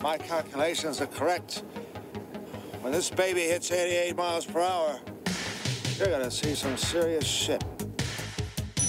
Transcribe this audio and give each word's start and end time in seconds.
my 0.00 0.16
calculations 0.16 1.00
are 1.00 1.06
correct, 1.06 1.62
when 2.82 2.92
this 2.92 3.10
baby 3.10 3.40
hits 3.40 3.70
88 3.70 4.16
miles 4.16 4.44
per 4.44 4.60
hour, 4.60 5.00
you're 5.96 6.08
gonna 6.08 6.30
see 6.30 6.54
some 6.54 6.76
serious 6.76 7.24
shit. 7.24 7.64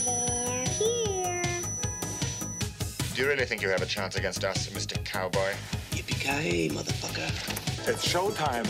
They're 0.05 0.65
here. 0.65 1.41
Do 3.15 3.21
you 3.21 3.27
really 3.27 3.45
think 3.45 3.61
you 3.61 3.69
have 3.69 3.81
a 3.81 3.87
chance 3.87 4.15
against 4.15 4.43
us, 4.43 4.67
Mr. 4.69 5.03
Cowboy? 5.03 5.53
Yippee-ki-yay, 5.91 6.69
motherfucker. 6.69 7.87
It's 7.87 8.07
showtime. 8.07 8.67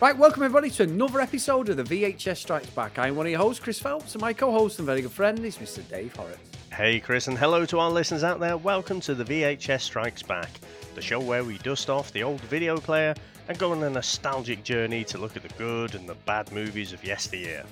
Right, 0.00 0.16
welcome 0.16 0.42
everybody 0.42 0.70
to 0.70 0.82
another 0.82 1.20
episode 1.20 1.68
of 1.70 1.76
the 1.76 1.84
VHS 1.84 2.38
Strikes 2.38 2.70
Back. 2.70 2.98
I'm 2.98 3.16
one 3.16 3.26
of 3.26 3.30
your 3.30 3.40
hosts, 3.40 3.62
Chris 3.62 3.78
Phelps, 3.78 4.14
and 4.14 4.20
my 4.20 4.32
co-host 4.32 4.78
and 4.78 4.86
very 4.86 5.02
good 5.02 5.12
friend 5.12 5.38
is 5.44 5.56
Mr. 5.56 5.86
Dave 5.88 6.14
Horrocks. 6.14 6.49
Hey, 6.80 6.98
Chris, 6.98 7.26
and 7.26 7.36
hello 7.36 7.66
to 7.66 7.78
our 7.78 7.90
listeners 7.90 8.24
out 8.24 8.40
there. 8.40 8.56
Welcome 8.56 9.00
to 9.00 9.14
the 9.14 9.22
VHS 9.22 9.82
Strikes 9.82 10.22
Back, 10.22 10.48
the 10.94 11.02
show 11.02 11.20
where 11.20 11.44
we 11.44 11.58
dust 11.58 11.90
off 11.90 12.10
the 12.10 12.22
old 12.22 12.40
video 12.40 12.78
player 12.78 13.14
and 13.48 13.58
go 13.58 13.72
on 13.72 13.82
a 13.82 13.90
nostalgic 13.90 14.64
journey 14.64 15.04
to 15.04 15.18
look 15.18 15.36
at 15.36 15.42
the 15.42 15.54
good 15.58 15.94
and 15.94 16.08
the 16.08 16.14
bad 16.14 16.50
movies 16.52 16.94
of 16.94 17.04
yesteryear. 17.04 17.66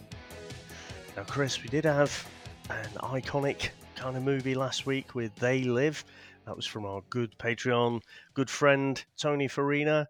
Now, 1.17 1.23
Chris, 1.23 1.63
we 1.63 1.71
did 1.71 1.87
have 1.87 2.29
an 2.69 2.91
iconic 2.99 3.71
kind 3.97 4.15
of 4.15 4.23
movie 4.23 4.55
last 4.55 4.85
week 4.85 5.15
with 5.15 5.35
They 5.37 5.63
Live. 5.63 6.05
That 6.45 6.55
was 6.55 6.67
from 6.67 6.85
our 6.85 7.01
good 7.09 7.35
Patreon, 7.39 8.03
good 8.35 8.51
friend 8.51 9.03
Tony 9.17 9.49
Farina. 9.49 10.07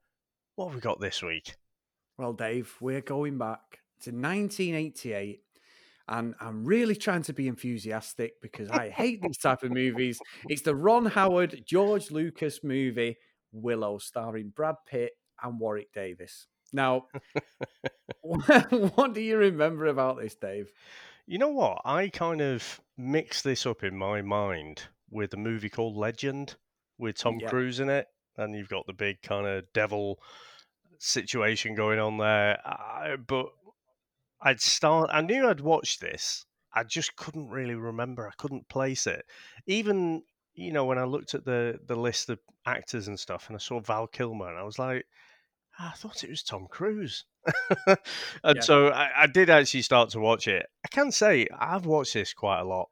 What 0.56 0.66
have 0.66 0.74
we 0.74 0.80
got 0.80 0.98
this 0.98 1.22
week? 1.22 1.54
Well, 2.16 2.32
Dave, 2.32 2.74
we're 2.80 3.00
going 3.00 3.38
back 3.38 3.78
to 4.00 4.10
1988, 4.10 5.44
and 6.08 6.34
I'm 6.40 6.64
really 6.64 6.96
trying 6.96 7.22
to 7.24 7.32
be 7.32 7.48
enthusiastic 7.48 8.40
because 8.40 8.70
I 8.70 8.88
hate 8.96 9.20
these 9.22 9.38
type 9.38 9.62
of 9.62 9.70
movies. 9.72 10.18
It's 10.48 10.62
the 10.62 10.74
Ron 10.74 11.06
Howard, 11.06 11.62
George 11.66 12.10
Lucas 12.10 12.60
movie 12.64 13.16
Willow, 13.52 13.98
starring 13.98 14.52
Brad 14.54 14.76
Pitt 14.86 15.12
and 15.42 15.58
Warwick 15.60 15.92
Davis. 15.92 16.46
Now, 16.72 17.06
what 18.22 19.14
do 19.14 19.20
you 19.20 19.36
remember 19.38 19.86
about 19.86 20.18
this, 20.20 20.34
Dave? 20.34 20.70
You 21.26 21.38
know 21.38 21.48
what? 21.48 21.80
I 21.84 22.08
kind 22.08 22.40
of 22.40 22.80
mixed 22.96 23.44
this 23.44 23.66
up 23.66 23.84
in 23.84 23.96
my 23.96 24.22
mind 24.22 24.82
with 25.10 25.32
a 25.34 25.38
movie 25.38 25.70
called 25.70 25.96
Legend 25.96 26.56
with 26.98 27.16
Tom 27.16 27.38
Yeah. 27.40 27.48
Cruise 27.48 27.80
in 27.80 27.88
it. 27.88 28.06
And 28.36 28.54
you've 28.54 28.68
got 28.68 28.86
the 28.86 28.92
big 28.92 29.20
kind 29.22 29.46
of 29.46 29.64
devil 29.72 30.20
situation 30.98 31.74
going 31.74 31.98
on 31.98 32.18
there. 32.18 32.58
I, 32.64 33.16
but 33.16 33.46
I'd 34.40 34.60
start, 34.60 35.10
I 35.12 35.20
knew 35.20 35.48
I'd 35.48 35.60
watched 35.60 36.00
this. 36.00 36.44
I 36.72 36.84
just 36.84 37.16
couldn't 37.16 37.48
really 37.48 37.74
remember. 37.74 38.28
I 38.28 38.32
couldn't 38.36 38.68
place 38.68 39.06
it. 39.06 39.24
Even, 39.66 40.22
you 40.54 40.72
know, 40.72 40.84
when 40.84 40.98
I 40.98 41.04
looked 41.04 41.34
at 41.34 41.44
the, 41.44 41.78
the 41.84 41.96
list 41.96 42.28
of 42.28 42.40
actors 42.66 43.08
and 43.08 43.18
stuff 43.18 43.48
and 43.48 43.56
I 43.56 43.58
saw 43.58 43.80
Val 43.80 44.06
Kilmer 44.06 44.48
and 44.48 44.58
I 44.58 44.62
was 44.62 44.78
like, 44.78 45.06
"Ah, 45.78 45.92
I 45.94 45.96
thought 45.96 46.24
it 46.24 46.30
was 46.30 46.42
Tom 46.42 46.66
Cruise. 46.68 47.24
and 48.44 48.56
Yeah. 48.56 48.62
so 48.62 48.88
I, 48.88 49.22
I 49.22 49.26
did 49.26 49.50
actually 49.50 49.82
start 49.82 50.10
to 50.10 50.20
watch 50.20 50.46
it. 50.48 50.66
I 50.84 50.88
can 50.88 51.10
say 51.12 51.48
I've 51.58 51.86
watched 51.86 52.14
this 52.14 52.34
quite 52.34 52.60
a 52.60 52.64
lot, 52.64 52.90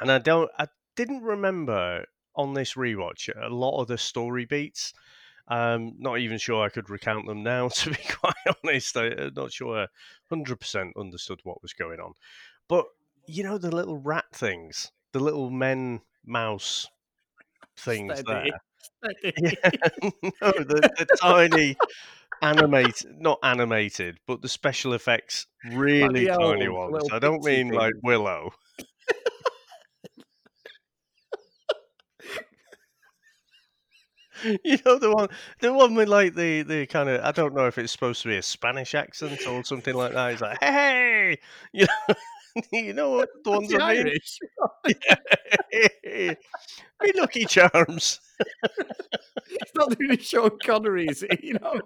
and 0.00 0.10
I 0.10 0.18
don't. 0.18 0.50
I 0.58 0.68
didn't 0.94 1.22
remember 1.22 2.06
on 2.34 2.54
this 2.54 2.74
rewatch 2.74 3.28
a 3.34 3.48
lot 3.48 3.80
of 3.80 3.88
the 3.88 3.98
story 3.98 4.44
beats. 4.44 4.92
Um, 5.48 5.94
not 5.98 6.18
even 6.18 6.38
sure 6.38 6.64
I 6.64 6.68
could 6.68 6.90
recount 6.90 7.26
them 7.26 7.42
now. 7.42 7.68
To 7.76 7.90
be 7.90 7.96
quite 8.08 8.34
honest, 8.64 8.96
I, 8.96 9.06
am 9.06 9.32
not 9.36 9.52
sure 9.52 9.86
hundred 10.28 10.60
percent 10.60 10.94
understood 10.96 11.40
what 11.44 11.62
was 11.62 11.72
going 11.72 12.00
on. 12.00 12.14
But 12.68 12.86
you 13.26 13.44
know 13.44 13.58
the 13.58 13.74
little 13.74 13.98
rat 13.98 14.24
things, 14.32 14.92
the 15.12 15.20
little 15.20 15.50
men 15.50 16.00
mouse 16.24 16.88
things 17.76 18.18
Steady. 18.18 18.50
there. 18.50 18.60
Yeah, 19.22 19.50
no, 20.42 20.52
the, 20.52 20.90
the 20.98 21.06
tiny 21.20 21.76
animated, 22.40 23.20
not 23.20 23.38
animated, 23.42 24.18
but 24.26 24.42
the 24.42 24.48
special 24.48 24.94
effects 24.94 25.46
really 25.70 26.24
the 26.24 26.32
tiny 26.32 26.68
ones. 26.68 27.04
I 27.12 27.18
don't 27.18 27.44
mean 27.44 27.68
like. 27.68 27.92
Willow. 28.02 28.52
you 34.64 34.78
know 34.84 34.98
the 34.98 35.12
one, 35.12 35.28
the 35.60 35.72
one 35.72 35.94
with 35.94 36.08
like 36.08 36.34
the 36.34 36.62
the 36.62 36.86
kind 36.86 37.08
of 37.08 37.22
I 37.24 37.32
don't 37.32 37.54
know 37.54 37.66
if 37.66 37.78
it's 37.78 37.92
supposed 37.92 38.22
to 38.22 38.28
be 38.28 38.36
a 38.36 38.42
Spanish 38.42 38.94
accent 38.94 39.46
or 39.46 39.64
something 39.64 39.94
like 39.94 40.12
that. 40.12 40.30
He's 40.32 40.40
like, 40.40 40.58
hey, 40.60 41.38
you 41.72 41.86
know, 41.86 42.14
you 42.72 42.92
know 42.92 43.10
what 43.10 43.28
the 43.44 43.50
ones 43.50 43.68
The 43.70 43.80
I 43.80 43.94
mean? 43.94 44.06
Irish. 44.06 44.38
Me 47.02 47.12
Lucky 47.14 47.44
Charms. 47.44 48.20
It's 49.48 49.72
not 49.74 49.96
doing 49.98 50.12
a 50.12 50.18
Sean 50.22 50.58
Connery, 50.64 51.06
is 51.06 51.22
it? 51.22 51.42
You 51.42 51.54
know? 51.54 51.80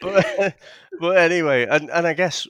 but 0.00 0.54
but 1.00 1.16
anyway, 1.16 1.66
and, 1.68 1.90
and 1.90 2.06
I 2.06 2.12
guess 2.12 2.46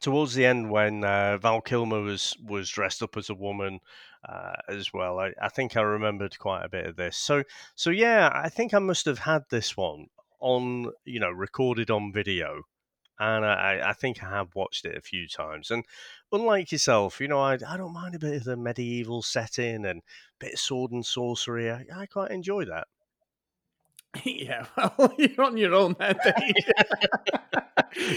towards 0.00 0.34
the 0.34 0.44
end 0.46 0.70
when 0.70 1.04
uh, 1.04 1.38
Val 1.38 1.60
Kilmer 1.60 2.00
was 2.00 2.36
was 2.44 2.68
dressed 2.68 3.02
up 3.02 3.16
as 3.16 3.30
a 3.30 3.34
woman 3.34 3.80
uh, 4.28 4.52
as 4.68 4.92
well, 4.92 5.18
I, 5.18 5.32
I 5.40 5.48
think 5.48 5.76
I 5.76 5.82
remembered 5.82 6.38
quite 6.38 6.64
a 6.64 6.68
bit 6.68 6.86
of 6.86 6.96
this. 6.96 7.16
So 7.16 7.44
so 7.74 7.90
yeah, 7.90 8.30
I 8.32 8.48
think 8.48 8.74
I 8.74 8.78
must 8.78 9.06
have 9.06 9.20
had 9.20 9.42
this 9.50 9.76
one 9.76 10.06
on 10.40 10.92
you 11.04 11.20
know 11.20 11.30
recorded 11.30 11.90
on 11.90 12.12
video. 12.12 12.62
And 13.18 13.44
I, 13.44 13.80
I 13.84 13.92
think 13.92 14.20
I 14.20 14.30
have 14.30 14.54
watched 14.56 14.84
it 14.84 14.96
a 14.96 15.00
few 15.00 15.28
times. 15.28 15.70
And 15.70 15.84
unlike 16.32 16.72
yourself, 16.72 17.20
you 17.20 17.28
know, 17.28 17.38
I, 17.38 17.52
I 17.68 17.76
don't 17.76 17.92
mind 17.92 18.16
a 18.16 18.18
bit 18.18 18.34
of 18.34 18.44
the 18.44 18.56
medieval 18.56 19.22
setting 19.22 19.86
and 19.86 20.00
a 20.00 20.02
bit 20.40 20.54
of 20.54 20.58
sword 20.58 20.90
and 20.90 21.06
sorcery. 21.06 21.70
I, 21.70 21.84
I 21.94 22.06
quite 22.06 22.32
enjoy 22.32 22.64
that. 22.64 22.88
yeah, 24.24 24.66
well, 24.76 25.14
you're 25.18 25.42
on 25.44 25.56
your 25.56 25.74
own 25.74 25.96
there, 25.98 26.14
Dave. 26.14 26.54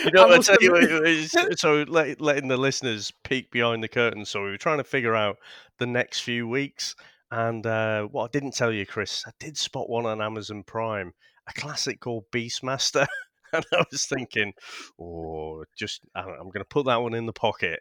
You 0.04 0.12
know, 0.12 0.30
I 0.32 0.40
tell 0.40 0.58
you, 0.60 0.76
it 0.76 1.60
so 1.60 1.86
let, 1.88 2.20
letting 2.20 2.48
the 2.48 2.58
listeners 2.58 3.12
peek 3.24 3.52
behind 3.52 3.84
the 3.84 3.88
curtain. 3.88 4.26
So 4.26 4.44
we 4.44 4.52
were 4.52 4.58
trying 4.58 4.80
to 4.80 4.84
figure 4.84 5.16
out 5.16 5.38
the 5.80 5.86
next 5.86 6.22
few 6.22 6.48
weeks, 6.48 6.96
and 7.32 7.66
uh, 7.66 8.04
what 8.04 8.26
I 8.26 8.28
didn't 8.32 8.56
tell 8.56 8.72
you, 8.72 8.86
Chris, 8.86 9.24
I 9.26 9.32
did 9.40 9.58
spot 9.58 9.90
one 9.90 10.06
on 10.06 10.22
Amazon 10.22 10.64
Prime, 10.64 11.14
a 11.48 11.54
classic 11.54 12.02
called 12.02 12.26
Beastmaster, 12.32 13.08
and 13.54 13.66
I 13.74 13.84
was 13.90 14.06
thinking, 14.06 14.54
oh, 15.00 15.64
just 15.78 16.02
I 16.14 16.22
don't 16.22 16.32
know, 16.32 16.42
I'm 16.42 16.48
going 16.50 16.60
to 16.60 16.66
put 16.66 16.86
that 16.88 17.02
one 17.02 17.14
in 17.14 17.26
the 17.26 17.34
pocket. 17.34 17.80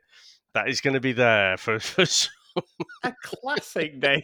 That 0.54 0.68
is 0.68 0.80
going 0.80 0.94
to 0.94 1.00
be 1.00 1.12
there 1.12 1.56
for. 1.56 1.80
for 1.80 2.04
a 3.02 3.12
classic 3.24 4.00
day. 4.00 4.22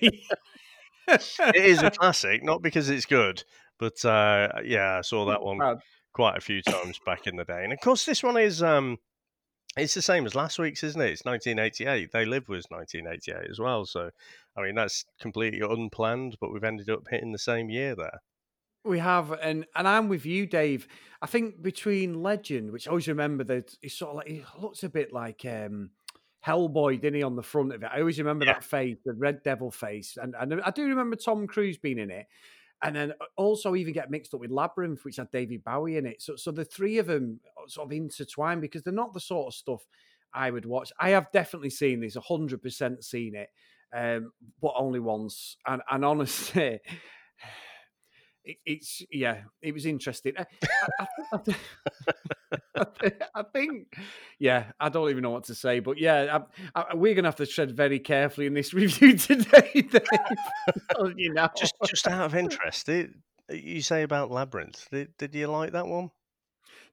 it 1.09 1.57
is 1.57 1.83
a 1.83 1.91
classic, 1.91 2.45
not 2.45 2.63
because 2.63 2.89
it's 2.89 3.07
good, 3.07 3.43
but 3.81 4.05
uh, 4.05 4.49
yeah, 4.65 4.99
I 4.99 5.01
saw 5.01 5.25
that 5.27 5.43
one 5.43 5.59
Bad. 5.59 5.79
quite 6.13 6.37
a 6.37 6.41
few 6.41 6.63
times 6.63 7.01
back 7.05 7.27
in 7.27 7.35
the 7.37 7.45
day. 7.45 7.65
And 7.65 7.73
of 7.73 7.81
course, 7.81 8.05
this 8.05 8.23
one 8.23 8.37
is 8.37 8.63
um, 8.63 8.99
it's 9.77 9.95
the 9.95 10.03
same 10.03 10.27
as 10.27 10.35
last 10.35 10.59
week's, 10.59 10.85
isn't 10.85 11.01
it? 11.01 11.11
It's 11.11 11.25
1988. 11.25 12.13
They 12.13 12.25
Live 12.25 12.49
was 12.49 12.67
1988 12.69 13.51
as 13.51 13.59
well. 13.59 13.85
So, 13.87 14.11
I 14.57 14.63
mean, 14.63 14.75
that's 14.75 15.05
completely 15.21 15.61
unplanned, 15.61 16.37
but 16.41 16.53
we've 16.53 16.63
ended 16.65 16.91
up 16.91 17.07
hitting 17.11 17.33
the 17.33 17.39
same 17.39 17.71
year 17.71 17.95
there. 17.97 18.21
We 18.85 18.99
have, 18.99 19.33
and 19.33 19.67
and 19.75 19.87
I'm 19.87 20.09
with 20.09 20.25
you, 20.25 20.47
Dave. 20.47 20.89
I 21.23 21.27
think 21.27 21.61
between 21.63 22.23
Legend, 22.23 22.71
which 22.73 22.87
I 22.87 22.91
always 22.91 23.09
remember 23.09 23.45
that 23.45 23.75
it's 23.83 23.95
sort 23.95 24.11
of 24.11 24.17
like 24.17 24.31
it 24.31 24.45
looks 24.59 24.83
a 24.85 24.89
bit 24.89 25.13
like 25.13 25.45
um 25.45 25.91
Hellboy, 26.47 26.99
didn't 26.99 27.17
he, 27.17 27.23
on 27.23 27.37
the 27.37 27.43
front 27.43 27.75
of 27.75 27.83
it? 27.83 27.91
I 27.93 28.01
always 28.01 28.19
remember 28.19 28.47
Yeah. 28.47 28.55
that 28.55 28.65
face, 28.65 28.97
the 29.05 29.13
Red 29.13 29.43
Devil 29.43 29.71
face, 29.71 30.17
and 30.17 30.35
and 30.41 30.63
I 30.63 30.71
do 30.71 30.87
remember 30.87 31.17
Tom 31.17 31.47
Cruise 31.47 31.77
being 31.77 31.99
in 31.99 32.11
it. 32.11 32.27
And 32.83 32.97
then 32.97 33.13
also 33.37 33.75
even 33.75 33.93
get 33.93 34.11
mixed 34.11 34.33
up 34.33 34.41
with 34.41 34.51
Labyrinth, 34.51 35.05
which 35.05 35.17
had 35.17 35.31
David 35.31 35.63
Bowie 35.65 35.99
in 35.99 36.07
it. 36.07 36.23
So 36.23 36.37
so 36.37 36.51
the 36.51 36.65
three 36.65 36.99
of 36.99 37.07
them 37.07 37.41
sort 37.69 37.89
of 37.89 37.93
intertwined 37.93 38.63
because 38.63 38.83
they're 38.83 38.93
not 38.93 39.13
the 39.13 39.21
sort 39.21 39.49
of 39.49 39.55
stuff 39.55 39.87
I 40.33 40.51
would 40.51 40.65
watch. 40.67 40.93
I 40.99 41.11
have 41.11 41.31
definitely 41.33 41.71
seen 41.71 42.01
this, 42.01 42.17
hundred 42.17 42.63
percent 42.63 43.05
seen 43.05 43.35
it, 43.35 43.49
um, 43.95 44.33
but 44.63 44.73
only 44.77 45.01
once. 45.01 45.57
And 45.67 45.83
and 45.91 46.05
honestly, 46.05 46.81
it, 48.45 48.57
it's 48.65 49.03
yeah, 49.11 49.43
it 49.63 49.73
was 49.75 49.87
interesting. 49.87 50.35
I, 50.39 50.47
I, 51.33 51.39
I, 53.35 53.43
think- 53.53 53.95
yeah, 54.39 54.73
I 54.79 54.89
don't 54.89 55.11
even 55.11 55.23
know 55.23 55.31
what 55.31 55.45
to 55.45 55.55
say, 55.55 55.81
but 55.81 55.99
yeah, 55.99 56.39
I, 56.75 56.81
I, 56.91 56.95
we're 56.95 57.15
gonna 57.15 57.29
have 57.29 57.37
to 57.37 57.47
tread 57.47 57.73
very 57.77 57.99
carefully 57.99 58.47
in 58.47 58.55
this 58.55 58.73
review 58.75 59.17
today. 59.17 59.71
Dave. 59.73 59.93
You 61.17 61.35
know, 61.35 61.49
Just, 61.57 61.75
just 61.87 62.07
out 62.09 62.27
of 62.27 62.35
interest, 62.35 62.89
it, 62.89 63.11
you 63.51 63.83
say 63.83 64.03
about 64.03 64.31
Labyrinth. 64.31 64.87
Did, 64.91 65.17
did 65.19 65.35
you 65.35 65.49
like 65.49 65.73
that 65.73 65.87
one? 65.87 66.11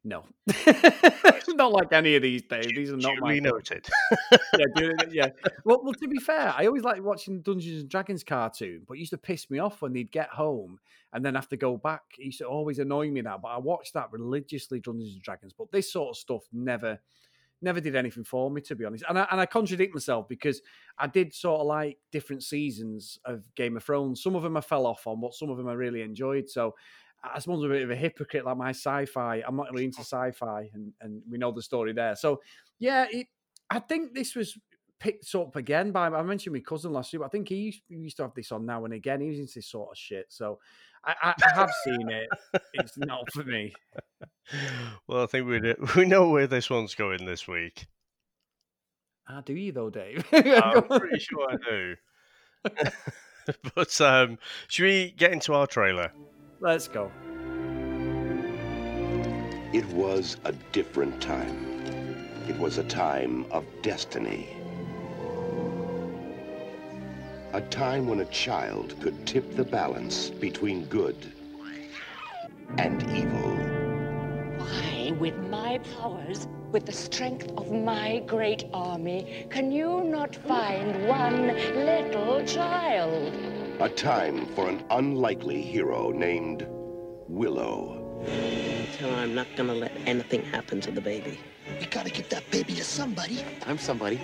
No, 0.08 0.24
not 1.58 1.72
like 1.74 1.92
any 1.92 2.16
of 2.16 2.22
these, 2.22 2.44
days. 2.44 2.68
These 2.68 2.92
are 2.92 2.98
not 2.98 3.18
my 3.20 3.40
noted. 3.40 3.86
yeah, 4.58 4.66
do 4.76 4.94
yeah. 5.12 5.30
Well, 5.66 5.82
well, 5.84 5.94
to 5.96 6.08
be 6.08 6.20
fair, 6.20 6.54
I 6.56 6.66
always 6.66 6.84
liked 6.84 7.02
watching 7.02 7.42
Dungeons 7.42 7.82
and 7.82 7.90
Dragons 7.90 8.24
cartoon, 8.24 8.84
but 8.88 8.94
it 8.94 9.00
used 9.00 9.12
to 9.12 9.18
piss 9.18 9.50
me 9.50 9.60
off 9.60 9.82
when 9.82 9.92
they'd 9.92 10.12
get 10.12 10.30
home 10.30 10.80
and 11.12 11.26
then 11.26 11.36
have 11.36 11.50
to 11.50 11.58
go 11.58 11.76
back. 11.76 12.04
It 12.18 12.26
used 12.26 12.38
to 12.40 12.46
always 12.46 12.80
annoy 12.80 13.10
me 13.10 13.22
that. 13.22 13.42
But 13.42 13.50
I 13.50 13.58
watched 13.58 13.94
that 13.96 14.12
religiously, 14.12 14.80
Dungeons 14.80 15.14
and 15.14 15.22
Dragons. 15.22 15.54
But 15.58 15.72
this 15.72 15.92
sort 15.92 16.12
of 16.12 16.18
stuff 16.18 16.44
never, 16.54 17.00
never 17.62 17.82
did 17.82 17.96
anything 17.96 18.24
for 18.24 18.50
me 18.50 18.62
to 18.62 18.76
be 18.76 18.86
honest. 18.86 19.04
And 19.10 19.20
I, 19.20 19.28
and 19.32 19.42
I 19.42 19.46
contradict 19.46 19.94
myself 19.94 20.30
because 20.30 20.62
I 20.98 21.08
did 21.08 21.34
sort 21.34 21.62
of 21.62 21.68
like 21.68 21.98
different 22.12 22.44
seasons 22.44 23.20
of 23.26 23.44
Game 23.56 23.76
of 23.76 23.84
Thrones. 23.84 24.24
Some 24.24 24.36
of 24.36 24.44
them 24.44 24.56
I 24.56 24.62
fell 24.62 24.86
off 24.86 25.06
on, 25.08 25.20
but 25.20 25.34
some 25.34 25.50
of 25.50 25.58
them 25.58 25.68
I 25.68 25.74
really 25.74 26.02
enjoyed. 26.02 26.50
So 26.50 26.76
I 27.24 27.40
suppose 27.40 27.64
I'm 27.64 27.72
a 27.72 27.74
bit 27.74 27.84
of 27.84 27.92
a 27.92 27.96
hypocrite, 27.96 28.46
like 28.46 28.58
my 28.58 28.70
sci-fi. 28.70 29.44
I'm 29.48 29.56
not 29.56 29.72
really 29.72 29.86
into 29.86 30.02
sci-fi, 30.02 30.70
and 30.74 30.94
and 31.02 31.22
we 31.30 31.38
know 31.38 31.52
the 31.52 31.62
story 31.62 31.94
there. 31.94 32.16
So 32.16 32.42
yeah, 32.80 33.06
it, 33.10 33.28
I 33.70 33.80
think 33.80 34.14
this 34.14 34.36
was 34.36 34.58
picked 35.00 35.34
up 35.36 35.56
again 35.56 35.92
by 35.92 36.08
I 36.08 36.24
mentioned 36.24 36.54
my 36.54 36.62
cousin 36.62 36.94
last 36.94 37.14
week. 37.14 37.22
I 37.24 37.28
think 37.28 37.50
he 37.50 37.56
used, 37.56 37.82
he 37.88 37.96
used 37.96 38.18
to 38.18 38.24
have 38.24 38.34
this 38.34 38.52
on 38.52 38.66
now 38.66 38.86
and 38.86 38.94
again. 38.94 39.22
He 39.22 39.30
was 39.30 39.40
into 39.40 39.54
this 39.56 39.68
sort 39.68 39.92
of 39.92 39.98
shit. 39.98 40.26
So 40.30 40.60
I, 41.06 41.16
I, 41.22 41.34
I 41.44 41.56
have 41.56 41.72
seen 41.84 42.10
it. 42.10 42.30
It's 42.74 42.98
not 42.98 43.32
for 43.32 43.44
me. 43.44 43.74
Well, 45.08 45.24
I 45.24 45.26
think 45.26 45.48
we 45.48 45.76
we 45.96 46.06
know 46.06 46.30
where 46.30 46.48
this 46.48 46.70
one's 46.70 46.96
going 46.96 47.26
this 47.26 47.48
week. 47.48 47.88
Ah, 49.30 49.42
do 49.42 49.54
you 49.54 49.72
though, 49.72 49.90
Dave? 49.90 50.26
I'm 50.32 50.84
pretty 50.84 51.20
sure 51.20 51.48
I 51.50 51.56
do. 51.70 51.96
but 53.76 54.02
um, 54.02 54.38
should 54.68 54.84
we 54.84 55.12
get 55.12 55.32
into 55.32 55.54
our 55.54 55.68
trailer? 55.68 56.12
Let's 56.60 56.88
go. 56.88 57.12
It 59.74 59.86
was 59.90 60.38
a 60.44 60.54
different 60.72 61.22
time. 61.22 61.86
It 62.48 62.58
was 62.58 62.80
a 62.80 62.84
time 62.84 63.46
of 63.52 63.64
destiny. 63.84 64.50
A 67.54 67.62
time 67.70 68.08
when 68.08 68.22
a 68.22 68.26
child 68.26 69.00
could 69.02 69.28
tip 69.28 69.56
the 69.56 69.64
balance 69.64 70.32
between 70.32 70.86
good 70.86 71.32
and 72.80 73.04
evil. 73.16 73.56
Why, 74.58 75.14
with 75.20 75.38
my 75.50 75.80
powers, 76.00 76.48
with 76.72 76.88
the 76.88 76.92
strength 76.92 77.52
of 77.56 77.72
my 77.72 78.24
great 78.26 78.66
army, 78.74 79.46
can 79.52 79.72
you 79.72 80.04
not 80.04 80.36
find 80.36 81.08
one 81.08 81.48
little 81.86 82.44
child? 82.46 83.57
A 83.80 83.88
time 83.88 84.48
for 84.56 84.68
an 84.68 84.84
unlikely 84.90 85.62
hero 85.62 86.10
named 86.10 86.66
Willow. 87.28 88.26
Tell 88.98 89.12
her 89.12 89.18
I'm 89.18 89.36
not 89.36 89.46
gonna 89.56 89.76
let 89.76 89.92
anything 90.08 90.42
happen 90.46 90.82
to 90.82 90.90
the 90.90 91.00
baby. 91.00 91.40
We 91.80 91.86
gotta 91.86 92.10
get 92.10 92.28
that 92.32 92.50
baby 92.50 92.74
to 92.74 92.84
somebody. 92.84 93.44
I'm 93.68 93.78
somebody. 93.78 94.20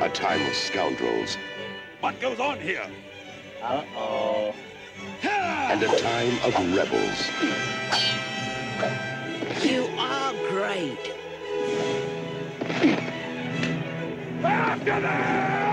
A 0.00 0.10
time 0.12 0.44
of 0.44 0.54
scoundrels 0.54 1.36
What 2.00 2.20
goes 2.20 2.40
on 2.40 2.58
here? 2.58 2.90
Uh-oh. 3.62 4.52
and 5.22 5.80
a 5.80 5.98
time 6.00 6.36
of 6.44 6.52
rebels. 6.74 7.30
You 9.64 9.86
are 9.98 10.32
great. 10.50 11.12
After 14.42 15.00
them! 15.00 15.69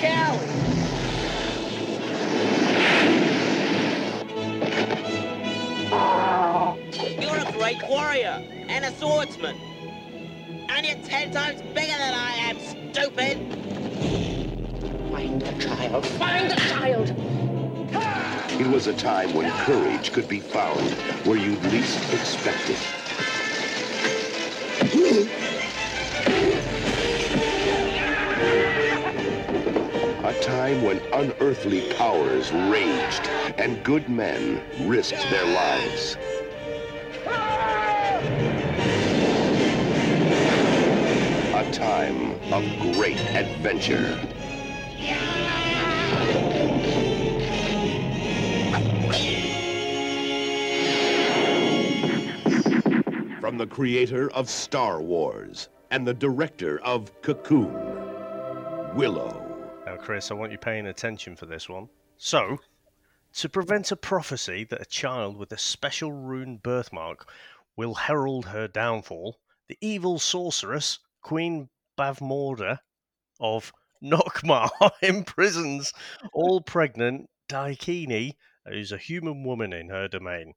Gonna 0.00 0.38
get 0.38 0.48
us 3.34 3.58
killed! 3.62 3.98
You're 7.20 7.38
a 7.38 7.52
great 7.52 7.82
warrior 7.88 8.44
and 8.68 8.84
a 8.84 8.92
swordsman. 8.92 9.56
And 10.68 10.86
you're 10.86 10.98
ten 11.04 11.32
times 11.32 11.60
bigger 11.62 11.96
than 11.98 12.14
I 12.14 12.34
am, 12.50 12.58
stupid. 12.60 13.38
Find 15.10 15.40
the 15.40 15.52
child! 15.64 16.04
Find 16.06 16.50
the 16.50 16.56
child! 16.56 17.12
It 18.60 18.68
was 18.68 18.86
a 18.86 18.94
time 18.94 19.34
when 19.34 19.50
courage 19.50 20.12
could 20.12 20.28
be 20.28 20.40
found 20.40 20.90
where 21.26 21.38
you'd 21.38 21.64
least 21.64 22.12
expect 22.12 22.70
it. 22.70 23.07
Time 30.68 30.82
when 30.82 30.98
unearthly 31.14 31.90
powers 31.94 32.52
raged 32.52 33.26
and 33.56 33.82
good 33.82 34.06
men 34.10 34.60
risked 34.82 35.24
their 35.30 35.46
lives. 35.46 36.18
A 41.54 41.70
time 41.72 42.32
of 42.52 42.62
great 42.94 43.18
adventure. 43.34 44.14
From 53.40 53.56
the 53.56 53.66
creator 53.66 54.30
of 54.32 54.50
Star 54.50 55.00
Wars 55.00 55.70
and 55.90 56.06
the 56.06 56.12
director 56.12 56.78
of 56.80 57.10
Cocoon, 57.22 57.72
Willow. 58.94 59.47
Chris, 60.00 60.30
I 60.30 60.34
want 60.34 60.52
you 60.52 60.58
paying 60.58 60.86
attention 60.86 61.36
for 61.36 61.46
this 61.46 61.68
one. 61.68 61.88
So, 62.16 62.58
to 63.34 63.48
prevent 63.48 63.92
a 63.92 63.96
prophecy 63.96 64.64
that 64.64 64.80
a 64.80 64.86
child 64.86 65.36
with 65.36 65.52
a 65.52 65.58
special 65.58 66.12
rune 66.12 66.56
birthmark 66.56 67.30
will 67.76 67.94
herald 67.94 68.46
her 68.46 68.66
downfall, 68.66 69.38
the 69.68 69.76
evil 69.80 70.18
sorceress, 70.18 70.98
Queen 71.20 71.68
Bavmorda 71.96 72.80
of 73.38 73.72
Nockmaar, 74.02 74.70
imprisons 75.02 75.92
all 76.32 76.60
pregnant 76.60 77.28
Daikini, 77.48 78.36
who's 78.66 78.92
a 78.92 78.98
human 78.98 79.44
woman 79.44 79.72
in 79.72 79.88
her 79.90 80.08
domain. 80.08 80.54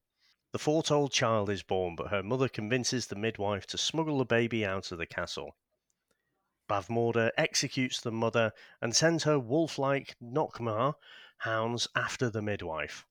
The 0.52 0.60
foretold 0.60 1.12
child 1.12 1.50
is 1.50 1.64
born, 1.64 1.96
but 1.96 2.08
her 2.08 2.24
mother 2.24 2.48
convinces 2.48 3.08
the 3.08 3.16
midwife 3.16 3.66
to 3.68 3.78
smuggle 3.78 4.18
the 4.18 4.26
baby 4.26 4.66
out 4.66 4.92
of 4.92 4.98
the 4.98 5.06
castle. 5.06 5.56
Bavmorda 6.72 7.32
executes 7.38 8.00
the 8.00 8.14
mother 8.14 8.54
and 8.80 8.96
sends 8.96 9.26
her 9.26 9.38
wolf 9.38 9.78
like 9.78 10.16
Nockmaar 10.24 10.96
hounds 11.40 11.90
after 11.98 12.30
the 12.30 12.42
midwife. 12.42 13.06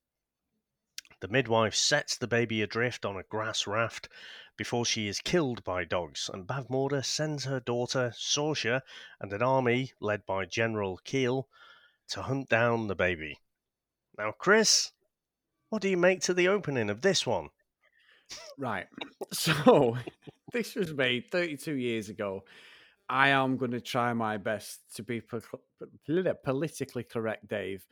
The 1.21 1.29
midwife 1.29 1.75
sets 1.75 2.17
the 2.17 2.27
baby 2.27 2.62
adrift 2.62 3.05
on 3.05 3.19
a 3.19 3.23
grass 3.23 3.67
raft 3.67 4.09
before 4.57 4.87
she 4.87 5.09
is 5.09 5.21
killed 5.21 5.62
by 5.62 5.85
dogs, 5.85 6.31
and 6.33 6.47
Bavmorda 6.47 7.05
sends 7.05 7.45
her 7.45 7.61
daughter 7.61 8.15
Sorsha 8.17 8.81
and 9.21 9.31
an 9.31 9.43
army 9.43 9.93
led 10.01 10.25
by 10.25 10.47
General 10.47 10.99
Kael 11.05 11.45
to 12.09 12.23
hunt 12.23 12.49
down 12.49 12.87
the 12.87 12.97
baby. 12.97 13.41
Now, 14.17 14.33
Chris, 14.33 14.93
what 15.69 15.83
do 15.83 15.91
you 15.91 15.99
make 15.99 16.23
to 16.23 16.33
the 16.33 16.49
opening 16.49 16.89
of 16.89 17.03
this 17.03 17.27
one? 17.27 17.51
Right. 18.57 18.87
So 19.33 19.99
this 20.53 20.75
was 20.75 20.95
made 20.95 21.31
32 21.31 21.75
years 21.75 22.09
ago. 22.09 22.43
I 23.11 23.31
am 23.31 23.57
going 23.57 23.73
to 23.73 23.81
try 23.81 24.12
my 24.12 24.37
best 24.37 24.81
to 24.95 25.02
be 25.02 25.21
po- 25.21 25.40
po- 25.40 26.37
politically 26.45 27.02
correct, 27.02 27.49
Dave. 27.49 27.85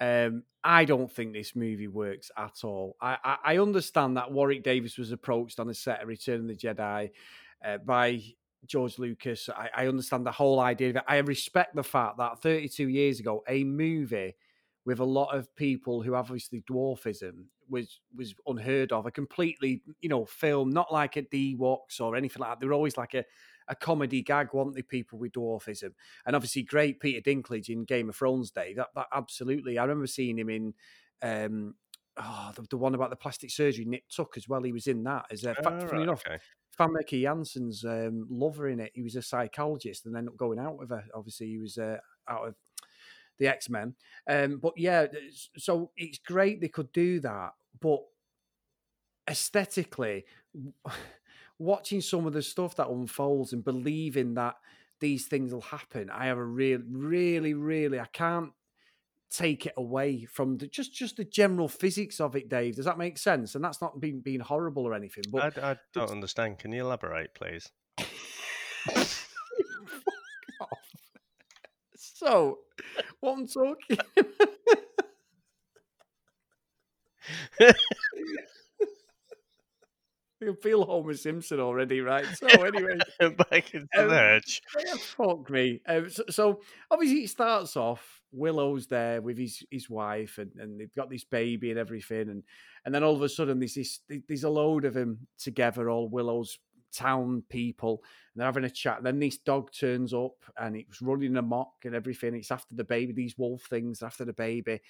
Um, 0.00 0.42
I 0.64 0.84
don't 0.84 1.10
think 1.10 1.32
this 1.32 1.54
movie 1.54 1.86
works 1.86 2.32
at 2.36 2.64
all. 2.64 2.96
I, 3.00 3.16
I, 3.24 3.36
I 3.44 3.58
understand 3.58 4.16
that 4.16 4.32
Warwick 4.32 4.64
Davis 4.64 4.98
was 4.98 5.12
approached 5.12 5.60
on 5.60 5.68
the 5.68 5.74
set 5.74 6.02
of 6.02 6.08
Return 6.08 6.40
of 6.40 6.48
the 6.48 6.56
Jedi 6.56 7.10
uh, 7.64 7.78
by 7.78 8.20
George 8.66 8.98
Lucas. 8.98 9.48
I, 9.48 9.70
I 9.74 9.86
understand 9.86 10.26
the 10.26 10.32
whole 10.32 10.58
idea 10.58 10.90
of 10.90 10.96
it. 10.96 11.04
I 11.06 11.18
respect 11.18 11.76
the 11.76 11.84
fact 11.84 12.18
that 12.18 12.42
32 12.42 12.88
years 12.88 13.20
ago, 13.20 13.44
a 13.48 13.62
movie 13.62 14.34
with 14.84 14.98
a 14.98 15.04
lot 15.04 15.34
of 15.34 15.54
people 15.54 16.02
who 16.02 16.14
obviously 16.16 16.62
dwarfism 16.68 17.44
was 17.68 18.00
was 18.14 18.34
unheard 18.46 18.92
of. 18.92 19.06
A 19.06 19.12
completely, 19.12 19.82
you 20.00 20.08
know, 20.08 20.26
film, 20.26 20.70
not 20.70 20.92
like 20.92 21.16
a 21.16 21.22
Ewoks 21.22 22.00
or 22.00 22.16
anything 22.16 22.40
like 22.40 22.50
that. 22.50 22.60
They 22.60 22.66
were 22.66 22.72
always 22.72 22.96
like 22.96 23.14
a, 23.14 23.24
a 23.68 23.74
comedy 23.74 24.22
gag, 24.22 24.48
weren't 24.52 24.74
they, 24.74 24.82
people 24.82 25.18
with 25.18 25.32
dwarfism? 25.32 25.90
And 26.24 26.36
obviously 26.36 26.62
great 26.62 27.00
Peter 27.00 27.20
Dinklage 27.20 27.68
in 27.68 27.84
Game 27.84 28.08
of 28.08 28.16
Thrones 28.16 28.50
Day. 28.50 28.74
That 28.74 28.88
that 28.94 29.06
absolutely 29.12 29.78
I 29.78 29.82
remember 29.82 30.06
seeing 30.06 30.38
him 30.38 30.50
in 30.50 30.74
um 31.22 31.74
oh 32.16 32.52
the, 32.54 32.62
the 32.70 32.76
one 32.76 32.94
about 32.94 33.10
the 33.10 33.16
plastic 33.16 33.50
surgery, 33.50 33.84
Nick 33.84 34.04
Tuck 34.14 34.36
as 34.36 34.48
well. 34.48 34.62
He 34.62 34.72
was 34.72 34.86
in 34.86 35.02
that 35.04 35.26
as 35.30 35.44
a 35.44 35.54
fact, 35.54 35.66
Oh, 35.66 35.86
funny 35.86 35.92
right, 35.92 36.02
enough. 36.02 36.22
okay. 36.26 36.38
Famke 36.78 37.22
Janssen's 37.22 37.84
um, 37.86 38.26
lover 38.30 38.68
in 38.68 38.80
it. 38.80 38.92
He 38.94 39.00
was 39.02 39.16
a 39.16 39.22
psychologist 39.22 40.04
and 40.04 40.14
ended 40.14 40.32
up 40.32 40.36
going 40.36 40.58
out 40.58 40.76
with 40.78 40.90
her. 40.90 41.04
Obviously, 41.14 41.46
he 41.46 41.56
was 41.58 41.78
uh, 41.78 41.96
out 42.28 42.48
of 42.48 42.54
the 43.38 43.46
X 43.48 43.70
Men. 43.70 43.94
Um, 44.28 44.58
but 44.58 44.74
yeah, 44.76 45.06
so 45.56 45.90
it's 45.96 46.18
great 46.18 46.60
they 46.60 46.68
could 46.68 46.92
do 46.92 47.18
that, 47.20 47.52
but 47.80 48.00
aesthetically, 49.28 50.24
watching 51.58 52.00
some 52.00 52.26
of 52.26 52.32
the 52.32 52.42
stuff 52.42 52.76
that 52.76 52.88
unfolds 52.88 53.52
and 53.52 53.64
believing 53.64 54.34
that 54.34 54.56
these 55.00 55.26
things 55.26 55.52
will 55.52 55.60
happen, 55.60 56.10
I 56.10 56.26
have 56.26 56.38
a 56.38 56.44
real, 56.44 56.80
really, 56.90 57.54
really, 57.54 58.00
I 58.00 58.06
can't 58.12 58.52
take 59.30 59.66
it 59.66 59.74
away 59.76 60.24
from 60.24 60.56
the, 60.58 60.66
just 60.68 60.94
just 60.94 61.16
the 61.16 61.24
general 61.24 61.68
physics 61.68 62.20
of 62.20 62.36
it, 62.36 62.48
Dave. 62.48 62.76
Does 62.76 62.84
that 62.84 62.98
make 62.98 63.18
sense? 63.18 63.54
And 63.54 63.64
that's 63.64 63.80
not 63.80 64.00
being 64.00 64.20
being 64.20 64.40
horrible 64.40 64.86
or 64.86 64.94
anything, 64.94 65.24
but 65.30 65.58
I, 65.58 65.72
I 65.72 65.76
don't 65.92 66.10
understand. 66.10 66.58
Can 66.58 66.72
you 66.72 66.82
elaborate, 66.82 67.34
please? 67.34 67.70
So, 72.18 72.60
what 73.20 73.38
I'm 73.38 73.46
talking 73.46 73.98
You 80.40 80.54
feel 80.54 80.84
Homer 80.84 81.14
Simpson 81.14 81.60
already, 81.60 82.00
right? 82.00 82.26
So 82.34 82.46
anyway, 82.64 82.98
back 83.18 83.74
um, 83.74 83.88
the 83.92 84.22
edge. 84.34 84.60
yeah, 84.84 84.94
fuck 84.94 85.48
me. 85.48 85.80
Um, 85.88 86.10
so, 86.10 86.24
so 86.28 86.60
obviously 86.90 87.24
it 87.24 87.30
starts 87.30 87.76
off. 87.76 88.20
Willow's 88.32 88.86
there 88.86 89.22
with 89.22 89.38
his 89.38 89.64
his 89.70 89.88
wife, 89.88 90.36
and, 90.36 90.50
and 90.58 90.78
they've 90.78 90.94
got 90.94 91.08
this 91.08 91.24
baby 91.24 91.70
and 91.70 91.78
everything, 91.78 92.28
and 92.28 92.42
and 92.84 92.94
then 92.94 93.02
all 93.02 93.14
of 93.14 93.22
a 93.22 93.28
sudden 93.30 93.58
there's 93.58 93.74
this 93.74 94.00
there's 94.28 94.44
a 94.44 94.50
load 94.50 94.84
of 94.84 94.92
them 94.92 95.26
together, 95.38 95.88
all 95.88 96.08
Willow's 96.08 96.58
town 96.92 97.42
people, 97.48 98.02
and 98.34 98.40
they're 98.40 98.46
having 98.46 98.64
a 98.64 98.70
chat. 98.70 99.02
Then 99.02 99.18
this 99.18 99.38
dog 99.38 99.72
turns 99.72 100.12
up 100.12 100.36
and 100.58 100.76
it's 100.76 101.00
running 101.00 101.36
amok 101.36 101.72
and 101.84 101.94
everything. 101.94 102.34
It's 102.34 102.50
after 102.50 102.74
the 102.74 102.84
baby. 102.84 103.14
These 103.14 103.38
wolf 103.38 103.62
things 103.62 104.02
after 104.02 104.26
the 104.26 104.34
baby, 104.34 104.80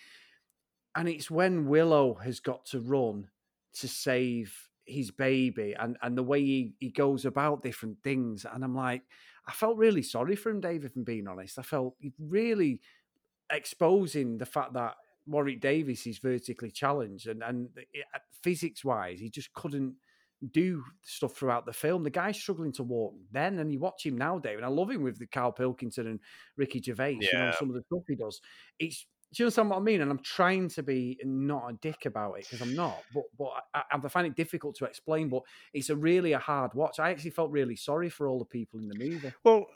and 0.97 1.09
it's 1.09 1.31
when 1.31 1.69
Willow 1.69 2.15
has 2.15 2.41
got 2.41 2.65
to 2.67 2.81
run 2.81 3.29
to 3.75 3.87
save 3.87 4.65
his 4.87 5.11
baby 5.11 5.75
and 5.78 5.97
and 6.02 6.16
the 6.16 6.23
way 6.23 6.40
he, 6.40 6.75
he 6.78 6.90
goes 6.90 7.25
about 7.25 7.62
different 7.62 7.99
things 8.02 8.47
and 8.50 8.64
i'm 8.64 8.75
like 8.75 9.02
i 9.47 9.52
felt 9.52 9.76
really 9.76 10.02
sorry 10.02 10.37
for 10.37 10.50
him 10.50 10.61
david 10.61 10.90
if 10.90 10.97
i'm 10.97 11.05
being 11.05 11.26
honest. 11.26 11.59
I 11.59 11.62
felt 11.62 11.95
really 12.19 12.81
exposing 13.50 14.38
the 14.38 14.47
fact 14.47 14.75
that 14.75 14.95
warwick 15.26 15.61
davis 15.61 16.07
is 16.07 16.19
vertically 16.19 16.71
challenged 16.71 17.26
and 17.26 17.43
and 17.43 17.69
eh, 17.78 18.19
physics 18.43 18.85
wise 18.85 19.19
he 19.19 19.28
just 19.28 19.52
couldn't 19.55 19.95
do 20.52 20.85
stuff 21.02 21.35
throughout 21.35 21.64
the 21.64 21.73
film. 21.73 22.02
The 22.02 22.11
guy's 22.11 22.37
struggling 22.37 22.73
to 22.73 22.83
walk 22.83 23.14
then 23.33 23.59
and 23.59 23.73
you 23.73 23.78
watch 23.78 24.05
him 24.05 24.19
now 24.19 24.38
david 24.38 24.64
i 24.64 24.69
love 24.69 24.90
him 24.90 25.02
with 25.02 25.19
the 25.19 25.26
carl 25.26 25.50
pilkington 25.50 26.07
and 26.07 26.21
ricky 26.57 26.81
gervais 26.81 27.19
you 27.21 27.33
know 27.33 27.52
some 27.59 27.69
of 27.69 27.75
the 27.75 27.83
stuff 27.83 28.02
he 28.07 28.14
does. 28.14 28.40
It's 28.78 29.07
do 29.37 29.43
you 29.43 29.47
understand 29.47 29.69
what 29.69 29.76
I 29.76 29.81
mean? 29.81 30.00
And 30.00 30.11
I'm 30.11 30.23
trying 30.23 30.71
to 30.71 30.83
be 30.83 31.19
not 31.23 31.69
a 31.69 31.75
dick 31.75 32.07
about 32.07 32.38
it 32.38 32.47
because 32.49 32.62
I'm 32.62 32.75
not, 32.75 33.02
but 33.12 33.25
but 33.38 33.50
I, 33.75 33.83
I 33.93 34.09
find 34.09 34.26
it 34.26 34.35
difficult 34.35 34.76
to 34.76 34.87
explain. 34.87 35.28
But 35.28 35.43
it's 35.75 35.90
a 35.90 35.97
really 35.97 36.33
a 36.33 36.38
hard 36.38 36.73
watch. 36.73 36.99
I 36.99 37.11
actually 37.11 37.33
felt 37.33 37.50
really 37.50 37.76
sorry 37.76 38.09
for 38.09 38.28
all 38.28 38.38
the 38.38 38.47
people 38.47 38.81
in 38.81 38.88
the 38.88 38.99
movie. 38.99 39.35
Well, 39.45 39.66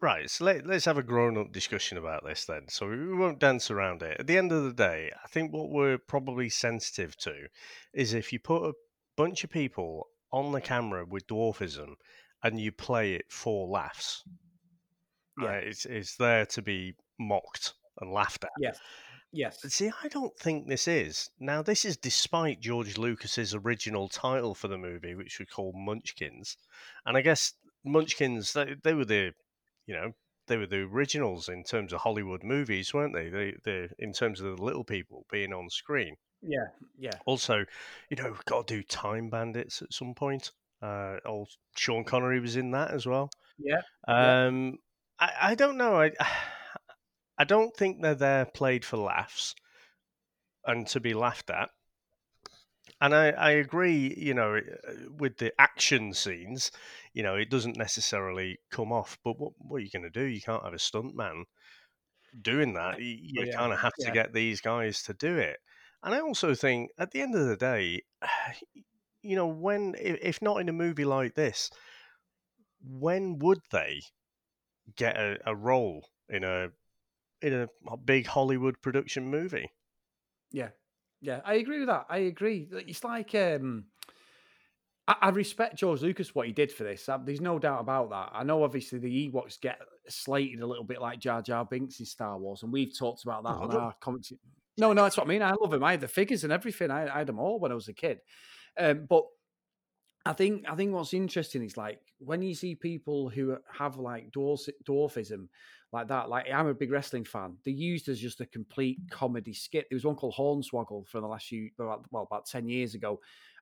right. 0.00 0.30
So 0.30 0.46
let, 0.46 0.66
let's 0.66 0.86
have 0.86 0.96
a 0.96 1.02
grown-up 1.02 1.52
discussion 1.52 1.98
about 1.98 2.24
this 2.24 2.46
then. 2.46 2.62
So 2.68 2.88
we 2.88 3.12
won't 3.12 3.38
dance 3.38 3.70
around 3.70 4.02
it. 4.02 4.18
At 4.18 4.26
the 4.26 4.38
end 4.38 4.50
of 4.50 4.64
the 4.64 4.72
day, 4.72 5.12
I 5.22 5.28
think 5.28 5.52
what 5.52 5.68
we're 5.68 5.98
probably 5.98 6.48
sensitive 6.48 7.18
to 7.18 7.34
is 7.92 8.14
if 8.14 8.32
you 8.32 8.38
put 8.38 8.64
a 8.64 8.74
bunch 9.14 9.44
of 9.44 9.50
people 9.50 10.08
on 10.32 10.52
the 10.52 10.60
camera 10.62 11.04
with 11.04 11.26
dwarfism 11.26 11.96
and 12.42 12.58
you 12.58 12.72
play 12.72 13.12
it 13.12 13.26
for 13.28 13.68
laughs, 13.68 14.24
Yeah. 15.38 15.50
It's 15.56 15.84
it's 15.84 16.16
there 16.16 16.46
to 16.46 16.62
be 16.62 16.94
mocked 17.18 17.74
and 18.00 18.12
laughed 18.12 18.44
at. 18.44 18.50
Yes, 18.58 18.78
yes, 19.32 19.58
But 19.62 19.72
see, 19.72 19.90
I 20.02 20.08
don't 20.08 20.36
think 20.38 20.66
this 20.66 20.88
is. 20.88 21.30
Now, 21.38 21.62
this 21.62 21.84
is 21.84 21.96
despite 21.96 22.60
George 22.60 22.98
Lucas's 22.98 23.54
original 23.54 24.08
title 24.08 24.54
for 24.54 24.68
the 24.68 24.78
movie, 24.78 25.14
which 25.14 25.38
we 25.38 25.46
call 25.46 25.72
Munchkins, 25.72 26.56
and 27.04 27.16
I 27.16 27.20
guess 27.20 27.54
Munchkins 27.84 28.52
they, 28.52 28.74
they 28.82 28.94
were 28.94 29.04
the, 29.04 29.32
you 29.86 29.94
know, 29.94 30.12
they 30.46 30.56
were 30.56 30.66
the 30.66 30.82
originals 30.82 31.48
in 31.48 31.64
terms 31.64 31.92
of 31.92 32.00
Hollywood 32.00 32.42
movies, 32.42 32.94
weren't 32.94 33.14
they? 33.14 33.28
They, 33.28 33.54
they 33.64 33.88
in 33.98 34.12
terms 34.12 34.40
of 34.40 34.56
the 34.56 34.62
little 34.62 34.84
people 34.84 35.24
being 35.30 35.52
on 35.52 35.70
screen. 35.70 36.16
yeah, 36.42 36.66
yeah. 36.98 37.18
Also, 37.24 37.64
you 38.10 38.16
know, 38.16 38.30
we've 38.30 38.44
got 38.44 38.66
to 38.66 38.76
do 38.76 38.82
Time 38.82 39.28
Bandits 39.28 39.82
at 39.82 39.92
some 39.92 40.14
point. 40.14 40.52
Uh, 40.82 41.16
old 41.24 41.48
Sean 41.76 42.04
Connery 42.04 42.38
was 42.38 42.56
in 42.56 42.70
that 42.72 42.90
as 42.90 43.06
well. 43.06 43.30
Yeah, 43.58 43.80
yeah. 44.06 44.46
Um, 44.46 44.78
I, 45.18 45.32
I 45.40 45.54
don't 45.54 45.76
know. 45.76 46.00
I 46.00 46.12
I 47.38 47.44
don't 47.44 47.76
think 47.76 48.00
they're 48.00 48.14
there 48.14 48.46
played 48.46 48.84
for 48.84 48.96
laughs 48.96 49.54
and 50.64 50.86
to 50.88 51.00
be 51.00 51.14
laughed 51.14 51.50
at. 51.50 51.70
And 53.00 53.14
I, 53.14 53.30
I 53.30 53.50
agree, 53.50 54.14
you 54.16 54.32
know, 54.32 54.56
uh, 54.56 54.92
with 55.18 55.36
the 55.36 55.52
action 55.60 56.14
scenes, 56.14 56.70
you 57.12 57.22
know, 57.22 57.34
it 57.34 57.50
doesn't 57.50 57.76
necessarily 57.76 58.58
come 58.70 58.90
off. 58.90 59.18
But 59.22 59.38
what, 59.38 59.52
what 59.58 59.76
are 59.78 59.84
you 59.84 59.90
going 59.90 60.04
to 60.04 60.10
do? 60.10 60.24
You 60.24 60.40
can't 60.40 60.64
have 60.64 60.72
a 60.72 60.76
stuntman 60.76 61.44
doing 62.40 62.74
that. 62.74 62.98
You, 63.00 63.16
you 63.20 63.44
yeah, 63.46 63.56
kind 63.56 63.72
of 63.72 63.80
have 63.80 63.92
to 64.00 64.10
get 64.10 64.32
these 64.32 64.60
guys 64.60 65.02
to 65.04 65.14
do 65.14 65.36
it. 65.36 65.58
And 66.02 66.14
I 66.14 66.20
also 66.20 66.54
think 66.54 66.90
at 66.98 67.10
the 67.10 67.20
end 67.20 67.34
of 67.34 67.46
the 67.46 67.56
day, 67.56 68.02
you 69.22 69.36
know, 69.36 69.46
when, 69.46 69.94
if 69.98 70.18
if 70.22 70.42
not 70.42 70.60
in 70.60 70.68
a 70.68 70.72
movie 70.72 71.04
like 71.04 71.34
this, 71.34 71.70
when 72.82 73.38
would 73.40 73.60
they 73.72 74.00
get 74.96 75.16
a, 75.16 75.38
a 75.44 75.54
role 75.54 76.08
in 76.28 76.44
a 76.44 76.68
in 77.42 77.52
a 77.88 77.96
big 77.96 78.26
Hollywood 78.26 78.80
production 78.82 79.30
movie? 79.30 79.70
Yeah, 80.52 80.70
yeah, 81.20 81.40
I 81.44 81.54
agree 81.54 81.80
with 81.80 81.88
that. 81.88 82.06
I 82.08 82.18
agree. 82.18 82.68
It's 82.70 83.04
like 83.04 83.34
um, 83.34 83.84
I, 85.08 85.16
I 85.22 85.28
respect 85.30 85.76
George 85.76 86.02
Lucas 86.02 86.34
what 86.34 86.46
he 86.46 86.52
did 86.52 86.72
for 86.72 86.84
this. 86.84 87.08
Uh, 87.08 87.18
There's 87.18 87.40
no 87.40 87.58
doubt 87.58 87.80
about 87.80 88.10
that. 88.10 88.30
I 88.32 88.44
know 88.44 88.62
obviously 88.62 88.98
the 88.98 89.30
Ewoks 89.30 89.60
get 89.60 89.78
slated 90.08 90.60
a 90.60 90.66
little 90.66 90.84
bit 90.84 91.00
like 91.00 91.20
Jar 91.20 91.42
Jar 91.42 91.64
Binks 91.64 92.00
in 92.00 92.06
Star 92.06 92.38
Wars, 92.38 92.62
and 92.62 92.72
we've 92.72 92.96
talked 92.96 93.24
about 93.24 93.42
that 93.44 93.50
on 93.50 93.74
our 93.74 93.94
comments. 94.00 94.32
No, 94.78 94.92
no, 94.92 95.04
that's 95.04 95.16
what 95.16 95.26
I 95.26 95.28
mean. 95.28 95.42
I 95.42 95.52
love 95.52 95.72
him. 95.72 95.82
I 95.82 95.92
had 95.92 96.00
the 96.00 96.08
figures 96.08 96.44
and 96.44 96.52
everything. 96.52 96.90
I, 96.90 97.08
I 97.12 97.18
had 97.18 97.26
them 97.26 97.38
all 97.38 97.58
when 97.58 97.72
I 97.72 97.74
was 97.74 97.88
a 97.88 97.94
kid. 97.94 98.18
Um, 98.78 99.06
but 99.08 99.24
I 100.26 100.32
think 100.32 100.66
I 100.68 100.74
think 100.74 100.92
what's 100.92 101.14
interesting 101.14 101.62
is 101.62 101.76
like 101.76 102.00
when 102.18 102.42
you 102.42 102.54
see 102.54 102.74
people 102.74 103.28
who 103.28 103.56
have 103.78 103.96
like 103.96 104.32
dwarf, 104.32 104.68
dwarfism 104.86 105.48
like 105.92 106.08
that. 106.08 106.28
Like 106.28 106.50
I'm 106.52 106.66
a 106.66 106.74
big 106.74 106.90
wrestling 106.90 107.24
fan. 107.24 107.56
They 107.64 107.70
used 107.72 108.08
as 108.08 108.20
just 108.20 108.40
a 108.40 108.46
complete 108.46 108.98
comedy 109.10 109.52
skit. 109.52 109.86
There 109.90 109.96
was 109.96 110.04
one 110.04 110.16
called 110.16 110.34
Hornswoggle 110.34 111.06
for 111.08 111.20
the 111.20 111.26
last 111.26 111.46
few 111.46 111.70
well 111.78 112.04
about 112.12 112.46
ten 112.46 112.68
years 112.68 112.94
ago, 112.94 113.20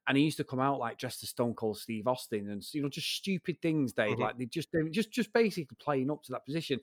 and 0.09 0.16
he 0.16 0.25
used 0.25 0.38
to 0.38 0.45
come 0.45 0.61
out 0.61 0.78
like 0.78 0.99
dressed 0.99 1.23
as 1.23 1.31
Stone 1.31 1.54
Cold 1.54 1.78
Steve 1.78 2.07
Austin 2.07 2.50
and 2.50 2.64
you 2.73 2.83
know 2.83 2.88
just 2.88 3.09
stupid 3.14 3.61
things. 3.62 3.93
They 3.93 4.14
Mhm. 4.14 4.19
like 4.19 4.38
they 4.38 4.47
just 4.47 4.71
they 4.73 4.83
just 4.90 5.11
just 5.11 5.33
basically 5.33 5.76
playing 5.78 6.11
up 6.11 6.23
to 6.25 6.33
that 6.33 6.45
position. 6.45 6.81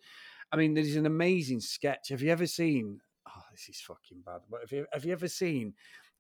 I 0.51 0.57
mean, 0.57 0.73
there's 0.73 0.95
an 0.95 1.05
amazing 1.05 1.61
sketch. 1.61 2.09
Have 2.09 2.21
you 2.21 2.29
ever 2.31 2.45
seen? 2.47 3.01
Oh, 3.27 3.43
this 3.51 3.69
is 3.69 3.79
fucking 3.81 4.21
bad. 4.25 4.41
But 4.49 4.61
have 4.61 4.71
you 4.71 4.85
have 4.93 5.05
you 5.05 5.11
ever 5.13 5.27
seen 5.27 5.73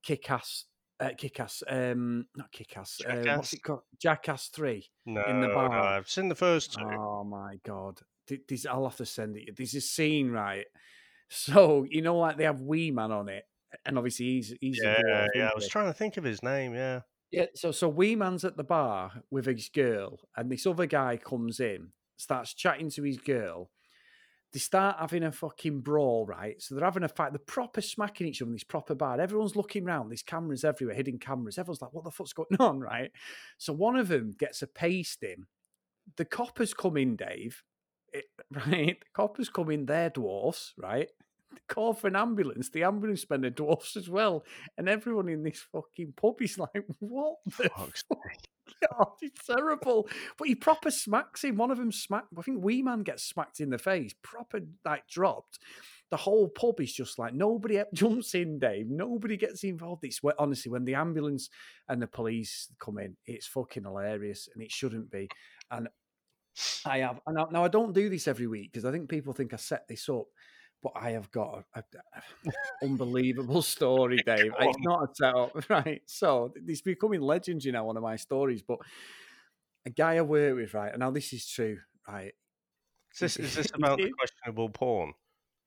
Kick 0.03 0.29
Ass? 0.31 0.65
Uh, 1.01 1.09
Kick 1.17 1.39
Ass, 1.39 1.63
um, 1.67 2.27
not 2.35 2.51
Kick 2.51 2.77
Ass. 2.77 3.01
Uh, 3.07 3.23
what's 3.35 3.53
it 3.53 3.63
called? 3.63 3.81
Jackass 3.99 4.49
Three 4.49 4.87
No, 5.07 5.23
in 5.23 5.41
the 5.41 5.47
no, 5.47 5.55
bar. 5.55 5.71
I've 5.71 6.07
seen 6.07 6.29
the 6.29 6.35
first 6.35 6.73
two. 6.73 6.85
Oh 6.85 7.23
my 7.23 7.55
god! 7.65 7.99
This, 8.47 8.67
I'll 8.67 8.83
have 8.83 8.97
to 8.97 9.05
send 9.05 9.35
it. 9.35 9.57
There's 9.57 9.73
a 9.73 9.81
scene, 9.81 10.31
right? 10.31 10.65
So 11.33 11.85
you 11.89 12.01
know, 12.01 12.17
like 12.17 12.35
they 12.35 12.43
have 12.43 12.59
Wee 12.59 12.91
Man 12.91 13.09
on 13.09 13.29
it, 13.29 13.45
and 13.85 13.97
obviously 13.97 14.25
he's 14.25 14.53
he's 14.59 14.81
yeah, 14.83 14.99
dwarf, 15.01 15.27
yeah. 15.33 15.47
I 15.47 15.55
was 15.55 15.69
trying 15.69 15.85
to 15.85 15.93
think 15.93 16.17
of 16.17 16.25
his 16.25 16.43
name. 16.43 16.75
Yeah, 16.75 17.03
Yeah, 17.31 17.45
so 17.55 17.71
so 17.71 17.87
Wee 17.87 18.17
Man's 18.17 18.43
at 18.43 18.57
the 18.57 18.65
bar 18.65 19.13
with 19.31 19.45
his 19.45 19.69
girl, 19.69 20.19
and 20.35 20.51
this 20.51 20.65
other 20.65 20.87
guy 20.87 21.15
comes 21.15 21.61
in, 21.61 21.93
starts 22.17 22.53
chatting 22.53 22.89
to 22.89 23.03
his 23.03 23.17
girl. 23.17 23.71
They 24.53 24.59
start 24.59 24.97
having 24.99 25.23
a 25.23 25.31
fucking 25.31 25.79
brawl, 25.81 26.25
right? 26.25 26.61
So 26.61 26.75
they're 26.75 26.83
having 26.83 27.03
a 27.03 27.07
fight. 27.07 27.31
They're 27.31 27.39
proper 27.39 27.79
smacking 27.81 28.27
each 28.27 28.41
other 28.41 28.49
in 28.49 28.55
this 28.55 28.63
proper 28.65 28.95
bar. 28.95 29.19
Everyone's 29.19 29.55
looking 29.55 29.85
around. 29.87 30.09
There's 30.09 30.23
cameras 30.23 30.65
everywhere, 30.65 30.95
hidden 30.95 31.19
cameras. 31.19 31.57
Everyone's 31.57 31.81
like, 31.81 31.93
"What 31.93 32.03
the 32.03 32.11
fuck's 32.11 32.33
going 32.33 32.47
on?" 32.59 32.79
Right? 32.81 33.11
So 33.57 33.71
one 33.73 33.95
of 33.95 34.09
them 34.09 34.33
gets 34.37 34.61
a 34.61 34.67
pasting. 34.67 35.45
The 36.17 36.25
coppers 36.25 36.73
come 36.73 36.97
in, 36.97 37.15
Dave. 37.15 37.63
It, 38.11 38.25
eh, 38.39 38.59
right? 38.67 38.99
The 38.99 39.05
coppers 39.13 39.49
come 39.49 39.69
in. 39.71 39.85
They're 39.85 40.09
dwarfs, 40.09 40.73
right? 40.77 41.09
Call 41.67 41.93
for 41.93 42.07
an 42.07 42.15
ambulance. 42.15 42.69
The 42.69 42.83
ambulance 42.83 43.29
men 43.29 43.45
are 43.45 43.49
dwarfs 43.49 43.95
as 43.95 44.09
well, 44.09 44.43
and 44.77 44.89
everyone 44.89 45.29
in 45.29 45.43
this 45.43 45.65
fucking 45.71 46.13
pub 46.15 46.41
is 46.41 46.57
like, 46.59 46.85
"What 46.99 47.37
the 47.45 47.69
Fuck's 47.69 48.03
fuck?" 48.03 48.19
God, 48.81 48.89
oh, 48.99 49.15
it's 49.21 49.45
terrible. 49.45 50.07
But 50.37 50.47
he 50.47 50.55
proper 50.55 50.91
smacks 50.91 51.43
him. 51.43 51.57
One 51.57 51.71
of 51.71 51.77
them 51.77 51.91
smacked. 51.91 52.27
I 52.37 52.41
think 52.41 52.63
Wee 52.63 52.81
Man 52.81 53.03
gets 53.03 53.23
smacked 53.23 53.59
in 53.59 53.69
the 53.69 53.77
face, 53.77 54.13
proper 54.21 54.61
like 54.85 55.07
dropped. 55.07 55.59
The 56.09 56.17
whole 56.17 56.49
pub 56.49 56.81
is 56.81 56.93
just 56.93 57.17
like 57.19 57.33
nobody 57.33 57.81
jumps 57.93 58.35
in, 58.35 58.59
Dave. 58.59 58.89
Nobody 58.89 59.37
gets 59.37 59.63
involved. 59.63 60.03
It's 60.03 60.19
honestly 60.37 60.71
when 60.71 60.85
the 60.85 60.95
ambulance 60.95 61.49
and 61.87 62.01
the 62.01 62.07
police 62.07 62.69
come 62.79 62.97
in, 62.99 63.15
it's 63.25 63.47
fucking 63.47 63.83
hilarious, 63.83 64.49
and 64.53 64.61
it 64.63 64.71
shouldn't 64.71 65.09
be. 65.09 65.29
And 65.69 65.87
I 66.85 66.99
have 66.99 67.19
and 67.27 67.37
now 67.51 67.63
I 67.63 67.69
don't 67.69 67.93
do 67.93 68.09
this 68.09 68.27
every 68.27 68.47
week 68.47 68.71
because 68.71 68.85
I 68.85 68.91
think 68.91 69.09
people 69.09 69.33
think 69.33 69.53
I 69.53 69.57
set 69.57 69.87
this 69.87 70.09
up, 70.09 70.25
but 70.83 70.93
I 70.95 71.11
have 71.11 71.31
got 71.31 71.65
a, 71.75 71.79
a- 71.79 72.19
a 72.47 72.51
unbelievable 72.83 73.61
story, 73.61 74.19
Dave. 74.25 74.53
It's 74.59 74.77
not 74.81 75.03
a 75.03 75.15
setup, 75.15 75.69
right? 75.69 76.01
So 76.05 76.53
it's 76.67 76.81
becoming 76.81 77.21
legend, 77.21 77.63
you 77.63 77.71
know, 77.71 77.83
one 77.85 77.97
of 77.97 78.03
my 78.03 78.15
stories. 78.15 78.61
But 78.63 78.79
a 79.85 79.89
guy 79.89 80.15
I 80.17 80.21
work 80.21 80.55
with, 80.55 80.73
right? 80.73 80.91
And 80.91 80.99
now 80.99 81.11
this 81.11 81.33
is 81.33 81.47
true, 81.47 81.77
right? 82.07 82.33
is 83.13 83.19
this 83.19 83.37
is 83.37 83.53
this 83.55 83.71
about 83.73 84.01
the 84.03 84.09
questionable 84.17 84.69
porn? 84.69 85.13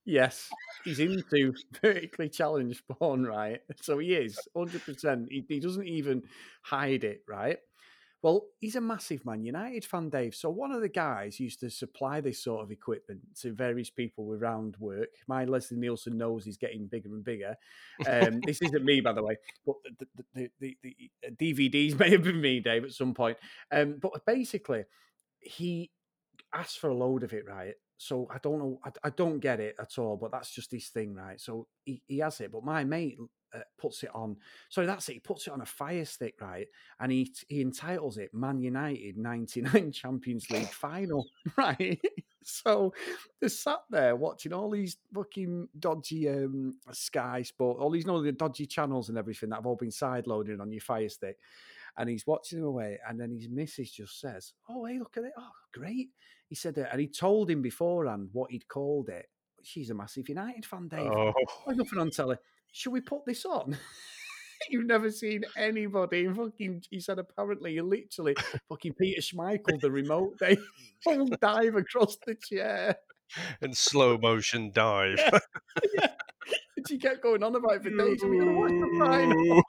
Yes, 0.04 0.56
he's 0.84 1.00
into 1.00 1.54
vertically 1.80 2.28
challenged 2.28 2.86
porn, 2.88 3.24
right? 3.26 3.60
So 3.82 3.98
he 3.98 4.14
is 4.14 4.46
100%. 4.52 5.28
He, 5.30 5.44
he 5.48 5.60
doesn't 5.60 5.86
even 5.86 6.22
hide 6.62 7.04
it, 7.04 7.22
right? 7.28 7.58
Well, 8.24 8.46
he's 8.58 8.74
a 8.74 8.80
massive 8.80 9.26
Man 9.26 9.44
United 9.44 9.84
fan, 9.84 10.08
Dave. 10.08 10.34
So 10.34 10.48
one 10.48 10.72
of 10.72 10.80
the 10.80 10.88
guys 10.88 11.38
used 11.38 11.60
to 11.60 11.68
supply 11.68 12.22
this 12.22 12.42
sort 12.42 12.64
of 12.64 12.70
equipment 12.70 13.20
to 13.42 13.52
various 13.52 13.90
people 13.90 14.32
around 14.32 14.78
work. 14.78 15.10
My 15.28 15.44
Leslie 15.44 15.76
Nielsen 15.76 16.16
knows 16.16 16.42
he's 16.42 16.56
getting 16.56 16.86
bigger 16.86 17.10
and 17.10 17.22
bigger. 17.22 17.54
Um, 18.08 18.40
this 18.46 18.62
isn't 18.62 18.82
me, 18.82 19.02
by 19.02 19.12
the 19.12 19.22
way, 19.22 19.36
but 19.66 19.76
the, 19.98 20.24
the, 20.34 20.50
the, 20.58 20.76
the, 20.82 20.96
DVDs 21.38 21.98
may 22.00 22.08
have 22.12 22.22
been 22.22 22.40
me, 22.40 22.60
Dave, 22.60 22.84
at 22.84 22.92
some 22.92 23.12
point. 23.12 23.36
Um, 23.70 23.98
but 24.00 24.24
basically, 24.24 24.84
he 25.42 25.90
asked 26.54 26.78
for 26.78 26.88
a 26.88 26.94
load 26.94 27.24
of 27.24 27.34
it, 27.34 27.44
right? 27.46 27.74
So 27.98 28.26
I 28.30 28.38
don't 28.42 28.58
know, 28.58 28.80
I, 28.86 28.90
I, 29.04 29.10
don't 29.10 29.38
get 29.38 29.60
it 29.60 29.76
at 29.78 29.98
all, 29.98 30.16
but 30.16 30.32
that's 30.32 30.50
just 30.50 30.72
his 30.72 30.88
thing, 30.88 31.14
right? 31.14 31.38
So 31.38 31.66
he, 31.84 32.02
he 32.06 32.20
has 32.20 32.40
it. 32.40 32.52
But 32.52 32.64
my 32.64 32.84
mate 32.84 33.18
uh, 33.54 33.60
puts 33.78 34.02
it 34.02 34.10
on. 34.14 34.36
Sorry, 34.68 34.86
that's 34.86 35.08
it. 35.08 35.14
He 35.14 35.20
puts 35.20 35.46
it 35.46 35.52
on 35.52 35.60
a 35.60 35.66
fire 35.66 36.04
stick, 36.04 36.34
right? 36.40 36.66
And 37.00 37.12
he 37.12 37.32
he 37.48 37.60
entitles 37.60 38.18
it 38.18 38.34
"Man 38.34 38.60
United 38.60 39.16
'99 39.16 39.92
Champions 39.92 40.50
League 40.50 40.68
Final," 40.72 41.26
right? 41.56 42.00
so 42.42 42.92
they're 43.40 43.48
sat 43.48 43.80
there 43.88 44.16
watching 44.16 44.52
all 44.52 44.70
these 44.70 44.98
fucking 45.14 45.66
dodgy 45.78 46.28
um, 46.28 46.74
Sky 46.92 47.42
Sport, 47.42 47.78
all 47.78 47.90
these 47.90 48.04
you 48.04 48.12
know, 48.12 48.22
the 48.22 48.32
dodgy 48.32 48.66
channels 48.66 49.08
and 49.08 49.16
everything 49.16 49.48
that 49.48 49.56
have 49.56 49.66
all 49.66 49.76
been 49.76 49.88
sideloaded 49.88 50.60
on 50.60 50.72
your 50.72 50.82
fire 50.82 51.08
stick. 51.08 51.38
And 51.96 52.10
he's 52.10 52.26
watching 52.26 52.58
him 52.58 52.64
away, 52.64 52.98
and 53.08 53.20
then 53.20 53.30
his 53.30 53.48
missus 53.48 53.90
just 53.90 54.20
says, 54.20 54.52
"Oh, 54.68 54.84
hey, 54.84 54.98
look 54.98 55.16
at 55.16 55.24
it! 55.24 55.32
Oh, 55.38 55.50
great!" 55.72 56.10
He 56.48 56.54
said, 56.54 56.74
that, 56.74 56.92
and 56.92 57.00
he 57.00 57.06
told 57.06 57.50
him 57.50 57.62
beforehand 57.62 58.28
what 58.32 58.50
he'd 58.50 58.68
called 58.68 59.08
it. 59.08 59.26
She's 59.62 59.90
a 59.90 59.94
massive 59.94 60.28
United 60.28 60.66
fan, 60.66 60.88
Dave. 60.88 61.10
Oh. 61.10 61.32
There's 61.66 61.78
nothing 61.78 61.98
on 61.98 62.10
telly 62.10 62.36
should 62.74 62.92
we 62.92 63.00
put 63.00 63.24
this 63.24 63.44
on? 63.46 63.78
You've 64.70 64.86
never 64.86 65.10
seen 65.10 65.44
anybody 65.56 66.26
fucking. 66.26 66.82
He 66.90 66.98
said 67.00 67.18
apparently 67.18 67.72
you 67.72 67.82
literally 67.82 68.34
fucking 68.68 68.94
Peter 68.94 69.20
Schmeichel 69.20 69.80
the 69.80 69.90
remote. 69.90 70.34
They 70.40 70.56
all 71.06 71.26
dive 71.40 71.76
across 71.76 72.16
the 72.26 72.34
chair 72.34 72.96
and 73.60 73.76
slow 73.76 74.16
motion 74.18 74.70
dive. 74.72 75.18
Yeah. 75.18 75.38
yeah. 75.98 76.06
She 76.88 76.98
kept 76.98 77.22
going 77.22 77.42
on 77.42 77.54
about 77.54 77.76
it 77.76 77.82
for 77.82 77.90
days. 77.90 78.20
We're 78.22 78.40
gonna 78.40 78.58
watch 78.58 78.70
the 78.70 78.88
final. 78.98 79.62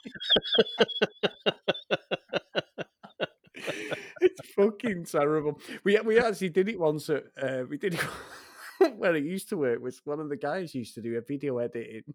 it's 4.22 4.50
fucking 4.56 5.06
terrible. 5.06 5.60
We 5.84 6.00
we 6.00 6.20
actually 6.20 6.50
did 6.50 6.70
it 6.70 6.80
once. 6.80 7.10
At, 7.10 7.26
uh, 7.42 7.64
we 7.70 7.78
did 7.78 7.96
it 7.96 8.96
where 8.96 9.16
it 9.16 9.26
used 9.26 9.50
to 9.50 9.58
work. 9.58 9.82
Was 9.82 10.02
one 10.06 10.20
of 10.22 10.30
the 10.30 10.38
guys 10.38 10.74
used 10.74 10.96
to 10.96 11.02
do 11.02 11.18
a 11.18 11.22
video 11.22 11.58
editing 11.58 12.14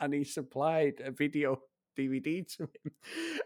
and 0.00 0.14
he 0.14 0.24
supplied 0.24 1.00
a 1.04 1.10
video 1.10 1.60
DVD 1.98 2.46
to 2.56 2.64
him. 2.64 2.92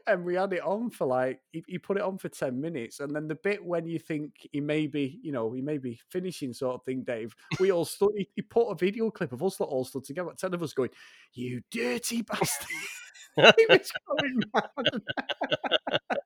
And 0.06 0.24
we 0.24 0.34
had 0.34 0.52
it 0.52 0.62
on 0.62 0.90
for 0.90 1.06
like, 1.06 1.40
he, 1.52 1.62
he, 1.68 1.78
put 1.78 1.96
it 1.96 2.02
on 2.02 2.18
for 2.18 2.28
10 2.28 2.60
minutes. 2.60 2.98
And 2.98 3.14
then 3.14 3.28
the 3.28 3.36
bit 3.36 3.64
when 3.64 3.86
you 3.86 3.98
think 3.98 4.48
he 4.50 4.60
may 4.60 4.88
be, 4.88 5.20
you 5.22 5.30
know, 5.30 5.52
he 5.52 5.62
may 5.62 5.78
be 5.78 6.00
finishing 6.10 6.52
sort 6.52 6.74
of 6.74 6.84
thing, 6.84 7.04
Dave, 7.04 7.34
we 7.60 7.70
all 7.70 7.84
stood, 7.84 8.10
he, 8.16 8.28
he 8.34 8.42
put 8.42 8.68
a 8.68 8.74
video 8.74 9.10
clip 9.10 9.32
of 9.32 9.42
us 9.42 9.56
that 9.56 9.64
all 9.64 9.84
stood 9.84 10.04
together, 10.04 10.32
10 10.36 10.54
of 10.54 10.62
us 10.62 10.72
going, 10.72 10.90
You 11.32 11.62
dirty 11.70 12.22
bastard. 12.22 12.68
he 13.36 13.66
was 13.68 13.92
going 14.08 14.42
mad. 14.52 15.02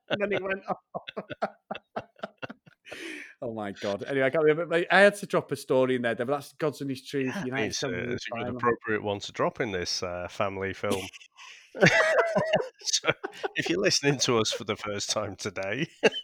and 0.09 0.21
then 0.21 0.31
he 0.31 0.37
went 0.41 0.61
off. 0.67 1.79
Oh 3.45 3.53
my 3.53 3.71
god! 3.73 4.03
Anyway, 4.07 4.25
I 4.25 4.31
can't 4.31 4.43
remember. 4.43 4.83
I 4.89 4.99
had 4.99 5.15
to 5.17 5.27
drop 5.27 5.51
a 5.51 5.55
story 5.55 5.97
in 5.97 6.01
there, 6.01 6.15
but 6.15 6.25
that's 6.25 6.53
God's 6.53 6.81
honest 6.81 7.07
truth. 7.07 7.27
Yeah, 7.27 7.45
you 7.45 7.51
know, 7.51 7.57
it's, 7.57 7.83
uh, 7.83 7.89
it's 7.91 8.25
a 8.33 8.37
good 8.39 8.55
appropriate 8.55 9.03
one 9.03 9.19
to 9.19 9.31
drop 9.31 9.61
in 9.61 9.71
this 9.71 10.01
uh, 10.01 10.27
family 10.27 10.73
film. 10.73 11.05
so, 12.81 13.11
if 13.55 13.69
you're 13.69 13.79
listening 13.79 14.17
to 14.19 14.39
us 14.39 14.51
for 14.51 14.63
the 14.63 14.75
first 14.75 15.11
time 15.11 15.35
today, 15.35 15.87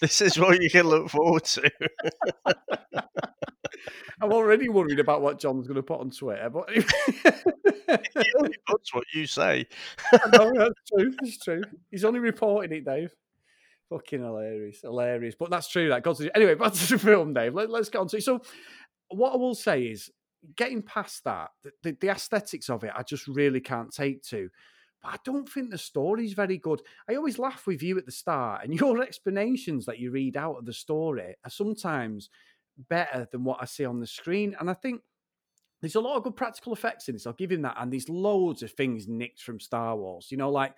this 0.00 0.20
is 0.20 0.40
what 0.40 0.60
you 0.60 0.68
can 0.68 0.88
look 0.88 1.08
forward 1.08 1.44
to. 1.44 1.70
I'm 4.20 4.32
already 4.32 4.68
worried 4.68 4.98
about 4.98 5.22
what 5.22 5.38
John's 5.38 5.68
going 5.68 5.76
to 5.76 5.84
put 5.84 6.00
on 6.00 6.10
Twitter, 6.10 6.50
but 6.50 6.68
he 6.72 6.82
only 8.40 8.56
puts 8.66 8.92
what 8.92 9.04
you 9.14 9.26
say. 9.26 9.68
no, 10.32 10.52
that's 10.52 10.80
true. 10.92 11.14
It's 11.22 11.38
true. 11.38 11.62
He's 11.92 12.04
only 12.04 12.18
reporting 12.18 12.76
it, 12.76 12.84
Dave. 12.84 13.14
Fucking 13.92 14.22
hilarious, 14.22 14.80
hilarious. 14.80 15.34
But 15.38 15.50
that's 15.50 15.68
true. 15.68 15.90
That 15.90 16.02
God's 16.02 16.26
anyway. 16.34 16.54
Back 16.56 16.72
to 16.72 16.88
the 16.88 16.98
film, 16.98 17.34
Dave. 17.34 17.54
Let, 17.54 17.70
us 17.70 17.90
get 17.90 17.98
on 17.98 18.08
to 18.08 18.16
it. 18.16 18.24
So, 18.24 18.40
what 19.08 19.34
I 19.34 19.36
will 19.36 19.54
say 19.54 19.82
is, 19.82 20.10
getting 20.56 20.82
past 20.82 21.24
that, 21.24 21.50
the, 21.82 21.96
the 22.00 22.08
aesthetics 22.08 22.70
of 22.70 22.84
it, 22.84 22.92
I 22.96 23.02
just 23.02 23.26
really 23.28 23.60
can't 23.60 23.92
take 23.92 24.22
to. 24.24 24.48
But 25.02 25.12
I 25.12 25.16
don't 25.24 25.48
think 25.48 25.70
the 25.70 25.78
story's 25.78 26.32
very 26.32 26.56
good. 26.56 26.80
I 27.08 27.16
always 27.16 27.38
laugh 27.38 27.66
with 27.66 27.82
you 27.82 27.98
at 27.98 28.06
the 28.06 28.12
start, 28.12 28.64
and 28.64 28.72
your 28.80 29.02
explanations 29.02 29.84
that 29.86 29.98
you 29.98 30.10
read 30.10 30.36
out 30.36 30.56
of 30.56 30.64
the 30.64 30.72
story 30.72 31.34
are 31.44 31.50
sometimes 31.50 32.30
better 32.88 33.28
than 33.30 33.44
what 33.44 33.58
I 33.60 33.66
see 33.66 33.84
on 33.84 34.00
the 34.00 34.06
screen. 34.06 34.56
And 34.58 34.70
I 34.70 34.74
think 34.74 35.02
there's 35.82 35.96
a 35.96 36.00
lot 36.00 36.16
of 36.16 36.22
good 36.22 36.36
practical 36.36 36.72
effects 36.72 37.08
in 37.08 37.14
this. 37.14 37.26
I'll 37.26 37.34
give 37.34 37.52
him 37.52 37.62
that. 37.62 37.76
And 37.78 37.92
there's 37.92 38.08
loads 38.08 38.62
of 38.62 38.70
things 38.70 39.06
nicked 39.06 39.42
from 39.42 39.60
Star 39.60 39.94
Wars. 39.96 40.28
You 40.30 40.38
know, 40.38 40.50
like 40.50 40.74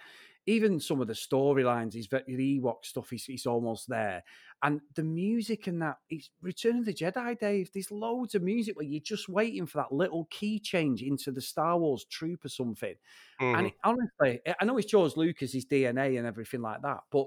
even 0.46 0.78
some 0.78 1.00
of 1.00 1.06
the 1.06 1.14
storylines, 1.14 1.94
his 1.94 2.08
the 2.08 2.60
Ewok 2.60 2.84
stuff 2.84 3.12
is, 3.12 3.26
is 3.28 3.46
almost 3.46 3.88
there. 3.88 4.22
And 4.62 4.80
the 4.94 5.02
music 5.02 5.66
and 5.66 5.80
that, 5.82 5.98
it's 6.10 6.30
Return 6.42 6.78
of 6.78 6.84
the 6.84 6.92
Jedi, 6.92 7.38
Dave. 7.38 7.70
There's 7.72 7.90
loads 7.90 8.34
of 8.34 8.42
music 8.42 8.76
where 8.76 8.86
you're 8.86 9.00
just 9.00 9.28
waiting 9.28 9.66
for 9.66 9.78
that 9.78 9.92
little 9.92 10.26
key 10.30 10.58
change 10.58 11.02
into 11.02 11.32
the 11.32 11.40
Star 11.40 11.78
Wars 11.78 12.04
troop 12.10 12.44
or 12.44 12.48
something. 12.48 12.94
Mm-hmm. 13.40 13.58
And 13.58 13.66
it, 13.68 13.74
honestly, 13.82 14.40
I 14.60 14.64
know 14.64 14.76
it's 14.76 14.90
George 14.90 15.16
Lucas, 15.16 15.52
his 15.52 15.66
DNA 15.66 16.18
and 16.18 16.26
everything 16.26 16.62
like 16.62 16.82
that, 16.82 17.00
but 17.10 17.26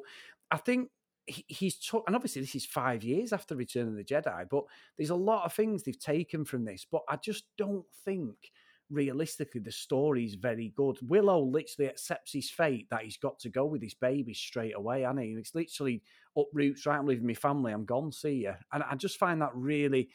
I 0.52 0.58
think 0.58 0.90
he's 1.28 1.76
took, 1.76 2.04
and 2.08 2.16
obviously 2.16 2.42
this 2.42 2.56
is 2.56 2.66
five 2.66 3.04
years 3.04 3.34
after 3.34 3.56
Return 3.56 3.88
of 3.88 3.96
the 3.96 4.04
Jedi, 4.04 4.48
but 4.50 4.64
there's 4.98 5.10
a 5.10 5.16
lot 5.16 5.46
of 5.46 5.54
things 5.54 5.84
they've 5.84 6.00
taken 6.00 6.46
from 6.46 6.66
this. 6.66 6.86
But 6.90 7.02
I 7.10 7.18
just 7.18 7.46
don't 7.58 7.86
think 8.06 8.52
realistically, 8.90 9.62
the 9.62 9.72
story's 9.72 10.36
very 10.36 10.74
good. 10.76 10.98
Willow 11.02 11.44
literally 11.44 11.90
accepts 11.90 12.34
his 12.34 12.50
fate 12.50 12.88
that 12.90 13.04
he's 13.04 13.18
got 13.18 13.40
to 13.40 13.50
go 13.50 13.66
with 13.66 13.82
his 13.82 13.94
baby 13.94 14.34
straight 14.34 14.76
away, 14.76 15.04
and 15.04 15.20
he? 15.20 15.36
It's 15.38 15.56
literally 15.56 16.04
uproots, 16.38 16.86
right? 16.86 16.98
I'm 16.98 17.06
leaving 17.06 17.28
my 17.28 17.34
family, 17.34 17.74
I'm 17.74 17.86
gone, 17.86 18.12
see 18.12 18.44
you. 18.44 18.54
And 18.72 18.84
I 18.84 18.96
just 18.96 19.18
find 19.18 19.42
that 19.42 19.56
really, 19.56 20.10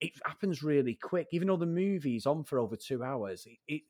it 0.00 0.12
happens 0.24 0.62
really 0.62 0.98
quick. 1.00 1.28
Even 1.32 1.48
though 1.48 1.56
the 1.56 1.66
movie's 1.66 2.26
on 2.26 2.44
for 2.44 2.58
over 2.58 2.76
two 2.76 3.02
hours, 3.02 3.46
it, 3.46 3.58
it 3.66 3.82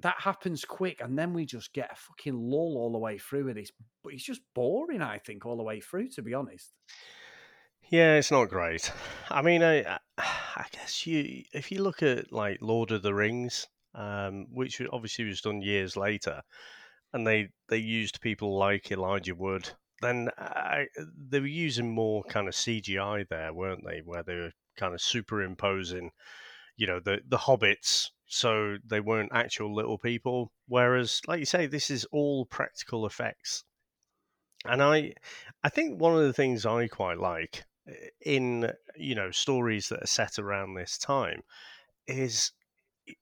that 0.00 0.16
happens 0.18 0.64
quick, 0.64 1.00
and 1.00 1.18
then 1.18 1.32
we 1.32 1.46
just 1.46 1.72
get 1.72 1.90
a 1.90 1.96
fucking 1.96 2.34
lull 2.34 2.76
all 2.76 2.92
the 2.92 2.98
way 2.98 3.16
through 3.16 3.48
it. 3.48 3.56
It's, 3.56 3.72
but 4.04 4.12
it's 4.12 4.24
just 4.24 4.42
boring, 4.54 5.00
I 5.00 5.18
think, 5.18 5.46
all 5.46 5.56
the 5.56 5.62
way 5.62 5.80
through, 5.80 6.08
to 6.10 6.22
be 6.22 6.34
honest. 6.34 6.72
Yeah, 7.88 8.16
it's 8.16 8.30
not 8.30 8.50
great. 8.50 8.92
I 9.30 9.42
mean, 9.42 9.62
I, 9.62 9.98
I 10.56 10.66
guess 10.72 11.06
you 11.06 11.44
if 11.52 11.70
you 11.70 11.82
look 11.82 12.02
at 12.02 12.32
like 12.32 12.58
Lord 12.62 12.90
of 12.90 13.02
the 13.02 13.12
Rings, 13.14 13.68
um, 13.94 14.46
which 14.50 14.80
obviously 14.90 15.26
was 15.26 15.42
done 15.42 15.60
years 15.60 15.96
later, 15.98 16.42
and 17.12 17.26
they 17.26 17.50
they 17.68 17.76
used 17.76 18.22
people 18.22 18.56
like 18.56 18.90
Elijah 18.90 19.34
Wood, 19.34 19.70
then 20.00 20.30
I, 20.38 20.86
they 21.28 21.40
were 21.40 21.46
using 21.46 21.94
more 21.94 22.24
kind 22.24 22.48
of 22.48 22.54
CGI 22.54 23.28
there, 23.28 23.52
weren't 23.52 23.84
they? 23.86 24.00
Where 24.02 24.22
they 24.22 24.36
were 24.36 24.52
kind 24.78 24.94
of 24.94 25.02
superimposing, 25.02 26.10
you 26.76 26.86
know, 26.86 27.00
the 27.00 27.20
the 27.28 27.38
hobbits, 27.38 28.10
so 28.26 28.78
they 28.82 29.00
weren't 29.00 29.32
actual 29.34 29.74
little 29.74 29.98
people. 29.98 30.52
Whereas, 30.68 31.20
like 31.26 31.40
you 31.40 31.46
say, 31.46 31.66
this 31.66 31.90
is 31.90 32.06
all 32.12 32.46
practical 32.46 33.04
effects. 33.04 33.64
And 34.64 34.82
I, 34.82 35.12
I 35.62 35.68
think 35.68 36.00
one 36.00 36.16
of 36.16 36.22
the 36.22 36.32
things 36.32 36.66
I 36.66 36.88
quite 36.88 37.18
like 37.18 37.66
in 38.24 38.70
you 38.96 39.14
know 39.14 39.30
stories 39.30 39.88
that 39.88 40.02
are 40.02 40.06
set 40.06 40.38
around 40.38 40.74
this 40.74 40.98
time 40.98 41.42
is 42.06 42.52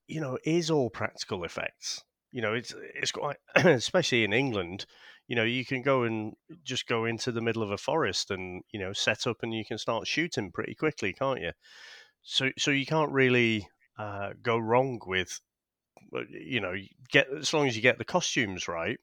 you 0.07 0.21
know 0.21 0.37
is 0.43 0.69
all 0.69 0.89
practical 0.89 1.43
effects. 1.43 2.03
You 2.31 2.41
know 2.41 2.53
it's 2.53 2.73
it's 2.95 3.11
quite 3.11 3.37
especially 3.55 4.23
in 4.23 4.33
england 4.33 4.85
you 5.27 5.35
know 5.35 5.43
you 5.43 5.65
can 5.65 5.81
go 5.81 6.03
and 6.03 6.33
just 6.63 6.87
go 6.87 7.05
into 7.05 7.31
the 7.31 7.41
middle 7.41 7.63
of 7.63 7.71
a 7.71 7.77
forest 7.77 8.31
and 8.31 8.61
you 8.71 8.79
know 8.79 8.93
set 8.93 9.25
up 9.25 9.37
and 9.41 9.53
you 9.53 9.65
can 9.65 9.77
start 9.77 10.07
shooting 10.07 10.51
pretty 10.51 10.75
quickly 10.75 11.13
can't 11.13 11.41
you? 11.41 11.51
So 12.23 12.49
so 12.57 12.71
you 12.71 12.85
can't 12.85 13.11
really 13.11 13.67
uh, 13.97 14.31
go 14.41 14.57
wrong 14.57 14.99
with 15.05 15.39
you 16.29 16.59
know 16.59 16.73
get 17.09 17.27
as 17.31 17.53
long 17.53 17.67
as 17.67 17.75
you 17.75 17.81
get 17.81 17.97
the 17.97 18.05
costumes 18.05 18.67
right 18.67 18.99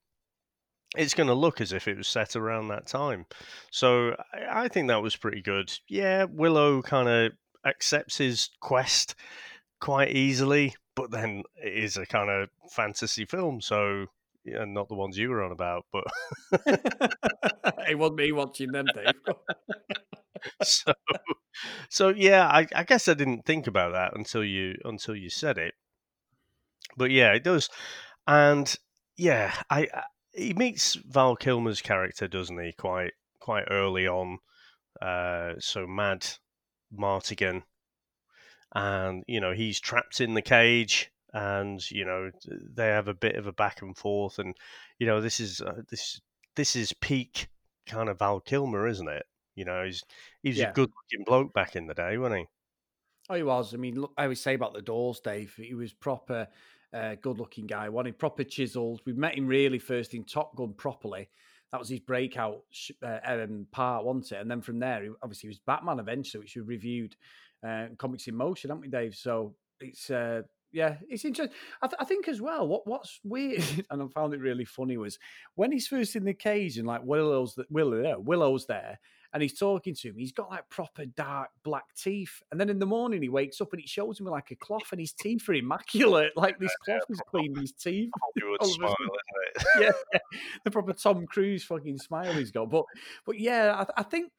it's 0.97 1.15
going 1.15 1.29
to 1.29 1.35
look 1.35 1.61
as 1.61 1.73
if 1.73 1.89
it 1.89 1.97
was 1.97 2.09
set 2.09 2.37
around 2.37 2.69
that 2.69 2.87
time. 2.87 3.27
So 3.71 4.17
I, 4.51 4.69
think 4.69 4.89
that 4.89 5.03
was 5.03 5.17
pretty 5.17 5.41
good. 5.41 5.73
Yeah, 5.89 6.25
Willow 6.25 6.83
kind 6.83 7.09
of 7.09 7.33
accepts 7.65 8.19
his 8.19 8.51
quest 8.61 9.15
quite 9.81 10.11
easily, 10.11 10.75
but 10.95 11.11
then 11.11 11.43
it 11.57 11.85
is 11.85 11.97
a 11.97 12.07
kind 12.07 12.31
of 12.31 12.49
fantasy 12.71 13.25
film, 13.25 13.61
so 13.61 14.07
yeah, 14.45 14.65
not 14.67 14.89
the 14.89 14.95
ones 14.95 15.17
you 15.17 15.31
were 15.31 15.43
on 15.43 15.53
about, 15.53 15.87
but 15.93 16.05
it 17.89 17.99
wasn't 17.99 18.17
me 18.17 18.33
watching 18.33 18.73
them, 18.73 18.87
Dave. 18.95 19.15
so, 20.63 20.93
so 21.89 22.09
yeah, 22.09 22.47
I, 22.47 22.67
I 22.75 22.85
guess 22.85 23.09
I 23.09 23.15
didn't 23.15 23.47
think 23.47 23.67
about 23.67 23.93
that 23.93 24.17
until 24.17 24.45
you 24.45 24.75
until 24.85 25.15
you 25.15 25.31
said 25.31 25.59
it. 25.59 25.75
But 26.97 27.11
yeah, 27.11 27.33
it 27.33 27.45
does, 27.45 27.69
and 28.27 28.75
yeah, 29.17 29.55
I 29.71 29.89
he 30.35 30.55
meets 30.55 30.95
Val 30.95 31.37
Kilmer's 31.37 31.81
character, 31.83 32.29
doesn't 32.29 32.59
he? 32.59 32.73
Quite 32.73 33.13
quite 33.41 33.65
early 33.71 34.07
on. 34.07 34.39
Uh, 35.01 35.55
so 35.59 35.87
Mad 35.87 36.27
Martigan, 36.97 37.63
and 38.75 39.23
you 39.27 39.41
know 39.41 39.53
he's 39.53 39.81
trapped 39.81 40.21
in 40.21 40.35
the 40.35 40.43
cage, 40.43 41.11
and 41.33 41.89
you 41.91 42.05
know 42.05 42.31
they 42.47 42.89
have 42.89 43.09
a 43.09 43.15
bit 43.15 43.37
of 43.37 43.47
a 43.47 43.53
back 43.53 43.83
and 43.83 43.97
forth, 43.97 44.39
and 44.39 44.57
you 44.99 45.07
know 45.07 45.21
this 45.21 45.41
is 45.41 45.61
uh, 45.61 45.83
this 45.91 46.21
this 46.57 46.77
is 46.77 46.93
peak 46.95 47.49
kind 47.87 48.09
of 48.09 48.19
Val 48.19 48.41
Kilmer, 48.41 48.87
isn't 48.87 49.09
it? 49.09 49.27
You 49.55 49.65
know 49.65 49.85
he's 49.85 50.03
he's 50.43 50.59
Yeah. 50.59 50.71
a 50.71 50.73
good 50.73 50.91
looking 50.91 51.25
bloke 51.25 51.53
back 51.53 51.77
in 51.77 51.87
the 51.87 51.95
day, 51.95 52.17
wasn't 52.19 52.41
he? 52.41 52.47
Oh, 53.31 53.35
he 53.35 53.43
was. 53.43 53.73
I 53.73 53.77
mean, 53.77 54.01
look, 54.01 54.13
I 54.17 54.25
always 54.25 54.41
say 54.41 54.55
about 54.55 54.75
the 54.75 54.83
Doors, 54.83 55.21
Dave. 55.21 55.55
He 55.55 55.75
was 55.75 55.93
proper, 55.93 56.49
uh, 56.95 57.15
good-looking 57.21 57.67
guy. 57.67 57.89
Wanted 57.89 58.19
proper 58.19 58.45
chiseled. 58.45 59.01
We 59.07 59.13
met 59.13 59.37
him 59.37 59.47
really 59.47 59.79
first 59.79 60.15
in 60.15 60.25
Top 60.25 60.55
Gun 60.57 60.75
properly. 60.75 61.29
That 61.71 61.79
was 61.79 61.89
his 61.89 62.01
breakout 62.01 62.63
uh, 63.03 63.19
um, 63.25 63.67
part, 63.73 64.05
wasn't 64.05 64.33
it? 64.33 64.41
And 64.41 64.51
then 64.51 64.61
from 64.61 64.79
there, 64.79 65.03
he, 65.03 65.11
obviously, 65.23 65.49
he 65.49 65.53
was 65.53 65.61
Batman 65.61 66.01
eventually, 66.01 66.41
which 66.41 66.55
we 66.55 66.63
reviewed 66.63 67.17
uh, 67.67 67.87
Comics 67.97 68.27
in 68.27 68.37
Motion, 68.37 68.71
haven't 68.71 68.83
we, 68.83 68.89
Dave? 68.89 69.15
So 69.15 69.55
it's 69.81 70.11
uh, 70.11 70.43
yeah, 70.73 70.97
it's 71.09 71.25
interesting. 71.25 71.57
I, 71.81 71.87
th- 71.87 71.99
I 72.01 72.05
think 72.05 72.29
as 72.29 72.41
well. 72.41 72.67
What 72.67 72.87
what's 72.87 73.21
weird, 73.25 73.65
and 73.91 74.03
I 74.03 74.07
found 74.09 74.35
it 74.35 74.41
really 74.41 74.65
funny, 74.65 74.97
was 74.97 75.19
when 75.55 75.73
he's 75.73 75.87
first 75.87 76.17
in 76.17 76.25
the 76.25 76.35
cage 76.35 76.79
and 76.79 76.87
like 76.87 77.03
Willow's 77.05 77.55
th- 77.55 77.69
Willow, 77.71 78.19
Willow's 78.19 78.67
there, 78.67 78.99
and 79.33 79.43
he's 79.43 79.59
talking 79.59 79.95
to 79.95 80.09
him. 80.09 80.17
He's 80.17 80.33
got 80.33 80.51
like 80.51 80.69
proper 80.69 81.07
dark 81.07 81.51
black 81.65 81.95
teeth, 81.97 82.43
and 82.51 82.61
then 82.61 82.69
in 82.69 82.79
the 82.79 82.87
morning 82.87 83.23
he 83.23 83.29
wakes 83.29 83.61
up 83.61 83.73
and 83.73 83.81
it 83.83 83.89
shows 83.89 84.21
him 84.21 84.27
like 84.27 84.51
a 84.51 84.57
cloth, 84.57 84.93
and 84.93 85.01
his 85.01 85.13
teeth 85.13 85.49
are 85.49 85.55
immaculate. 85.55 86.33
Like 86.37 86.59
this 86.59 86.75
cloth 86.85 87.03
has 87.09 87.21
cleaned 87.29 87.57
his 87.59 87.73
teeth. 87.73 88.11
Smile, 88.63 88.95
sudden- 88.99 89.09
isn't 89.67 89.83
it? 89.85 89.95
yeah, 90.13 90.19
the 90.65 90.71
proper 90.71 90.93
Tom 90.93 91.27
Cruise 91.27 91.65
fucking 91.65 91.99
smile 91.99 92.33
he's 92.33 92.51
got. 92.51 92.71
But 92.71 92.85
but 93.25 93.39
yeah, 93.39 93.85
I, 93.97 94.01
I 94.01 94.03
think 94.03 94.33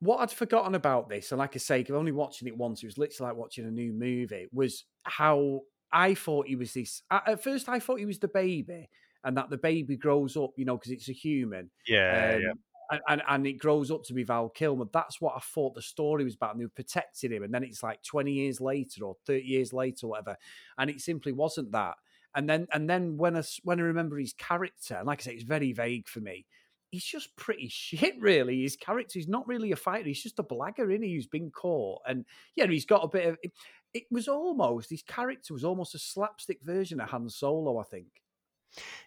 what 0.00 0.18
I'd 0.18 0.30
forgotten 0.30 0.74
about 0.74 1.08
this, 1.08 1.32
and 1.32 1.38
like 1.38 1.54
I 1.54 1.58
say, 1.58 1.84
only 1.92 2.12
watching 2.12 2.48
it 2.48 2.56
once, 2.56 2.82
it 2.82 2.86
was 2.86 2.98
literally 2.98 3.30
like 3.30 3.38
watching 3.38 3.64
a 3.66 3.70
new 3.70 3.92
movie, 3.92 4.46
was 4.52 4.84
how 5.04 5.60
I 5.92 6.14
thought 6.14 6.46
he 6.46 6.56
was 6.56 6.72
this. 6.74 7.02
At 7.10 7.28
at 7.28 7.42
first, 7.42 7.68
I 7.68 7.78
thought 7.80 7.98
he 7.98 8.06
was 8.06 8.18
the 8.18 8.28
baby, 8.28 8.88
and 9.24 9.36
that 9.36 9.50
the 9.50 9.56
baby 9.56 9.96
grows 9.96 10.36
up, 10.36 10.50
you 10.56 10.64
know, 10.64 10.76
because 10.76 10.92
it's 10.92 11.08
a 11.08 11.12
human. 11.12 11.70
Yeah, 11.86 12.36
yeah. 12.38 12.50
Um, 12.50 12.58
And, 12.90 13.00
and, 13.08 13.22
and 13.28 13.46
it 13.46 13.54
grows 13.54 13.90
up 13.90 14.04
to 14.04 14.14
be 14.14 14.24
Val 14.24 14.48
Kilmer. 14.48 14.86
That's 14.92 15.20
what 15.20 15.34
I 15.36 15.40
thought 15.40 15.74
the 15.74 15.82
story 15.82 16.24
was 16.24 16.34
about. 16.34 16.52
And 16.52 16.60
they 16.60 16.66
were 16.66 16.70
protecting 16.70 17.32
him. 17.32 17.42
And 17.42 17.52
then 17.52 17.64
it's 17.64 17.82
like 17.82 18.02
20 18.02 18.32
years 18.32 18.60
later 18.60 19.04
or 19.04 19.16
30 19.26 19.42
years 19.44 19.72
later, 19.72 20.06
whatever. 20.06 20.36
And 20.78 20.90
it 20.90 21.00
simply 21.00 21.32
wasn't 21.32 21.72
that. 21.72 21.94
And 22.34 22.48
then 22.48 22.66
and 22.72 22.90
then 22.90 23.16
when 23.16 23.36
I 23.36 23.42
when 23.62 23.78
I 23.78 23.84
remember 23.84 24.18
his 24.18 24.32
character, 24.32 24.96
and 24.96 25.06
like 25.06 25.20
I 25.20 25.22
say, 25.22 25.34
it's 25.34 25.44
very 25.44 25.72
vague 25.72 26.08
for 26.08 26.20
me. 26.20 26.46
He's 26.90 27.04
just 27.04 27.34
pretty 27.36 27.68
shit, 27.68 28.14
really. 28.20 28.62
His 28.62 28.76
character, 28.76 29.18
he's 29.18 29.28
not 29.28 29.46
really 29.48 29.72
a 29.72 29.76
fighter. 29.76 30.08
He's 30.08 30.22
just 30.22 30.38
a 30.38 30.44
blagger, 30.44 30.94
in 30.94 31.02
he, 31.02 31.14
who's 31.14 31.26
been 31.26 31.50
caught. 31.50 32.02
And 32.06 32.24
yeah, 32.56 32.66
he's 32.66 32.86
got 32.86 33.04
a 33.04 33.08
bit 33.08 33.26
of. 33.26 33.38
It, 33.42 33.52
it 33.92 34.04
was 34.10 34.26
almost 34.26 34.90
his 34.90 35.02
character 35.02 35.54
was 35.54 35.64
almost 35.64 35.94
a 35.94 35.98
slapstick 36.00 36.58
version 36.62 37.00
of 37.00 37.08
Han 37.10 37.28
Solo, 37.28 37.78
I 37.78 37.84
think. 37.84 38.08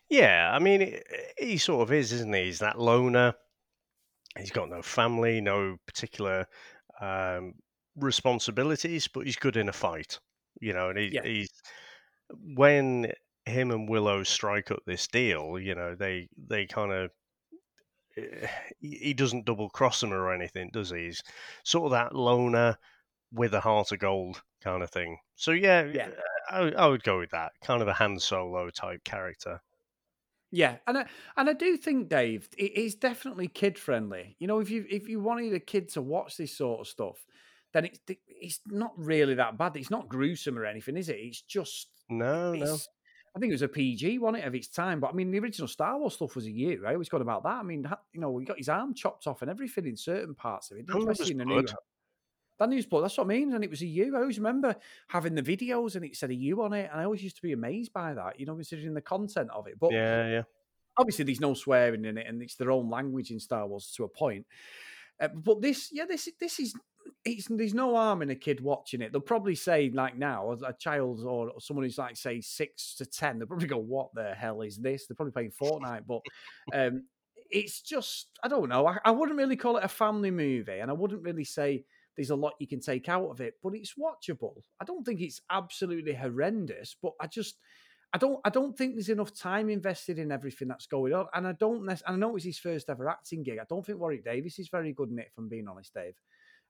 Yeah, 0.09 0.49
I 0.53 0.59
mean, 0.59 0.99
he 1.37 1.57
sort 1.57 1.83
of 1.83 1.91
is, 1.91 2.13
isn't 2.13 2.33
he? 2.33 2.45
He's 2.45 2.59
that 2.59 2.79
loner. 2.79 3.35
He's 4.39 4.52
got 4.52 4.69
no 4.69 4.82
family, 4.82 5.41
no 5.41 5.78
particular 5.86 6.47
um, 7.02 7.54
responsibilities, 7.95 9.08
but 9.08 9.26
he's 9.26 9.36
good 9.38 9.58
in 9.58 9.69
a 9.69 9.73
fight, 9.73 10.19
you 10.62 10.73
know. 10.73 10.89
And 10.89 11.00
he, 11.00 11.13
Yeah. 11.13 11.21
he's 11.23 11.50
when 12.32 13.12
him 13.45 13.71
and 13.71 13.89
Willow 13.89 14.23
strike 14.23 14.71
up 14.71 14.84
this 14.86 15.08
deal, 15.08 15.60
you 15.60 15.76
know, 15.76 15.95
they 15.95 16.30
they 16.38 16.65
kind 16.67 16.91
of 16.91 17.12
he 18.80 19.13
doesn't 19.13 19.45
double 19.45 19.69
cross 19.69 20.02
them 20.02 20.13
or 20.13 20.32
anything, 20.34 20.69
does 20.71 20.89
he? 20.89 21.06
He's 21.06 21.21
sort 21.63 21.86
of 21.86 21.91
that 21.91 22.15
loner 22.15 22.78
with 23.32 23.54
a 23.54 23.62
heart 23.62 23.91
of 23.91 24.00
gold 24.00 24.43
kind 24.62 24.84
of 24.84 24.91
thing. 24.91 25.19
So 25.36 25.52
yeah, 25.52 25.93
Yeah. 25.93 26.12
I, 26.50 26.71
I 26.71 26.88
would 26.88 27.04
go 27.04 27.19
with 27.19 27.32
that 27.32 27.54
kind 27.63 27.82
of 27.82 27.88
a 27.88 27.93
Han 27.93 28.19
Solo 28.19 28.69
type 28.71 29.04
character. 29.04 29.62
Yeah, 30.51 30.77
and 30.88 30.99
I, 30.99 31.05
and 31.36 31.49
I 31.49 31.53
do 31.53 31.75
think 31.75 32.10
Dave, 32.10 32.47
it 32.57 32.77
is 32.77 32.95
definitely 32.95 33.47
kid 33.47 33.77
friendly. 33.77 34.36
You 34.39 34.47
know, 34.47 34.60
if 34.60 34.69
you 34.69 34.86
if 34.89 35.10
you 35.10 35.19
wanted 35.19 35.53
a 35.53 35.60
kid 35.60 35.89
to 35.89 36.01
watch 36.01 36.38
this 36.38 36.57
sort 36.57 36.81
of 36.81 36.88
stuff, 36.88 37.25
then 37.73 37.86
it's 37.86 37.99
it's 38.27 38.62
not 38.67 38.93
really 38.97 39.36
that 39.36 39.57
bad. 39.57 39.75
It's 39.75 39.91
not 39.91 40.07
gruesome 40.07 40.57
or 40.57 40.65
anything, 40.65 40.95
is 40.95 41.10
it? 41.10 41.17
It's 41.19 41.41
just 41.41 41.89
No, 42.10 42.53
no. 42.53 42.77
I 43.36 43.39
think 43.39 43.51
it 43.51 43.53
was 43.53 43.62
a 43.62 43.67
PG, 43.67 44.19
wasn't 44.19 44.43
it, 44.43 44.47
of 44.47 44.55
its 44.55 44.67
time? 44.67 44.99
But 44.99 45.12
I 45.12 45.13
mean, 45.13 45.29
the 45.29 45.39
original 45.39 45.67
Star 45.67 45.99
Wars 45.99 46.15
stuff 46.15 46.36
was 46.36 46.45
a 46.45 46.51
year. 46.51 46.81
Right? 46.81 46.91
I 46.91 46.93
always 46.93 47.10
got 47.10 47.21
about 47.21 47.43
that. 47.43 47.60
I 47.60 47.63
mean, 47.63 47.86
you 48.13 48.21
know, 48.21 48.38
he 48.38 48.45
got 48.45 48.57
his 48.57 48.69
arm 48.69 48.93
chopped 48.93 49.27
off 49.27 49.41
and 49.41 49.51
everything 49.51 49.86
in 49.86 49.97
certain 49.97 50.33
parts 50.33 50.71
of 50.71 50.77
it, 50.77 50.88
that 50.88 50.97
especially 50.97 51.23
was 51.23 51.29
in 51.31 51.38
the 51.38 51.45
new. 51.45 51.65
That 52.59 52.69
news, 52.69 52.85
but 52.85 53.01
that's 53.01 53.17
what 53.17 53.25
I 53.25 53.27
mean. 53.27 53.53
And 53.53 53.63
it 53.63 53.69
was 53.69 53.81
a 53.81 53.87
U. 53.87 54.15
I 54.15 54.21
always 54.21 54.37
remember 54.39 54.75
having 55.07 55.35
the 55.35 55.43
videos 55.43 55.95
and 55.95 56.03
it 56.03 56.15
said 56.15 56.31
a 56.31 56.35
U 56.35 56.63
on 56.63 56.73
it, 56.73 56.89
and 56.91 56.99
I 56.99 57.03
always 57.03 57.23
used 57.23 57.35
to 57.37 57.41
be 57.41 57.53
amazed 57.53 57.93
by 57.93 58.13
that. 58.13 58.39
You 58.39 58.45
know, 58.45 58.55
considering 58.55 58.93
the 58.93 59.01
content 59.01 59.49
of 59.51 59.67
it. 59.67 59.79
But 59.79 59.91
Yeah, 59.91 60.27
yeah. 60.27 60.41
obviously 60.97 61.25
there's 61.25 61.39
no 61.39 61.53
swearing 61.53 62.05
in 62.05 62.17
it 62.17 62.27
and 62.27 62.41
it's 62.41 62.55
their 62.55 62.71
own 62.71 62.89
language 62.89 63.31
in 63.31 63.39
Star 63.39 63.67
Wars 63.67 63.91
to 63.95 64.03
a 64.03 64.09
point. 64.09 64.45
Uh, 65.19 65.29
but 65.29 65.61
this, 65.61 65.89
yeah, 65.91 66.05
this 66.05 66.29
this 66.39 66.59
is 66.59 66.75
it's 67.25 67.47
there's 67.49 67.73
no 67.73 67.95
harm 67.95 68.21
in 68.21 68.29
a 68.29 68.35
kid 68.35 68.61
watching 68.61 69.01
it. 69.01 69.11
They'll 69.11 69.21
probably 69.21 69.55
say 69.55 69.89
like 69.93 70.17
now 70.17 70.51
a 70.51 70.73
child 70.73 71.23
or 71.23 71.59
someone 71.59 71.85
who's 71.85 71.97
like 71.97 72.15
say 72.17 72.41
six 72.41 72.95
to 72.95 73.05
ten, 73.05 73.39
they'll 73.39 73.47
probably 73.47 73.67
go, 73.67 73.77
"What 73.77 74.13
the 74.13 74.33
hell 74.35 74.61
is 74.61 74.77
this?" 74.77 75.07
They're 75.07 75.15
probably 75.15 75.31
playing 75.31 75.51
Fortnite, 75.51 76.05
but 76.07 76.21
um, 76.73 77.05
it's 77.49 77.81
just 77.81 78.27
I 78.43 78.47
don't 78.47 78.69
know. 78.69 78.85
I, 78.87 78.99
I 79.05 79.11
wouldn't 79.11 79.37
really 79.37 79.55
call 79.55 79.77
it 79.77 79.83
a 79.83 79.89
family 79.89 80.31
movie, 80.31 80.79
and 80.79 80.91
I 80.91 80.93
wouldn't 80.93 81.23
really 81.23 81.45
say 81.45 81.85
there's 82.17 82.32
a 82.32 82.36
lot 82.36 82.56
you 82.60 82.67
can 82.67 82.82
take 82.82 83.08
out 83.08 83.30
of 83.30 83.39
it, 83.39 83.53
but 83.63 83.75
it's 83.75 83.93
watchable. 83.93 84.56
I 84.82 84.86
don't 84.86 85.06
think 85.06 85.21
it's 85.21 85.41
absolutely 85.49 86.13
horrendous, 86.13 86.95
but 87.01 87.13
I 87.21 87.27
just 87.27 87.60
I 88.12 88.17
don't 88.17 88.39
I 88.43 88.49
don't 88.49 88.75
think 88.75 88.95
there's 88.95 89.10
enough 89.10 89.34
time 89.34 89.69
invested 89.69 90.17
in 90.17 90.32
everything 90.32 90.67
that's 90.67 90.88
going 90.88 91.13
on. 91.13 91.27
And 91.34 91.47
I 91.47 91.51
don't 91.53 91.88
and 91.88 92.01
I 92.06 92.15
know 92.15 92.36
it's 92.36 92.45
his 92.45 92.58
first 92.60 92.89
ever 92.89 93.08
acting 93.08 93.43
gig. 93.43 93.60
I 93.60 93.65
don't 93.69 93.86
think 93.86 93.99
Warwick 93.99 94.25
Davis 94.25 94.60
is 94.60 94.69
very 94.69 94.93
good 94.93 95.10
in 95.10 95.19
it, 95.19 95.27
if 95.27 95.38
I'm 95.38 95.47
being 95.47 95.67
honest, 95.67 95.93
Dave. 95.93 96.15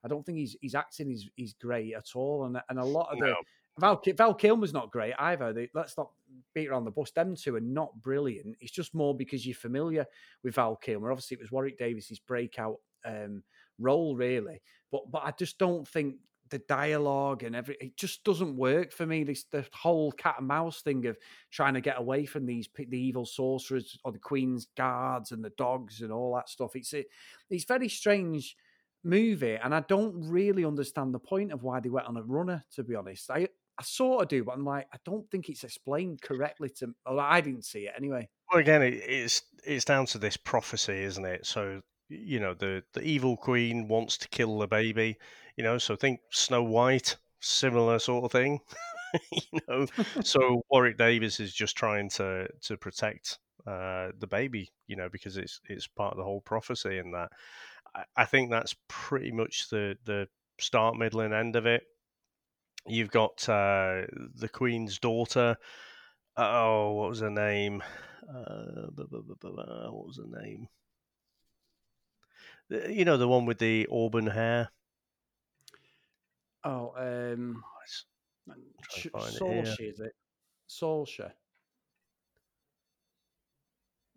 I 0.03 0.07
don't 0.07 0.25
think 0.25 0.37
he's 0.37 0.57
he's 0.61 0.75
acting 0.75 1.11
is 1.11 1.29
is 1.37 1.53
great 1.53 1.93
at 1.95 2.09
all. 2.15 2.45
And 2.45 2.61
and 2.69 2.77
a 2.77 2.83
lot 2.83 3.11
of 3.11 3.19
the 3.19 3.27
No. 3.27 3.35
Val, 3.79 4.01
Val 4.15 4.33
Kilmer's 4.33 4.73
not 4.73 4.91
great 4.91 5.13
either. 5.19 5.53
They, 5.53 5.69
let's 5.75 5.97
not 5.97 6.09
beat 6.55 6.67
around 6.67 6.85
the 6.85 6.91
bush. 6.91 7.11
Them 7.11 7.35
two 7.35 7.55
are 7.55 7.61
not 7.61 8.01
brilliant. 8.01 8.57
It's 8.59 8.71
just 8.71 8.95
more 8.95 9.15
because 9.15 9.45
you're 9.45 9.55
familiar 9.55 10.05
with 10.43 10.55
Val 10.55 10.75
Kilmer. 10.75 11.11
Obviously, 11.11 11.35
it 11.35 11.41
was 11.41 11.51
Warwick 11.51 11.77
Davis's 11.77 12.17
breakout 12.17 12.77
um, 13.05 13.43
role, 13.79 14.15
really. 14.15 14.61
But 14.91 15.11
but 15.11 15.23
I 15.23 15.31
just 15.31 15.57
don't 15.57 15.87
think 15.87 16.15
the 16.49 16.59
dialogue 16.59 17.43
and 17.43 17.55
every 17.55 17.75
it 17.79 17.97
just 17.97 18.23
doesn't 18.23 18.55
work 18.55 18.91
for 18.91 19.05
me. 19.05 19.23
This 19.23 19.45
the 19.51 19.65
whole 19.73 20.11
cat 20.11 20.35
and 20.39 20.47
mouse 20.47 20.81
thing 20.81 21.05
of 21.05 21.17
trying 21.51 21.73
to 21.73 21.81
get 21.81 21.99
away 21.99 22.25
from 22.25 22.45
these 22.45 22.69
the 22.77 22.97
evil 22.97 23.25
sorcerers 23.25 23.97
or 24.03 24.11
the 24.11 24.19
Queen's 24.19 24.67
guards 24.77 25.31
and 25.31 25.43
the 25.43 25.51
dogs 25.57 26.01
and 26.01 26.11
all 26.11 26.35
that 26.35 26.49
stuff. 26.49 26.75
It's 26.75 26.93
a, 26.93 27.05
it's 27.49 27.65
very 27.65 27.89
strange 27.89 28.55
movie, 29.03 29.57
and 29.61 29.73
I 29.73 29.81
don't 29.81 30.29
really 30.29 30.65
understand 30.65 31.13
the 31.13 31.19
point 31.19 31.51
of 31.51 31.63
why 31.63 31.79
they 31.79 31.89
went 31.89 32.07
on 32.07 32.17
a 32.17 32.23
runner. 32.23 32.63
To 32.75 32.83
be 32.83 32.95
honest, 32.95 33.29
I 33.29 33.47
I 33.77 33.83
sort 33.83 34.23
of 34.23 34.29
do, 34.29 34.43
but 34.43 34.55
I'm 34.55 34.65
like 34.65 34.87
I 34.93 34.97
don't 35.05 35.29
think 35.29 35.49
it's 35.49 35.63
explained 35.63 36.21
correctly 36.21 36.69
to. 36.77 36.93
Well, 37.05 37.19
I 37.19 37.41
didn't 37.41 37.65
see 37.65 37.87
it 37.87 37.93
anyway. 37.97 38.29
Well, 38.51 38.61
again, 38.61 38.81
it, 38.81 38.93
it's 38.93 39.41
it's 39.65 39.85
down 39.85 40.05
to 40.07 40.17
this 40.17 40.37
prophecy, 40.37 41.03
isn't 41.03 41.25
it? 41.25 41.45
So 41.45 41.81
you 42.09 42.39
know, 42.39 42.53
the 42.53 42.83
the 42.93 43.01
evil 43.01 43.37
queen 43.37 43.87
wants 43.87 44.17
to 44.19 44.29
kill 44.29 44.57
the 44.59 44.67
baby. 44.67 45.17
You 45.55 45.63
know, 45.63 45.77
so 45.77 45.95
think 45.95 46.21
Snow 46.31 46.63
White, 46.63 47.17
similar 47.39 47.99
sort 47.99 48.25
of 48.25 48.31
thing. 48.31 48.59
you 49.31 49.59
know, 49.67 49.85
so 50.23 50.61
Warwick 50.69 50.97
Davis 50.97 51.39
is 51.39 51.53
just 51.53 51.75
trying 51.77 52.09
to 52.11 52.47
to 52.63 52.77
protect 52.77 53.39
uh, 53.65 54.09
the 54.19 54.27
baby. 54.27 54.71
You 54.87 54.95
know, 54.95 55.09
because 55.09 55.37
it's 55.37 55.59
it's 55.69 55.87
part 55.87 56.13
of 56.13 56.17
the 56.17 56.23
whole 56.23 56.41
prophecy, 56.41 56.97
and 56.99 57.13
that 57.13 57.31
I, 57.95 58.03
I 58.17 58.25
think 58.25 58.51
that's 58.51 58.75
pretty 58.87 59.31
much 59.31 59.69
the 59.69 59.97
the 60.05 60.27
start, 60.59 60.95
middle, 60.97 61.21
and 61.21 61.33
end 61.33 61.55
of 61.55 61.65
it. 61.65 61.83
You've 62.87 63.11
got 63.11 63.47
uh, 63.49 64.03
the 64.35 64.49
Queen's 64.51 64.97
daughter. 64.99 65.57
Oh, 66.37 66.93
what 66.93 67.09
was 67.09 67.19
her 67.21 67.29
name? 67.29 67.83
Uh, 68.29 68.87
what 68.93 70.07
was 70.07 70.17
her 70.17 70.41
name? 70.41 70.67
The- 72.69 72.93
You 72.93 73.05
know, 73.05 73.17
the 73.17 73.27
one 73.27 73.45
with 73.45 73.59
the 73.59 73.87
auburn 73.91 74.27
hair. 74.27 74.69
Oh, 76.63 76.93
um, 76.97 77.63
trying 78.45 78.59
Sh- 78.89 79.03
to 79.03 79.09
find 79.09 79.35
it 79.35 79.41
here. 79.41 79.63
Sorsha, 79.63 79.89
is 79.93 79.99
it? 79.99 80.15
Sorsha. 80.69 81.31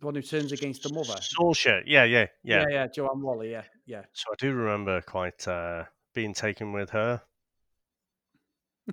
The 0.00 0.06
one 0.06 0.14
who 0.14 0.22
turns 0.22 0.52
against 0.52 0.82
the 0.82 0.92
mother. 0.92 1.14
Sorsha. 1.20 1.82
Yeah, 1.86 2.04
yeah, 2.04 2.26
yeah. 2.42 2.62
yeah, 2.62 2.68
yeah, 2.70 2.86
Joanne 2.88 3.20
Whalley. 3.22 3.50
Yeah, 3.52 3.64
yeah. 3.86 4.04
So 4.12 4.32
I 4.32 4.34
do 4.38 4.52
remember 4.54 5.00
quite 5.02 5.46
uh, 5.46 5.84
being 6.14 6.32
taken 6.34 6.72
with 6.72 6.90
her. 6.90 7.20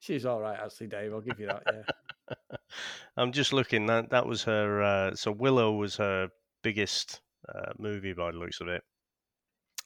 She's 0.00 0.26
all 0.26 0.40
right, 0.40 0.58
actually, 0.58 0.88
Dave. 0.88 1.12
I'll 1.12 1.20
give 1.20 1.40
you 1.40 1.46
that. 1.46 1.62
Yeah. 1.66 2.36
I'm 3.16 3.32
just 3.32 3.52
looking. 3.52 3.86
That 3.86 4.10
that 4.10 4.26
was 4.26 4.44
her. 4.44 4.82
Uh, 4.82 5.14
so 5.14 5.32
Willow 5.32 5.72
was 5.72 5.96
her 5.96 6.28
biggest 6.62 7.20
uh, 7.48 7.72
movie 7.78 8.12
by 8.12 8.30
the 8.30 8.38
looks 8.38 8.60
of 8.60 8.68
it. 8.68 8.82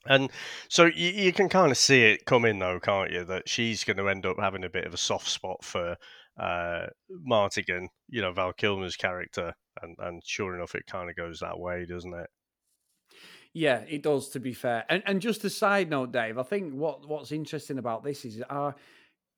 And 0.06 0.30
so 0.68 0.84
you, 0.84 1.10
you 1.10 1.32
can 1.32 1.48
kind 1.48 1.70
of 1.70 1.78
see 1.78 2.02
it 2.02 2.26
coming, 2.26 2.58
though, 2.58 2.78
can't 2.78 3.10
you? 3.10 3.24
That 3.24 3.48
she's 3.48 3.84
going 3.84 3.96
to 3.96 4.08
end 4.08 4.26
up 4.26 4.38
having 4.38 4.64
a 4.64 4.70
bit 4.70 4.86
of 4.86 4.94
a 4.94 4.98
soft 4.98 5.28
spot 5.28 5.64
for 5.64 5.96
uh, 6.38 6.86
Martigan, 7.26 7.88
you 8.08 8.20
know, 8.20 8.32
Val 8.32 8.52
Kilmer's 8.52 8.96
character, 8.96 9.54
and 9.82 9.96
and 9.98 10.22
sure 10.24 10.54
enough, 10.54 10.74
it 10.74 10.86
kind 10.86 11.08
of 11.08 11.16
goes 11.16 11.40
that 11.40 11.58
way, 11.58 11.86
doesn't 11.86 12.14
it? 12.14 12.26
Yeah, 13.54 13.82
it 13.88 14.02
does. 14.02 14.28
To 14.30 14.40
be 14.40 14.52
fair, 14.52 14.84
and 14.88 15.02
and 15.06 15.20
just 15.20 15.44
a 15.44 15.50
side 15.50 15.88
note, 15.88 16.12
Dave, 16.12 16.38
I 16.38 16.42
think 16.42 16.74
what 16.74 17.08
what's 17.08 17.32
interesting 17.32 17.78
about 17.78 18.04
this 18.04 18.24
is 18.24 18.42
our 18.50 18.74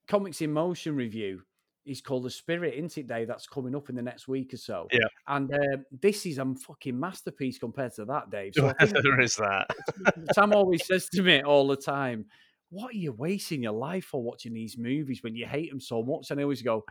comics 0.09 0.41
in 0.41 0.53
motion 0.53 0.97
review 0.97 1.43
is 1.87 2.01
called 2.01 2.25
the 2.25 2.31
Spirit, 2.31 2.75
isn't 2.75 2.99
it, 2.99 3.07
Dave? 3.07 3.29
That's 3.29 3.47
coming 3.47 3.75
up 3.75 3.89
in 3.89 3.95
the 3.95 4.03
next 4.03 4.29
week 4.29 4.53
or 4.53 4.57
so. 4.57 4.89
Yeah, 4.93 5.07
and 5.27 5.53
uh, 5.53 5.79
this 6.01 6.27
is 6.27 6.39
a 6.39 6.55
fucking 6.55 6.99
masterpiece 6.99 7.59
compared 7.59 7.95
to 7.95 8.05
that, 8.07 8.31
Dave. 8.31 8.53
So 8.57 8.73
there 9.03 9.21
is 9.21 9.37
that. 9.37 9.69
Sam 10.35 10.53
always 10.53 10.87
says 10.87 11.09
to 11.11 11.23
me 11.23 11.43
all 11.43 11.67
the 11.67 11.77
time, 11.77 12.27
"What 12.71 12.95
are 12.95 12.99
you 12.99 13.13
wasting 13.13 13.63
your 13.63 13.73
life 13.73 14.07
for 14.07 14.23
watching 14.23 14.55
these 14.55 14.77
movies 14.77 15.23
when 15.23 15.37
you 15.37 15.47
hate 15.47 15.71
them 15.71 15.81
so 15.81 16.03
much?" 16.03 16.31
And 16.31 16.41
I 16.41 16.43
always 16.43 16.63
go. 16.63 16.85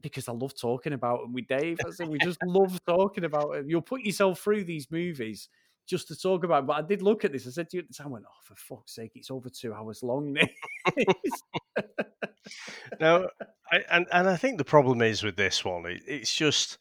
Because 0.00 0.28
I 0.28 0.32
love 0.32 0.56
talking 0.56 0.92
about 0.92 1.22
them 1.22 1.32
with 1.32 1.48
Dave. 1.48 1.80
I 1.84 1.90
said 1.90 2.06
we 2.06 2.18
just 2.18 2.38
love 2.44 2.78
talking 2.86 3.24
about 3.24 3.54
them. 3.54 3.68
You'll 3.68 3.82
put 3.82 4.02
yourself 4.02 4.38
through 4.38 4.62
these 4.62 4.88
movies 4.92 5.48
just 5.88 6.08
to 6.08 6.16
talk 6.16 6.44
about. 6.44 6.66
But 6.66 6.76
I 6.76 6.82
did 6.82 7.02
look 7.02 7.24
at 7.24 7.32
this. 7.32 7.46
I 7.46 7.50
said 7.50 7.70
to 7.70 7.76
you 7.76 7.82
at 7.82 7.88
the 7.88 7.94
time, 7.94 8.08
I 8.08 8.10
went, 8.10 8.24
"Oh, 8.28 8.40
for 8.44 8.54
fuck's 8.56 8.94
sake, 8.94 9.12
it's 9.14 9.30
over 9.30 9.48
two 9.48 9.72
hours 9.72 10.02
long." 10.02 10.36
no, 13.00 13.28
I, 13.70 13.80
and 13.90 14.06
and 14.12 14.28
I 14.28 14.36
think 14.36 14.58
the 14.58 14.64
problem 14.64 15.02
is 15.02 15.22
with 15.22 15.36
this 15.36 15.64
one, 15.64 15.86
it, 15.86 16.02
it's 16.06 16.34
just 16.34 16.78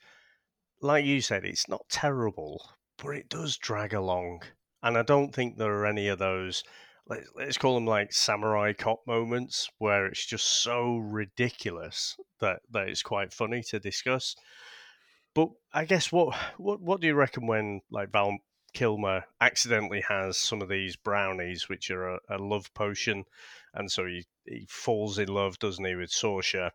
like 0.81 1.05
you 1.05 1.21
said, 1.21 1.45
it's 1.45 1.67
not 1.67 1.85
terrible, 1.89 2.61
but 2.97 3.15
it 3.15 3.29
does 3.29 3.57
drag 3.57 3.93
along, 3.93 4.43
and 4.83 4.97
I 4.97 5.03
don't 5.03 5.33
think 5.33 5.57
there 5.57 5.73
are 5.73 5.85
any 5.85 6.07
of 6.07 6.19
those. 6.19 6.63
Let's, 7.09 7.29
let's 7.35 7.57
call 7.57 7.75
them 7.75 7.85
like 7.85 8.11
samurai 8.11 8.73
cop 8.73 8.99
moments 9.07 9.69
where 9.77 10.07
it's 10.07 10.25
just 10.25 10.61
so 10.61 10.97
ridiculous 10.97 12.17
that, 12.41 12.59
that 12.71 12.89
it's 12.89 13.01
quite 13.01 13.31
funny 13.31 13.63
to 13.69 13.79
discuss. 13.79 14.35
But 15.33 15.51
I 15.71 15.85
guess 15.85 16.11
what 16.11 16.35
what 16.57 16.81
what 16.81 16.99
do 16.99 17.07
you 17.07 17.13
reckon 17.13 17.45
when 17.45 17.81
like 17.91 18.11
Val 18.11 18.37
Kilmer 18.73 19.23
accidentally 19.41 20.01
has 20.01 20.37
some 20.37 20.61
of 20.61 20.69
these 20.69 20.95
brownies, 20.95 21.69
which 21.69 21.89
are 21.89 22.15
a, 22.15 22.19
a 22.29 22.37
love 22.37 22.73
potion, 22.73 23.25
and 23.73 23.91
so 23.91 24.05
he, 24.05 24.25
he 24.45 24.67
falls 24.69 25.17
in 25.17 25.29
love, 25.29 25.59
doesn't 25.59 25.85
he, 25.85 25.95
with 25.95 26.11
Sorsha? 26.11 26.71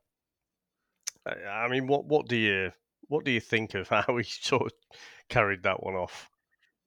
I 1.27 1.69
mean, 1.69 1.87
what 1.87 2.07
what 2.07 2.27
do 2.27 2.37
you 2.37 2.73
what 3.09 3.25
do 3.25 3.31
you 3.31 3.41
think 3.41 3.75
of 3.75 3.89
how 3.91 4.17
he 4.17 4.25
sort 4.25 4.67
of 4.67 4.73
carried 5.29 5.63
that 5.63 5.83
one 5.83 5.95
off? 5.95 6.29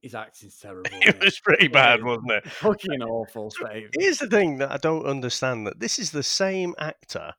His 0.02 0.16
acting's 0.16 0.58
terrible. 0.62 0.90
it 0.92 1.20
was 1.20 1.40
pretty 1.40 1.68
bad, 1.68 2.04
wasn't 2.04 2.32
it? 2.32 2.46
Fucking 2.52 3.02
awful. 3.02 3.52
Steve. 3.52 3.90
Here's 3.98 4.20
the 4.20 4.28
thing 4.28 4.58
that 4.58 4.72
I 4.72 4.78
don't 4.78 5.06
understand: 5.06 5.68
that 5.68 5.80
this 5.80 6.00
is 6.00 6.12
the 6.12 6.24
same 6.24 6.76
actor, 6.78 7.34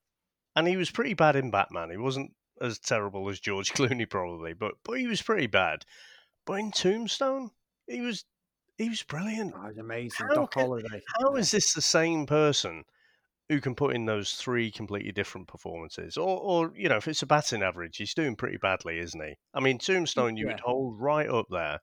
and 0.55 0.67
he 0.67 0.77
was 0.77 0.91
pretty 0.91 1.15
bad 1.15 1.37
in 1.37 1.51
Batman. 1.51 1.91
He 1.91 1.97
wasn't 1.97 2.33
as 2.61 2.79
terrible 2.79 3.29
as 3.29 3.41
George 3.41 3.73
Clooney, 3.73 4.09
probably, 4.09 4.55
but 4.55 4.75
but 4.85 4.95
he 4.95 5.07
was 5.07 5.23
pretty 5.23 5.47
bad. 5.47 5.85
But 6.47 6.61
in 6.61 6.71
Tombstone, 6.71 7.51
he 7.87 8.01
was 8.01 8.25
he 8.79 8.89
was 8.89 9.03
brilliant. 9.03 9.53
Oh, 9.57 9.67
was 9.67 9.79
amazing. 9.79 10.27
How 10.29 10.35
Doc 10.35 10.53
can- 10.53 10.63
Holliday. 10.63 11.03
How 11.21 11.35
is 11.35 11.51
this 11.51 11.75
the 11.75 11.83
same 11.83 12.25
person 12.27 12.85
who 13.49 13.61
can 13.61 13.75
put 13.75 13.95
in 13.95 14.07
those 14.07 14.35
three 14.35 14.71
completely 14.71 15.13
different 15.13 15.49
performances? 15.49 16.17
Or, 16.17 16.39
or 16.39 16.73
you 16.75 16.89
know, 16.89 16.97
if 16.97 17.09
it's 17.09 17.23
a 17.23 17.27
batting 17.27 17.63
average, 17.63 17.97
he's 17.97 18.15
doing 18.15 18.37
pretty 18.37 18.57
badly, 18.59 18.99
isn't 18.99 19.21
he? 19.21 19.35
I 19.55 19.61
mean, 19.61 19.79
Tombstone, 19.79 20.37
you 20.37 20.47
would 20.47 20.61
hold 20.61 21.01
right 21.01 21.29
up 21.29 21.47
there. 21.51 21.81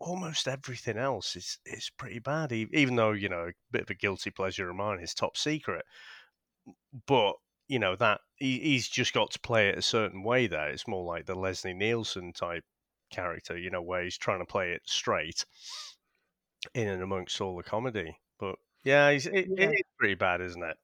Almost 0.00 0.48
everything 0.48 0.96
else 0.98 1.36
is 1.36 1.58
is 1.64 1.90
pretty 1.96 2.18
bad. 2.18 2.52
Even 2.52 2.96
though 2.96 3.12
you 3.12 3.28
know, 3.28 3.48
a 3.48 3.52
bit 3.70 3.82
of 3.82 3.90
a 3.90 3.94
guilty 3.94 4.30
pleasure 4.30 4.68
of 4.68 4.76
mine 4.76 5.00
is 5.00 5.14
Top 5.14 5.36
Secret, 5.36 5.84
but 7.06 7.34
you 7.68 7.78
know 7.78 7.94
that 7.96 8.20
he, 8.36 8.58
he's 8.58 8.88
just 8.88 9.12
got 9.14 9.30
to 9.30 9.40
play 9.40 9.68
it 9.68 9.78
a 9.78 9.82
certain 9.82 10.22
way. 10.24 10.46
There, 10.46 10.68
it's 10.68 10.88
more 10.88 11.04
like 11.04 11.26
the 11.26 11.34
Leslie 11.34 11.72
Nielsen 11.72 12.32
type 12.32 12.64
character, 13.10 13.56
you 13.58 13.70
know, 13.70 13.82
where 13.82 14.02
he's 14.04 14.18
trying 14.18 14.40
to 14.40 14.46
play 14.46 14.72
it 14.72 14.82
straight 14.86 15.44
in 16.74 16.88
and 16.88 17.02
amongst 17.02 17.40
all 17.40 17.56
the 17.56 17.62
comedy. 17.62 18.16
But 18.38 18.56
yeah, 18.84 19.10
he's, 19.12 19.26
it, 19.26 19.46
Yeah. 19.48 19.66
it 19.68 19.74
is 19.74 19.82
pretty 19.98 20.14
bad, 20.14 20.40
isn't 20.40 20.62
it? 20.62 20.76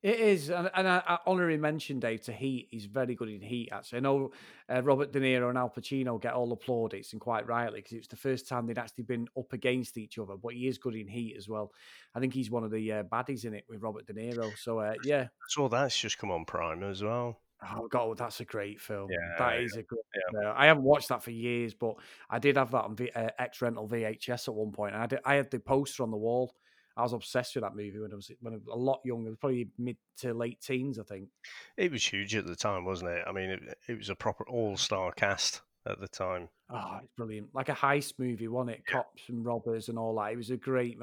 It 0.00 0.20
is, 0.20 0.48
and, 0.48 0.70
and 0.74 0.86
I, 0.86 1.02
I 1.04 1.18
honorably 1.26 1.56
mentioned 1.56 2.02
Dave 2.02 2.20
to 2.22 2.32
Heat. 2.32 2.68
He's 2.70 2.84
very 2.84 3.16
good 3.16 3.28
in 3.28 3.40
Heat. 3.40 3.70
Actually, 3.72 3.96
I 3.96 4.00
know 4.02 4.30
uh, 4.72 4.80
Robert 4.80 5.10
De 5.12 5.18
Niro 5.18 5.48
and 5.48 5.58
Al 5.58 5.70
Pacino 5.70 6.22
get 6.22 6.34
all 6.34 6.48
the 6.48 6.54
plaudits, 6.54 7.10
and 7.12 7.20
quite 7.20 7.48
rightly, 7.48 7.80
because 7.80 7.94
it 7.94 7.98
was 7.98 8.06
the 8.06 8.14
first 8.14 8.46
time 8.46 8.66
they'd 8.66 8.78
actually 8.78 9.02
been 9.02 9.26
up 9.36 9.52
against 9.52 9.98
each 9.98 10.16
other. 10.20 10.36
But 10.36 10.54
he 10.54 10.68
is 10.68 10.78
good 10.78 10.94
in 10.94 11.08
Heat 11.08 11.34
as 11.36 11.48
well. 11.48 11.72
I 12.14 12.20
think 12.20 12.32
he's 12.32 12.48
one 12.48 12.62
of 12.62 12.70
the 12.70 12.92
uh, 12.92 13.02
baddies 13.02 13.44
in 13.44 13.54
it 13.54 13.64
with 13.68 13.82
Robert 13.82 14.06
De 14.06 14.12
Niro. 14.12 14.56
So 14.56 14.78
uh, 14.78 14.94
yeah, 15.02 15.26
So 15.48 15.66
that's 15.66 15.98
just 15.98 16.16
come 16.16 16.30
on 16.30 16.44
Prime 16.44 16.84
as 16.84 17.02
well. 17.02 17.40
Oh 17.62 17.88
God, 17.88 18.18
that's 18.18 18.40
a 18.40 18.44
great 18.44 18.80
film. 18.80 19.08
Yeah, 19.10 19.34
that 19.38 19.60
is 19.60 19.74
a 19.74 19.82
good. 19.82 19.98
yeah. 20.40 20.52
I 20.54 20.66
haven't 20.66 20.84
watched 20.84 21.08
that 21.08 21.22
for 21.22 21.30
years, 21.32 21.74
but 21.74 21.94
I 22.30 22.38
did 22.38 22.56
have 22.56 22.70
that 22.70 22.84
on 22.84 22.96
v- 22.96 23.10
uh, 23.14 23.30
X 23.38 23.60
rental 23.60 23.88
VHS 23.88 24.48
at 24.48 24.54
one 24.54 24.70
point. 24.72 24.94
And 24.94 25.02
I 25.02 25.06
did, 25.06 25.18
I 25.24 25.34
had 25.34 25.50
the 25.50 25.58
poster 25.58 26.02
on 26.02 26.10
the 26.10 26.16
wall. 26.16 26.54
I 26.96 27.02
was 27.02 27.12
obsessed 27.12 27.54
with 27.54 27.62
that 27.62 27.76
movie 27.76 27.98
when 27.98 28.12
I 28.12 28.16
was 28.16 28.30
when 28.40 28.54
I 28.54 28.56
was 28.56 28.66
a 28.72 28.76
lot 28.76 29.00
younger, 29.04 29.34
probably 29.36 29.68
mid 29.78 29.96
to 30.18 30.34
late 30.34 30.60
teens, 30.60 30.98
I 30.98 31.04
think. 31.04 31.28
It 31.76 31.92
was 31.92 32.04
huge 32.04 32.34
at 32.34 32.46
the 32.46 32.56
time, 32.56 32.84
wasn't 32.84 33.10
it? 33.10 33.24
I 33.26 33.32
mean, 33.32 33.50
it, 33.50 33.78
it 33.88 33.98
was 33.98 34.08
a 34.08 34.16
proper 34.16 34.44
all-star 34.48 35.12
cast 35.12 35.62
at 35.86 36.00
the 36.00 36.08
time. 36.08 36.48
Oh, 36.70 36.98
it's 37.02 37.12
brilliant! 37.16 37.54
Like 37.54 37.68
a 37.68 37.74
heist 37.74 38.14
movie, 38.18 38.48
wasn't 38.48 38.76
it? 38.76 38.86
Cops 38.86 39.22
and 39.28 39.44
robbers 39.44 39.88
and 39.88 39.98
all 39.98 40.14
that. 40.16 40.32
It 40.32 40.36
was 40.36 40.50
a 40.50 40.56
great, 40.56 40.98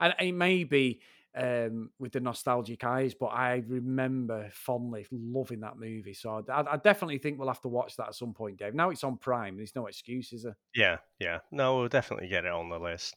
and 0.00 0.14
it 0.20 0.32
may 0.32 0.64
be 0.64 1.00
um, 1.36 1.90
with 1.98 2.12
the 2.12 2.20
nostalgic 2.20 2.82
eyes, 2.82 3.14
but 3.14 3.26
I 3.26 3.62
remember 3.68 4.48
fondly 4.52 5.06
loving 5.10 5.60
that 5.60 5.78
movie. 5.78 6.14
So 6.14 6.44
I, 6.48 6.64
I 6.72 6.76
definitely 6.78 7.18
think 7.18 7.38
we'll 7.38 7.48
have 7.48 7.60
to 7.62 7.68
watch 7.68 7.96
that 7.96 8.08
at 8.08 8.14
some 8.14 8.32
point, 8.32 8.58
Dave. 8.58 8.74
Now 8.74 8.90
it's 8.90 9.04
on 9.04 9.18
Prime. 9.18 9.56
There's 9.56 9.74
no 9.76 9.86
excuses. 9.86 10.44
there? 10.44 10.56
Yeah, 10.74 10.96
yeah. 11.18 11.38
No, 11.50 11.76
we'll 11.78 11.88
definitely 11.88 12.28
get 12.28 12.46
it 12.46 12.52
on 12.52 12.70
the 12.70 12.78
list. 12.78 13.16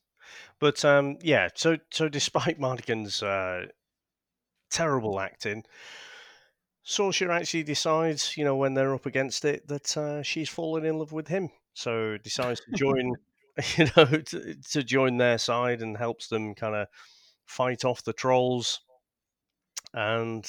But 0.59 0.83
um, 0.83 1.17
yeah, 1.21 1.47
so 1.55 1.77
so 1.91 2.09
despite 2.09 2.59
Martigan's 2.59 3.23
uh, 3.23 3.67
terrible 4.69 5.19
acting, 5.19 5.63
Sorsha 6.85 7.29
actually 7.29 7.63
decides, 7.63 8.35
you 8.35 8.43
know, 8.43 8.57
when 8.57 8.73
they're 8.73 8.93
up 8.93 9.05
against 9.05 9.45
it, 9.45 9.67
that 9.69 9.95
uh, 9.95 10.23
she's 10.23 10.49
fallen 10.49 10.85
in 10.85 10.97
love 10.97 11.13
with 11.13 11.29
him. 11.29 11.49
So 11.73 12.17
decides 12.17 12.59
to 12.61 12.71
join, 12.75 13.13
you 13.77 13.87
know, 13.95 14.05
to, 14.05 14.55
to 14.71 14.83
join 14.83 15.17
their 15.17 15.37
side 15.37 15.81
and 15.81 15.95
helps 15.95 16.27
them 16.27 16.53
kind 16.53 16.75
of 16.75 16.87
fight 17.49 17.83
off 17.83 18.03
the 18.03 18.13
trolls. 18.13 18.81
And 19.93 20.47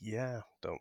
yeah, 0.00 0.40
don't 0.60 0.80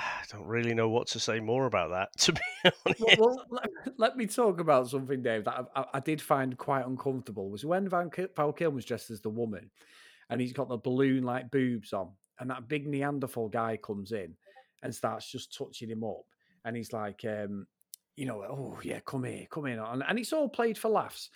I 0.00 0.02
don't 0.32 0.46
really 0.46 0.74
know 0.74 0.88
what 0.88 1.08
to 1.08 1.20
say 1.20 1.40
more 1.40 1.66
about 1.66 1.90
that. 1.90 2.08
To 2.20 2.32
be 2.32 2.40
honest, 2.86 3.18
well, 3.18 3.46
let, 3.50 3.70
let 3.98 4.16
me 4.16 4.26
talk 4.26 4.60
about 4.60 4.88
something, 4.88 5.22
Dave, 5.22 5.44
that 5.44 5.66
I, 5.74 5.84
I, 5.94 6.00
did 6.00 6.20
find 6.20 6.56
quite 6.56 6.86
uncomfortable. 6.86 7.50
Was 7.50 7.64
when 7.64 7.88
Van 7.88 8.10
Val 8.36 8.52
Kilmer's 8.52 8.84
dressed 8.84 9.10
as 9.10 9.20
the 9.20 9.30
woman, 9.30 9.70
and 10.28 10.40
he's 10.40 10.52
got 10.52 10.68
the 10.68 10.76
balloon 10.76 11.22
like 11.22 11.50
boobs 11.50 11.92
on, 11.92 12.10
and 12.38 12.50
that 12.50 12.68
big 12.68 12.86
Neanderthal 12.86 13.48
guy 13.48 13.78
comes 13.78 14.12
in 14.12 14.34
and 14.82 14.94
starts 14.94 15.30
just 15.30 15.56
touching 15.56 15.90
him 15.90 16.04
up, 16.04 16.24
and 16.64 16.76
he's 16.76 16.92
like, 16.92 17.24
um, 17.24 17.66
you 18.16 18.26
know, 18.26 18.42
oh 18.42 18.78
yeah, 18.82 19.00
come 19.06 19.24
here, 19.24 19.46
come 19.50 19.66
in, 19.66 19.78
and, 19.78 20.04
and 20.06 20.18
it's 20.18 20.32
all 20.32 20.48
played 20.48 20.76
for 20.76 20.90
laughs. 20.90 21.30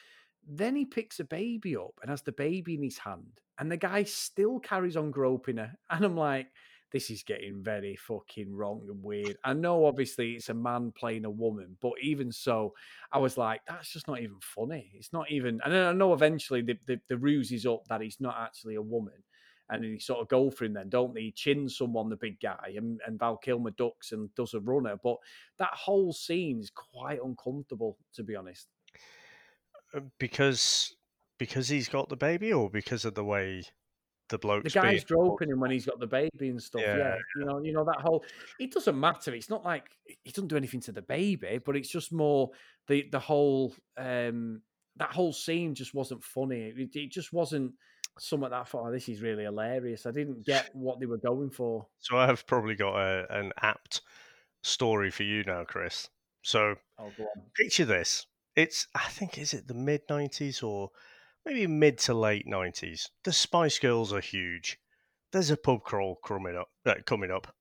Then 0.46 0.76
he 0.76 0.84
picks 0.84 1.20
a 1.20 1.24
baby 1.24 1.76
up 1.76 1.94
and 2.02 2.10
has 2.10 2.22
the 2.22 2.32
baby 2.32 2.74
in 2.74 2.82
his 2.82 2.98
hand, 2.98 3.40
and 3.58 3.70
the 3.70 3.76
guy 3.76 4.04
still 4.04 4.58
carries 4.60 4.96
on 4.96 5.10
groping 5.10 5.56
her, 5.58 5.72
and 5.90 6.04
I'm 6.04 6.16
like 6.16 6.48
this 6.94 7.10
is 7.10 7.24
getting 7.24 7.60
very 7.60 7.96
fucking 7.96 8.54
wrong 8.54 8.86
and 8.88 9.02
weird. 9.02 9.36
I 9.42 9.52
know 9.52 9.84
obviously 9.84 10.34
it's 10.34 10.48
a 10.48 10.54
man 10.54 10.92
playing 10.96 11.24
a 11.24 11.30
woman, 11.30 11.76
but 11.82 11.94
even 12.00 12.30
so, 12.30 12.72
I 13.10 13.18
was 13.18 13.36
like, 13.36 13.62
that's 13.66 13.92
just 13.92 14.06
not 14.06 14.20
even 14.20 14.38
funny. 14.40 14.92
It's 14.94 15.12
not 15.12 15.28
even, 15.28 15.60
and 15.64 15.74
then 15.74 15.86
I 15.86 15.92
know 15.92 16.12
eventually 16.12 16.62
the, 16.62 16.78
the, 16.86 17.00
the 17.08 17.18
ruse 17.18 17.50
is 17.50 17.66
up 17.66 17.82
that 17.88 18.00
he's 18.00 18.20
not 18.20 18.36
actually 18.38 18.76
a 18.76 18.82
woman. 18.82 19.24
And 19.68 19.82
then 19.82 19.92
he 19.94 19.98
sort 19.98 20.20
of 20.20 20.28
go 20.28 20.50
for 20.50 20.66
him 20.66 20.74
then, 20.74 20.88
don't 20.88 21.12
they? 21.14 21.22
He 21.22 21.32
chins 21.32 21.76
someone, 21.76 22.10
the 22.10 22.16
big 22.16 22.38
guy, 22.38 22.74
and, 22.76 23.00
and 23.04 23.18
Val 23.18 23.38
Kilmer 23.38 23.72
ducks 23.72 24.12
and 24.12 24.32
does 24.36 24.54
a 24.54 24.60
runner. 24.60 24.94
But 25.02 25.16
that 25.58 25.72
whole 25.72 26.12
scene 26.12 26.60
is 26.60 26.70
quite 26.70 27.18
uncomfortable, 27.24 27.98
to 28.14 28.22
be 28.22 28.36
honest. 28.36 28.68
Uh, 29.94 30.00
because 30.18 30.94
because 31.38 31.68
he's 31.68 31.88
got 31.88 32.08
the 32.08 32.16
baby, 32.16 32.52
or 32.52 32.70
because 32.70 33.04
of 33.04 33.14
the 33.14 33.24
way 33.24 33.62
the 34.28 34.38
bloke. 34.38 34.64
The 34.64 34.70
guy's 34.70 35.04
groping 35.04 35.50
him 35.50 35.60
when 35.60 35.70
he's 35.70 35.86
got 35.86 36.00
the 36.00 36.06
baby 36.06 36.48
and 36.48 36.62
stuff. 36.62 36.82
Yeah. 36.82 36.96
Yeah. 36.96 37.16
you 37.36 37.44
know, 37.44 37.60
you 37.62 37.72
know 37.72 37.84
that 37.84 38.00
whole. 38.00 38.24
It 38.58 38.72
doesn't 38.72 38.98
matter. 38.98 39.34
It's 39.34 39.50
not 39.50 39.64
like 39.64 39.90
he 40.24 40.30
doesn't 40.30 40.48
do 40.48 40.56
anything 40.56 40.80
to 40.82 40.92
the 40.92 41.02
baby, 41.02 41.60
but 41.64 41.76
it's 41.76 41.88
just 41.88 42.12
more 42.12 42.50
the 42.88 43.08
the 43.10 43.18
whole 43.18 43.74
um 43.96 44.62
that 44.96 45.10
whole 45.10 45.32
scene 45.32 45.74
just 45.74 45.94
wasn't 45.94 46.22
funny. 46.22 46.72
It, 46.76 46.94
it 46.94 47.10
just 47.10 47.32
wasn't 47.32 47.72
something 48.18 48.50
that 48.50 48.60
I 48.60 48.64
thought, 48.64 48.86
oh, 48.86 48.92
this 48.92 49.08
is 49.08 49.20
really 49.20 49.42
hilarious. 49.44 50.06
I 50.06 50.12
didn't 50.12 50.46
get 50.46 50.70
what 50.72 51.00
they 51.00 51.06
were 51.06 51.18
going 51.18 51.50
for. 51.50 51.86
So 51.98 52.16
I've 52.16 52.46
probably 52.46 52.76
got 52.76 52.96
a, 52.96 53.26
an 53.30 53.52
apt 53.60 54.02
story 54.62 55.10
for 55.10 55.24
you 55.24 55.42
now, 55.44 55.64
Chris. 55.64 56.08
So 56.42 56.76
Oh, 56.98 57.10
go 57.16 57.24
on. 57.24 57.42
picture 57.56 57.84
this. 57.84 58.26
It's 58.56 58.86
I 58.94 59.08
think 59.08 59.38
is 59.38 59.52
it 59.52 59.66
the 59.66 59.74
mid 59.74 60.02
nineties 60.08 60.62
or 60.62 60.90
maybe 61.44 61.66
mid 61.66 61.98
to 61.98 62.14
late 62.14 62.46
nineties. 62.46 63.10
The 63.24 63.32
Spice 63.32 63.78
Girls 63.78 64.12
are 64.12 64.20
huge. 64.20 64.78
There's 65.32 65.50
a 65.50 65.56
pub 65.56 65.82
crawl 65.82 66.16
coming 66.24 66.56
up 66.56 66.68
uh, 66.86 66.94
coming 67.04 67.30
up. 67.30 67.54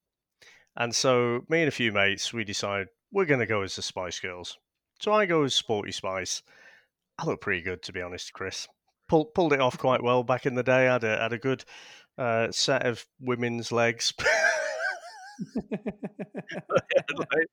And 0.75 0.93
so 0.93 1.41
me 1.49 1.61
and 1.61 1.67
a 1.67 1.71
few 1.71 1.91
mates 1.91 2.33
we 2.33 2.43
decide 2.43 2.87
we're 3.11 3.25
gonna 3.25 3.45
go 3.45 3.61
as 3.61 3.75
the 3.75 3.81
Spice 3.81 4.19
Girls. 4.19 4.57
So 4.99 5.11
I 5.11 5.25
go 5.25 5.43
as 5.43 5.55
Sporty 5.55 5.91
Spice. 5.91 6.43
I 7.17 7.25
look 7.25 7.41
pretty 7.41 7.61
good 7.61 7.81
to 7.83 7.93
be 7.93 8.01
honest, 8.01 8.33
Chris. 8.33 8.67
Pulled 9.07 9.33
pulled 9.33 9.53
it 9.53 9.61
off 9.61 9.77
quite 9.77 10.03
well 10.03 10.23
back 10.23 10.45
in 10.45 10.55
the 10.55 10.63
day. 10.63 10.87
I 10.87 10.93
had 10.93 11.03
a 11.03 11.17
had 11.17 11.33
a 11.33 11.37
good 11.37 11.63
uh, 12.17 12.51
set 12.51 12.85
of 12.85 13.05
women's 13.19 13.71
legs. 13.71 14.13
like, 17.15 17.47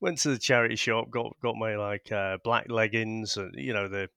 went 0.00 0.18
to 0.18 0.30
the 0.30 0.38
charity 0.38 0.76
shop, 0.76 1.10
got 1.10 1.36
got 1.42 1.56
my 1.56 1.76
like 1.76 2.10
uh, 2.12 2.38
black 2.44 2.70
leggings, 2.70 3.36
and 3.36 3.54
you 3.56 3.72
know 3.72 3.88
the 3.88 4.08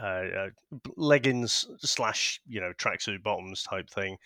uh, 0.00 0.04
uh, 0.04 0.48
leggings 0.96 1.66
slash 1.80 2.40
you 2.46 2.60
know 2.60 2.72
tracksuit 2.78 3.22
bottoms 3.22 3.62
type 3.62 3.88
thing. 3.90 4.16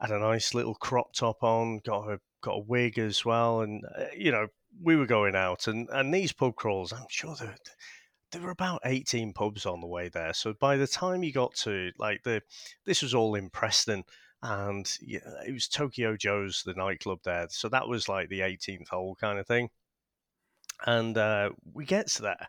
Had 0.00 0.10
a 0.10 0.18
nice 0.18 0.54
little 0.54 0.74
crop 0.74 1.12
top 1.12 1.42
on, 1.42 1.80
got 1.84 2.08
a 2.08 2.20
got 2.42 2.52
a 2.56 2.64
wig 2.66 2.98
as 2.98 3.24
well, 3.24 3.60
and 3.60 3.84
uh, 3.98 4.04
you 4.16 4.32
know 4.32 4.46
we 4.82 4.96
were 4.96 5.06
going 5.06 5.36
out, 5.36 5.66
and 5.66 5.88
and 5.90 6.12
these 6.12 6.32
pub 6.32 6.56
crawls, 6.56 6.92
I'm 6.92 7.06
sure 7.08 7.34
there 7.36 7.56
there 8.32 8.42
were 8.42 8.50
about 8.50 8.80
18 8.84 9.32
pubs 9.32 9.66
on 9.66 9.80
the 9.80 9.86
way 9.86 10.08
there. 10.08 10.32
So 10.32 10.52
by 10.52 10.76
the 10.76 10.86
time 10.86 11.22
you 11.22 11.32
got 11.32 11.54
to 11.56 11.90
like 11.98 12.22
the 12.22 12.42
this 12.84 13.02
was 13.02 13.14
all 13.14 13.34
in 13.34 13.50
Preston 13.50 14.04
and 14.42 14.90
yeah, 15.02 15.20
it 15.46 15.52
was 15.52 15.68
Tokyo 15.68 16.16
Joe's, 16.16 16.62
the 16.64 16.74
nightclub 16.74 17.20
there. 17.24 17.46
So 17.50 17.68
that 17.68 17.88
was 17.88 18.08
like 18.08 18.28
the 18.28 18.40
18th 18.40 18.88
hole 18.88 19.16
kind 19.20 19.38
of 19.38 19.46
thing. 19.46 19.68
And 20.86 21.16
uh, 21.18 21.50
we 21.74 21.84
get 21.84 22.08
to 22.08 22.22
there. 22.22 22.48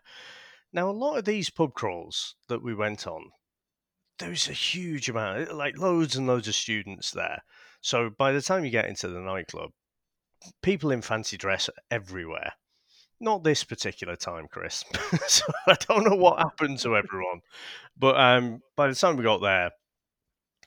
Now, 0.72 0.88
a 0.88 0.92
lot 0.92 1.18
of 1.18 1.26
these 1.26 1.50
pub 1.50 1.74
crawls 1.74 2.34
that 2.48 2.62
we 2.62 2.74
went 2.74 3.06
on, 3.06 3.30
there 4.18 4.30
was 4.30 4.48
a 4.48 4.54
huge 4.54 5.10
amount, 5.10 5.54
like 5.54 5.76
loads 5.76 6.16
and 6.16 6.26
loads 6.26 6.48
of 6.48 6.54
students 6.54 7.10
there. 7.10 7.42
So 7.82 8.08
by 8.08 8.32
the 8.32 8.40
time 8.40 8.64
you 8.64 8.70
get 8.70 8.88
into 8.88 9.08
the 9.08 9.20
nightclub, 9.20 9.72
people 10.62 10.90
in 10.90 11.02
fancy 11.02 11.36
dress 11.36 11.68
everywhere. 11.90 12.52
Not 13.20 13.44
this 13.44 13.64
particular 13.64 14.16
time, 14.16 14.48
Chris. 14.50 14.84
so 15.28 15.44
I 15.66 15.76
don't 15.88 16.04
know 16.04 16.16
what 16.16 16.38
happened 16.38 16.78
to 16.80 16.96
everyone. 16.96 17.42
But 17.96 18.18
um, 18.18 18.62
by 18.76 18.88
the 18.88 18.94
time 18.94 19.16
we 19.16 19.24
got 19.24 19.42
there, 19.42 19.70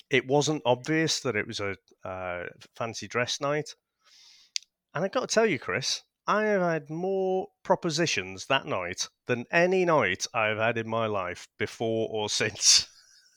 it 0.10 0.28
wasn't 0.28 0.62
obvious 0.66 1.20
that 1.22 1.36
it 1.36 1.48
was 1.48 1.60
a 1.60 1.76
uh, 2.08 2.44
fancy 2.76 3.08
dress 3.08 3.42
night. 3.42 3.76
And 4.94 5.04
I've 5.04 5.12
got 5.12 5.28
to 5.28 5.34
tell 5.34 5.46
you, 5.46 5.60
Chris, 5.60 6.04
I 6.28 6.46
have 6.46 6.62
had 6.62 6.90
more 6.90 7.48
propositions 7.64 8.48
that 8.48 8.66
night 8.66 9.08
than 9.28 9.46
any 9.52 9.86
night 9.86 10.26
I've 10.34 10.58
had 10.58 10.78
in 10.78 10.88
my 10.88 11.06
life 11.06 11.48
before 11.60 12.08
or 12.12 12.30
since. 12.30 12.88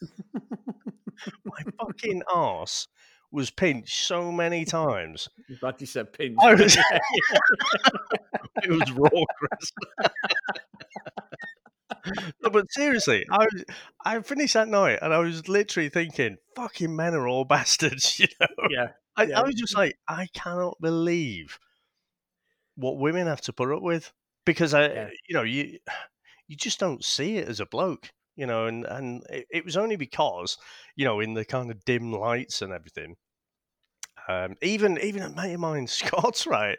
my 1.44 1.62
fucking 1.78 2.22
arse 2.32 2.86
was 3.30 3.50
pinched 3.50 4.06
so 4.06 4.32
many 4.32 4.64
times. 4.64 5.28
I'm 5.50 5.56
glad 5.60 5.80
you 5.80 5.86
said 5.86 6.12
pinched. 6.12 6.38
Was, 6.38 6.76
it 8.62 8.70
was 8.70 8.92
raw, 8.92 9.24
Chris. 9.38 9.72
No, 12.42 12.50
but 12.50 12.70
seriously, 12.70 13.24
I 13.30 13.38
was, 13.52 13.64
I 14.04 14.20
finished 14.22 14.54
that 14.54 14.68
night 14.68 14.98
and 15.02 15.12
I 15.12 15.18
was 15.18 15.48
literally 15.48 15.88
thinking, 15.88 16.36
"Fucking 16.54 16.94
men 16.94 17.14
are 17.14 17.28
all 17.28 17.44
bastards," 17.56 18.18
you 18.20 18.28
know. 18.40 18.68
yeah. 18.70 18.88
I, 19.16 19.26
Yeah. 19.26 19.40
I 19.40 19.42
was 19.42 19.54
just 19.56 19.76
like, 19.76 19.96
I 20.08 20.28
cannot 20.32 20.80
believe 20.80 21.58
what 22.76 22.98
women 22.98 23.26
have 23.26 23.40
to 23.42 23.52
put 23.52 23.72
up 23.72 23.82
with 23.82 24.12
because 24.46 24.74
I, 24.74 24.88
Yeah. 24.88 25.08
you 25.28 25.34
know, 25.34 25.42
you 25.42 25.78
you 26.48 26.56
just 26.56 26.78
don't 26.80 27.04
see 27.04 27.36
it 27.38 27.48
as 27.48 27.60
a 27.60 27.66
bloke, 27.66 28.12
you 28.36 28.46
know, 28.46 28.66
and 28.66 28.84
and 28.86 29.24
it, 29.30 29.46
it 29.50 29.64
was 29.64 29.76
only 29.76 29.96
because, 29.96 30.56
you 30.96 31.04
know, 31.04 31.20
in 31.20 31.34
the 31.34 31.44
kind 31.44 31.70
of 31.70 31.84
dim 31.84 32.12
lights 32.12 32.62
and 32.62 32.72
everything. 32.72 33.16
Um, 34.28 34.56
even 34.60 34.98
even 34.98 35.22
a 35.22 35.30
mate 35.30 35.54
of 35.54 35.60
mine, 35.60 35.86
Scott's 35.88 36.46
right. 36.46 36.78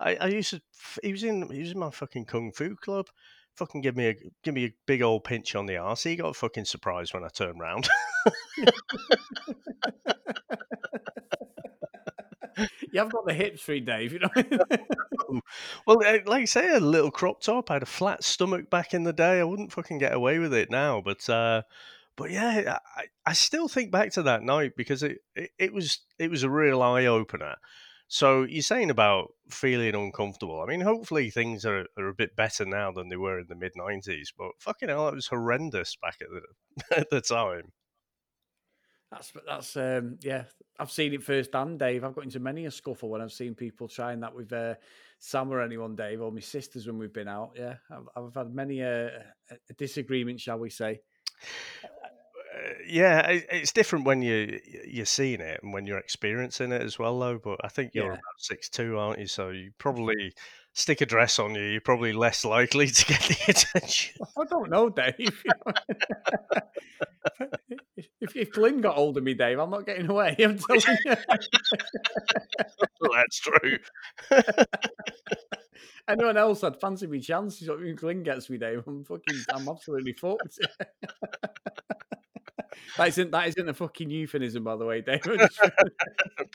I, 0.00 0.16
I 0.16 0.26
used 0.28 0.50
to. 0.50 0.60
He 1.02 1.12
was 1.12 1.22
in. 1.22 1.48
He 1.50 1.60
was 1.60 1.70
in 1.72 1.78
my 1.78 1.90
fucking 1.90 2.24
kung 2.24 2.50
fu 2.52 2.74
club. 2.76 3.06
Fucking 3.58 3.80
give 3.80 3.96
me 3.96 4.08
a 4.08 4.14
give 4.44 4.54
me 4.54 4.66
a 4.66 4.74
big 4.86 5.02
old 5.02 5.24
pinch 5.24 5.54
on 5.54 5.66
the 5.66 5.76
arse. 5.76 6.04
He 6.04 6.14
got 6.16 6.36
fucking 6.36 6.64
surprised 6.64 7.12
when 7.12 7.24
I 7.24 7.28
turned 7.28 7.60
round. 7.60 7.88
You 12.92 13.00
haven't 13.00 13.12
got 13.12 13.26
the 13.26 13.34
hips 13.34 13.62
free, 13.62 13.80
Dave. 13.80 14.12
You 14.12 14.20
know. 14.20 15.40
well, 15.86 16.02
eh, 16.02 16.20
like 16.26 16.42
I 16.42 16.44
say, 16.46 16.74
a 16.74 16.80
little 16.80 17.10
crop 17.10 17.40
top. 17.40 17.70
I 17.70 17.74
had 17.74 17.82
a 17.82 17.86
flat 17.86 18.24
stomach 18.24 18.70
back 18.70 18.94
in 18.94 19.04
the 19.04 19.12
day. 19.12 19.40
I 19.40 19.44
wouldn't 19.44 19.72
fucking 19.72 19.98
get 19.98 20.14
away 20.14 20.38
with 20.38 20.54
it 20.54 20.70
now. 20.70 21.00
But 21.00 21.28
uh, 21.28 21.62
but 22.16 22.30
yeah, 22.30 22.78
I, 22.96 23.04
I 23.26 23.32
still 23.34 23.68
think 23.68 23.92
back 23.92 24.12
to 24.12 24.22
that 24.24 24.42
night 24.42 24.72
because 24.76 25.02
it, 25.02 25.18
it, 25.36 25.50
it 25.58 25.72
was 25.72 26.00
it 26.18 26.30
was 26.30 26.42
a 26.42 26.50
real 26.50 26.82
eye 26.82 27.06
opener. 27.06 27.56
So 28.08 28.44
you're 28.44 28.62
saying 28.62 28.90
about 28.90 29.34
feeling 29.50 29.94
uncomfortable. 29.94 30.62
I 30.62 30.66
mean, 30.66 30.80
hopefully 30.80 31.30
things 31.30 31.66
are, 31.66 31.84
are 31.98 32.08
a 32.08 32.14
bit 32.14 32.34
better 32.34 32.64
now 32.64 32.90
than 32.90 33.10
they 33.10 33.16
were 33.16 33.38
in 33.38 33.46
the 33.48 33.54
mid 33.54 33.72
'90s. 33.78 34.28
But 34.36 34.52
fucking 34.58 34.88
hell, 34.88 35.08
it 35.08 35.14
was 35.14 35.26
horrendous 35.26 35.94
back 36.00 36.16
at 36.22 36.28
the 36.30 36.96
at 36.96 37.10
the 37.10 37.20
time. 37.20 37.72
That's 39.10 39.32
that's 39.46 39.76
um 39.76 40.18
yeah. 40.22 40.44
I've 40.78 40.90
seen 40.90 41.12
it 41.12 41.22
firsthand, 41.22 41.80
Dave. 41.80 42.04
I've 42.04 42.14
got 42.14 42.24
into 42.24 42.40
many 42.40 42.64
a 42.66 42.70
scuffle 42.70 43.10
when 43.10 43.20
I've 43.20 43.32
seen 43.32 43.54
people 43.54 43.88
trying 43.88 44.20
that 44.20 44.34
with 44.34 44.52
uh, 44.52 44.74
Sam 45.18 45.50
or 45.50 45.60
anyone, 45.60 45.96
Dave, 45.96 46.22
or 46.22 46.30
my 46.30 46.40
sisters 46.40 46.86
when 46.86 46.98
we've 46.98 47.12
been 47.12 47.26
out. 47.26 47.52
Yeah, 47.56 47.74
I've, 47.90 48.08
I've 48.16 48.34
had 48.34 48.54
many 48.54 48.80
a, 48.80 49.08
a 49.50 49.74
disagreement, 49.76 50.40
shall 50.40 50.58
we 50.58 50.70
say? 50.70 51.00
Yeah, 52.86 53.20
it's 53.28 53.72
different 53.72 54.04
when 54.06 54.22
you 54.22 54.58
you're 54.86 55.04
seeing 55.06 55.40
it 55.40 55.60
and 55.62 55.72
when 55.72 55.86
you're 55.86 55.98
experiencing 55.98 56.72
it 56.72 56.82
as 56.82 56.98
well, 56.98 57.18
though. 57.18 57.38
But 57.38 57.60
I 57.64 57.68
think 57.68 57.92
you're 57.94 58.06
Yeah. 58.06 58.12
about 58.12 58.38
six 58.38 58.68
two, 58.68 58.98
aren't 58.98 59.18
you? 59.20 59.26
So 59.26 59.50
you 59.50 59.70
probably 59.78 60.32
stick 60.72 61.00
a 61.00 61.06
dress 61.06 61.38
on 61.38 61.54
you. 61.54 61.62
You're 61.62 61.80
probably 61.80 62.12
less 62.12 62.44
likely 62.44 62.86
to 62.90 63.04
get 63.06 63.20
the 63.20 63.36
attention. 63.48 64.16
I 64.38 64.44
don't 64.48 64.70
know, 64.70 64.88
Dave. 64.88 65.14
if, 68.20 68.34
if 68.36 68.52
Glyn 68.52 68.80
got 68.80 68.94
hold 68.94 69.16
of 69.18 69.24
me, 69.24 69.34
Dave, 69.34 69.58
I'm 69.58 69.70
not 69.70 69.86
getting 69.86 70.08
away. 70.08 70.36
I'm 70.38 70.58
telling 70.58 70.80
you. 71.04 71.14
Well, 73.00 73.10
That's 73.14 73.38
true. 73.40 73.78
Anyone 76.08 76.36
else 76.38 76.64
I'd 76.64 76.80
fancy 76.80 77.06
me 77.06 77.20
chances. 77.20 77.68
If 77.70 77.96
Glyn 77.96 78.22
gets 78.22 78.48
me, 78.48 78.56
Dave, 78.58 78.82
I'm 78.86 79.04
fucking, 79.04 79.40
I'm 79.54 79.68
absolutely 79.68 80.14
fucked. 80.14 80.58
That 82.96 83.08
isn't 83.08 83.30
that 83.32 83.48
isn't 83.48 83.68
a 83.68 83.74
fucking 83.74 84.10
euphemism, 84.10 84.64
by 84.64 84.76
the 84.76 84.84
way, 84.84 85.00
David. 85.00 85.40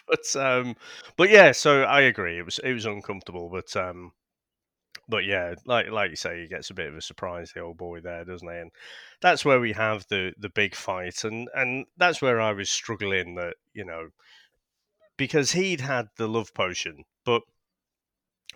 But 0.07 0.35
um, 0.35 0.75
but 1.17 1.29
yeah. 1.29 1.51
So 1.51 1.83
I 1.83 2.01
agree. 2.01 2.37
It 2.37 2.45
was 2.45 2.59
it 2.59 2.73
was 2.73 2.85
uncomfortable, 2.85 3.49
but 3.49 3.75
um, 3.75 4.11
but 5.09 5.25
yeah, 5.25 5.55
like 5.65 5.89
like 5.91 6.09
you 6.11 6.15
say, 6.15 6.41
he 6.41 6.47
gets 6.47 6.69
a 6.69 6.73
bit 6.73 6.87
of 6.87 6.95
a 6.95 7.01
surprise, 7.01 7.51
the 7.53 7.61
old 7.61 7.77
boy 7.77 8.01
there, 8.01 8.25
doesn't 8.25 8.47
he? 8.49 8.55
And 8.57 8.71
that's 9.21 9.45
where 9.45 9.59
we 9.59 9.73
have 9.73 10.05
the 10.09 10.33
the 10.37 10.49
big 10.49 10.75
fight, 10.75 11.23
and 11.23 11.49
and 11.55 11.85
that's 11.97 12.21
where 12.21 12.41
I 12.41 12.53
was 12.53 12.69
struggling 12.69 13.35
that 13.35 13.55
you 13.73 13.85
know 13.85 14.09
because 15.17 15.53
he'd 15.53 15.81
had 15.81 16.09
the 16.17 16.27
love 16.27 16.53
potion, 16.53 17.03
but 17.25 17.41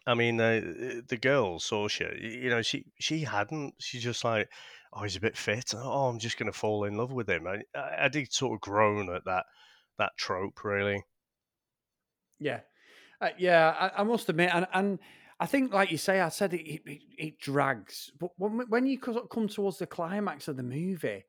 I 0.05 0.13
mean 0.13 0.39
uh, 0.39 1.01
the 1.07 1.17
girl 1.17 1.59
y- 1.71 2.15
you 2.43 2.49
know, 2.49 2.61
she 2.61 2.85
she 2.99 3.21
hadn't. 3.21 3.75
She's 3.79 4.03
just 4.03 4.23
like, 4.23 4.49
oh, 4.93 5.03
he's 5.03 5.15
a 5.15 5.21
bit 5.21 5.37
fit. 5.37 5.73
Oh, 5.75 6.07
I'm 6.07 6.19
just 6.19 6.37
going 6.37 6.51
to 6.51 6.57
fall 6.57 6.83
in 6.85 6.95
love 6.95 7.11
with 7.11 7.29
him. 7.29 7.47
I, 7.47 7.61
I 7.99 8.07
did 8.07 8.31
sort 8.31 8.55
of 8.55 8.61
groan 8.61 9.13
at 9.13 9.25
that 9.25 9.45
that 9.97 10.11
trope, 10.17 10.63
really. 10.63 11.03
Yeah, 12.39 12.59
uh, 13.19 13.29
yeah. 13.37 13.91
I, 13.95 14.01
I 14.01 14.03
must 14.03 14.29
admit, 14.29 14.51
and 14.53 14.67
and 14.73 14.99
I 15.39 15.45
think, 15.45 15.73
like 15.73 15.91
you 15.91 15.97
say, 15.97 16.19
I 16.19 16.29
said 16.29 16.53
it 16.53 16.61
it, 16.61 16.81
it, 16.85 17.01
it 17.17 17.39
drags, 17.39 18.11
but 18.19 18.31
when 18.37 18.59
when 18.69 18.85
you 18.85 18.99
come 18.99 19.47
towards 19.47 19.77
the 19.77 19.87
climax 19.87 20.47
of 20.47 20.57
the 20.57 20.63
movie, 20.63 21.25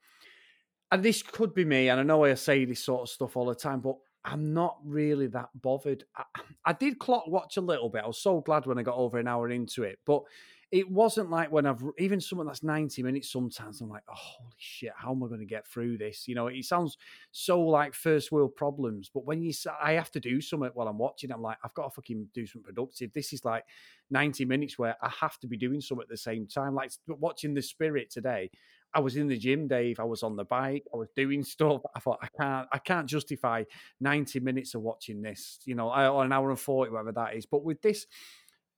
and 0.91 1.03
this 1.03 1.23
could 1.23 1.55
be 1.55 1.65
me, 1.65 1.89
and 1.89 2.01
I 2.01 2.03
know 2.03 2.25
I 2.25 2.35
say 2.35 2.65
this 2.65 2.85
sort 2.85 3.03
of 3.03 3.09
stuff 3.09 3.37
all 3.37 3.47
the 3.47 3.55
time, 3.55 3.81
but 3.81 3.97
I'm 4.25 4.53
not 4.53 4.79
really 4.85 5.27
that 5.29 5.49
bothered. 5.55 6.05
I, 6.17 6.25
I 6.65 6.73
did 6.73 6.99
clock 6.99 7.27
watch 7.27 7.57
a 7.57 7.63
little 7.63 7.89
bit. 7.89 8.05
I 8.05 8.07
was 8.07 8.21
so 8.21 8.41
glad 8.41 8.67
when 8.67 8.79
I 8.79 8.83
got 8.83 8.97
over 8.97 9.19
an 9.19 9.29
hour 9.29 9.49
into 9.49 9.85
it, 9.85 9.99
but 10.05 10.23
it 10.71 10.91
wasn't 10.91 11.31
like 11.31 11.51
when 11.51 11.65
I've 11.65 11.83
even 11.99 12.21
someone 12.21 12.47
that's 12.47 12.63
90 12.63 13.03
minutes 13.03 13.33
sometimes 13.33 13.81
I'm 13.81 13.89
like, 13.89 14.03
oh 14.09 14.15
holy 14.15 14.53
shit, 14.59 14.93
how 14.95 15.13
am 15.13 15.23
I 15.23 15.29
going 15.29 15.41
to 15.41 15.47
get 15.47 15.67
through 15.67 15.97
this? 15.97 16.29
You 16.29 16.35
know, 16.35 16.49
it 16.49 16.65
sounds 16.65 16.99
so 17.33 17.61
like 17.61 17.95
first 17.95 18.31
world 18.31 18.55
problems, 18.55 19.11
but 19.13 19.25
when 19.25 19.41
you 19.43 19.53
say 19.53 19.71
I 19.83 19.93
have 19.93 20.11
to 20.13 20.21
do 20.21 20.41
something 20.41 20.71
while 20.75 20.89
I'm 20.89 20.99
watching, 20.99 21.33
I'm 21.33 21.41
like, 21.41 21.57
I've 21.65 21.75
got 21.75 21.85
to 21.85 21.91
fucking 21.91 22.29
do 22.35 22.47
something 22.47 22.67
productive. 22.67 23.13
This 23.15 23.33
is 23.33 23.45
like 23.45 23.65
90 24.11 24.45
minutes 24.45 24.79
where 24.79 24.97
I 25.01 25.11
have 25.21 25.39
to 25.41 25.47
be 25.47 25.57
doing 25.57 25.81
something 25.81 26.03
at 26.03 26.11
the 26.11 26.17
same 26.19 26.47
time. 26.47 26.75
Like 26.75 26.91
watching 27.07 27.55
the 27.55 27.63
spirit 27.63 28.11
today. 28.11 28.51
I 28.95 29.01
was 29.01 29.17
in 29.17 29.29
the 29.29 29.37
gym, 29.37 29.69
Dave. 29.69 30.01
I 30.01 30.05
was 30.05 30.23
on 30.23 30.37
the 30.37 30.45
bike. 30.45 30.85
I 30.93 30.97
was 30.97 31.09
doing 31.15 31.45
stuff. 31.45 31.83
I 31.95 32.01
thought 32.01 32.19
I 32.23 32.29
can't, 32.41 32.69
I 32.73 32.79
can't 32.79 33.07
justify 33.07 33.65
ninety 34.01 34.41
minutes 34.41 34.75
of 34.75 34.83
watching 34.83 35.23
this, 35.23 35.61
you 35.65 35.75
know, 35.75 35.91
or 35.91 36.25
an 36.25 36.33
hour 36.33 36.51
and 36.51 36.59
forty, 36.59 36.91
whatever 36.91 37.13
that 37.13 37.35
is. 37.35 37.45
But 37.45 37.65
with 37.65 37.83
this, 37.83 38.07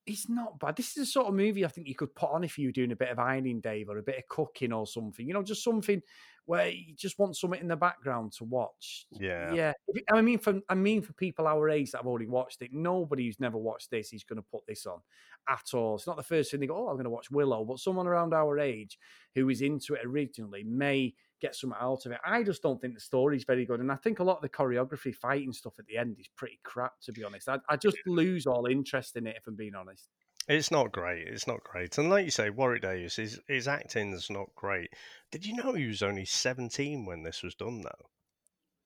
It's 0.07 0.29
not 0.29 0.59
bad. 0.59 0.77
This 0.77 0.89
is 0.89 0.95
the 0.95 1.07
sort 1.07 1.29
of 1.29 1.35
movie 1.35 1.65
I 1.65 1.69
think 1.69 1.87
you 1.87 1.95
could 1.95 2.15
put 2.15 2.31
on 2.31 2.43
if 2.43 2.59
you 2.59 2.69
were 2.69 2.73
doing 2.73 2.93
a 2.93 2.97
bit 2.97 3.11
of 3.11 3.19
ironing, 3.19 3.61
Dave, 3.61 3.89
or 3.89 3.99
a 3.99 4.03
bit 4.03 4.19
of 4.19 4.29
cooking 4.29 4.73
or 4.73 4.87
something. 4.87 5.27
You 5.27 5.35
know, 5.35 5.43
just 5.43 5.63
something 5.63 6.03
where 6.47 6.69
you 6.69 6.95
just 6.95 7.19
want 7.19 7.37
something 7.37 7.61
in 7.61 7.69
the 7.69 7.77
background 7.77 8.33
to 8.33 8.45
watch. 8.45 9.07
Yeah. 9.13 9.53
Yeah. 9.53 9.73
I 10.13 10.21
mean, 10.23 10.39
for 10.39 10.61
I 10.69 10.75
mean, 10.75 11.03
for 11.03 11.13
people 11.13 11.47
our 11.47 11.69
age 11.69 11.93
that 11.93 11.99
have 11.99 12.07
already 12.07 12.27
watched 12.27 12.63
it, 12.63 12.73
nobody 12.73 13.27
who's 13.27 13.41
never 13.41 13.59
watched 13.59 13.91
this 13.91 14.13
is 14.13 14.25
going 14.25 14.39
to 14.39 14.47
put 14.51 14.67
this 14.67 14.87
on 14.87 15.01
at 15.49 15.75
all. 15.75 15.97
It's 15.97 16.07
not 16.07 16.17
the 16.17 16.23
first 16.23 16.51
thing 16.51 16.61
they 16.61 16.67
go, 16.67 16.77
"Oh, 16.77 16.89
I'm 16.89 16.97
going 16.97 17.05
to 17.05 17.11
watch 17.11 17.31
Willow," 17.31 17.65
but 17.65 17.79
someone 17.79 18.07
around 18.07 18.35
our 18.35 18.59
age 18.59 18.99
who 19.35 19.49
is 19.49 19.63
into 19.63 19.95
it 19.95 20.05
originally 20.05 20.65
may 20.65 21.15
get 21.41 21.55
something 21.55 21.79
out 21.81 22.07
of 22.07 22.13
it. 22.13 22.19
I 22.25 22.43
just 22.43 22.63
don't 22.63 22.81
think 22.81 22.95
the 22.95 23.01
story's 23.01 23.45
very 23.45 23.65
good, 23.65 23.81
and 23.81 23.91
I 23.91 23.97
think 23.97 24.19
a 24.19 24.25
lot 24.25 24.37
of 24.37 24.43
the 24.43 24.49
choreography, 24.49 25.15
fighting 25.15 25.53
stuff 25.53 25.75
at 25.79 25.87
the 25.87 25.97
end 25.97 26.17
is 26.19 26.29
pretty 26.37 26.61
crap. 26.63 27.01
To 27.03 27.13
be 27.13 27.25
honest, 27.25 27.49
I, 27.49 27.59
I 27.69 27.77
just 27.77 27.99
lose 28.07 28.47
all 28.47 28.67
interest 28.67 29.17
in 29.17 29.27
it 29.27 29.37
if 29.37 29.47
I'm 29.47 29.57
being 29.57 29.75
honest. 29.75 30.09
It's 30.49 30.71
not 30.71 30.91
great. 30.91 31.29
It's 31.29 31.47
not 31.47 31.63
great. 31.63 31.97
And 31.99 32.11
like 32.11 32.25
you 32.25 32.31
say, 32.31 32.51
Warwick 32.51 32.83
Davis, 32.83 33.17
his, 33.17 33.41
his 33.47 33.69
acting's 33.69 34.31
not 34.31 34.49
great. 34.57 34.91
Did 35.31 35.47
you 35.47 35.55
know 35.55 35.75
he 35.75 35.87
was 35.87 36.03
only 36.03 36.25
17 36.25 37.05
when 37.05 37.23
this 37.23 37.43
was 37.43 37.55
done, 37.55 37.83
though? 37.83 38.07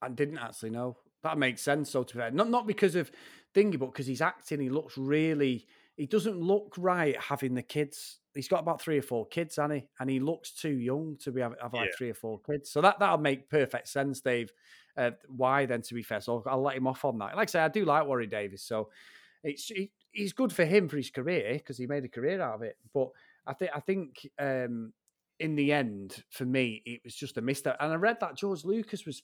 I 0.02 0.09
didn't 0.11 0.38
actually 0.38 0.70
know. 0.70 0.98
That 1.22 1.38
makes 1.38 1.62
sense. 1.62 1.90
So 1.90 2.02
to 2.02 2.14
be 2.14 2.20
fair, 2.20 2.30
not 2.30 2.50
not 2.50 2.66
because 2.66 2.94
of 2.96 3.11
thingy, 3.55 3.78
but 3.78 3.86
because 3.86 4.07
he's 4.07 4.20
acting. 4.20 4.61
He 4.61 4.68
looks 4.68 4.98
really. 4.98 5.66
He 5.97 6.07
doesn't 6.07 6.40
look 6.40 6.74
right 6.76 7.16
having 7.20 7.55
the 7.55 7.62
kids. 7.62 8.18
He's 8.34 8.49
got 8.49 8.61
about 8.61 8.82
three 8.82 8.99
or 8.99 9.03
four 9.03 9.26
kids, 9.26 9.57
hasn't 9.57 9.74
he? 9.74 9.88
And 10.01 10.11
he 10.11 10.18
looks 10.18 10.51
too 10.51 10.72
young 10.76 11.16
to 11.22 11.30
be 11.30 11.40
have, 11.40 11.55
have 11.62 11.72
like 11.72 11.90
Yeah. 11.90 11.97
three 11.97 12.11
or 12.11 12.14
four 12.14 12.40
kids. 12.40 12.70
So 12.70 12.80
that 12.80 12.99
that'll 12.99 13.18
make 13.18 13.49
perfect 13.49 13.88
sense, 13.88 14.20
Dave. 14.20 14.53
Uh, 14.97 15.12
why 15.28 15.66
then? 15.66 15.82
To 15.82 15.95
be 15.95 16.03
fair, 16.03 16.20
so 16.20 16.42
I'll 16.47 16.62
let 16.62 16.76
him 16.76 16.86
off 16.86 17.05
on 17.05 17.18
that. 17.18 17.36
Like 17.36 17.49
I 17.49 17.51
say, 17.51 17.61
I 17.61 17.68
do 17.68 17.84
like 17.84 18.07
Warwick 18.07 18.30
Davis, 18.30 18.62
so 18.62 18.90
it's 19.45 19.66
he, 19.66 19.90
he's 20.11 20.32
good 20.32 20.53
for 20.53 20.64
him 20.64 20.88
for 20.88 20.97
his 20.97 21.11
career 21.11 21.55
because 21.55 21.76
he 21.78 21.86
made 21.86 22.05
a 22.05 22.09
career 22.09 22.40
out 22.40 22.55
of 22.57 22.62
it. 22.62 22.76
But 22.92 23.11
I 23.47 23.53
think 23.55 23.70
I 23.74 23.80
think 23.80 24.28
um, 24.38 24.92
in 25.40 25.55
the 25.57 25.72
end, 25.72 26.22
for 26.30 26.45
me, 26.45 26.82
it 26.86 27.03
was 27.05 27.14
just 27.14 27.38
a 27.38 27.42
mistake. 27.42 27.74
And 27.80 27.92
I 27.92 27.97
read 27.97 28.18
that 28.20 28.36
George 28.36 28.64
Lucas 28.64 29.05
was 29.05 29.22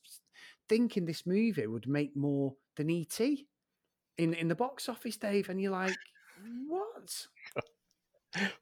thinking 0.68 1.04
this 1.04 1.26
movie 1.26 1.66
would 1.66 1.88
make 1.88 2.16
more 2.16 2.54
than 2.76 2.90
ET 2.90 3.20
in 4.18 4.34
in 4.34 4.48
the 4.48 4.54
box 4.54 4.88
office, 4.88 5.16
Dave. 5.16 5.48
And 5.48 5.60
you're 5.60 5.72
like, 5.72 5.96
what? 6.68 7.26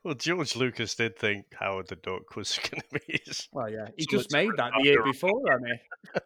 Well, 0.02 0.14
George 0.14 0.56
Lucas 0.56 0.94
did 0.94 1.18
think 1.18 1.44
Howard 1.60 1.88
the 1.88 1.96
Duck 1.96 2.34
was 2.36 2.58
going 2.70 2.80
to 2.80 3.00
be 3.06 3.20
his. 3.22 3.48
Well, 3.52 3.70
yeah, 3.70 3.88
he 3.98 4.06
just 4.06 4.32
made 4.32 4.48
that 4.56 4.72
the 4.78 4.82
year 4.82 5.02
before, 5.02 5.42
hasn't 5.46 5.66
he? 6.14 6.20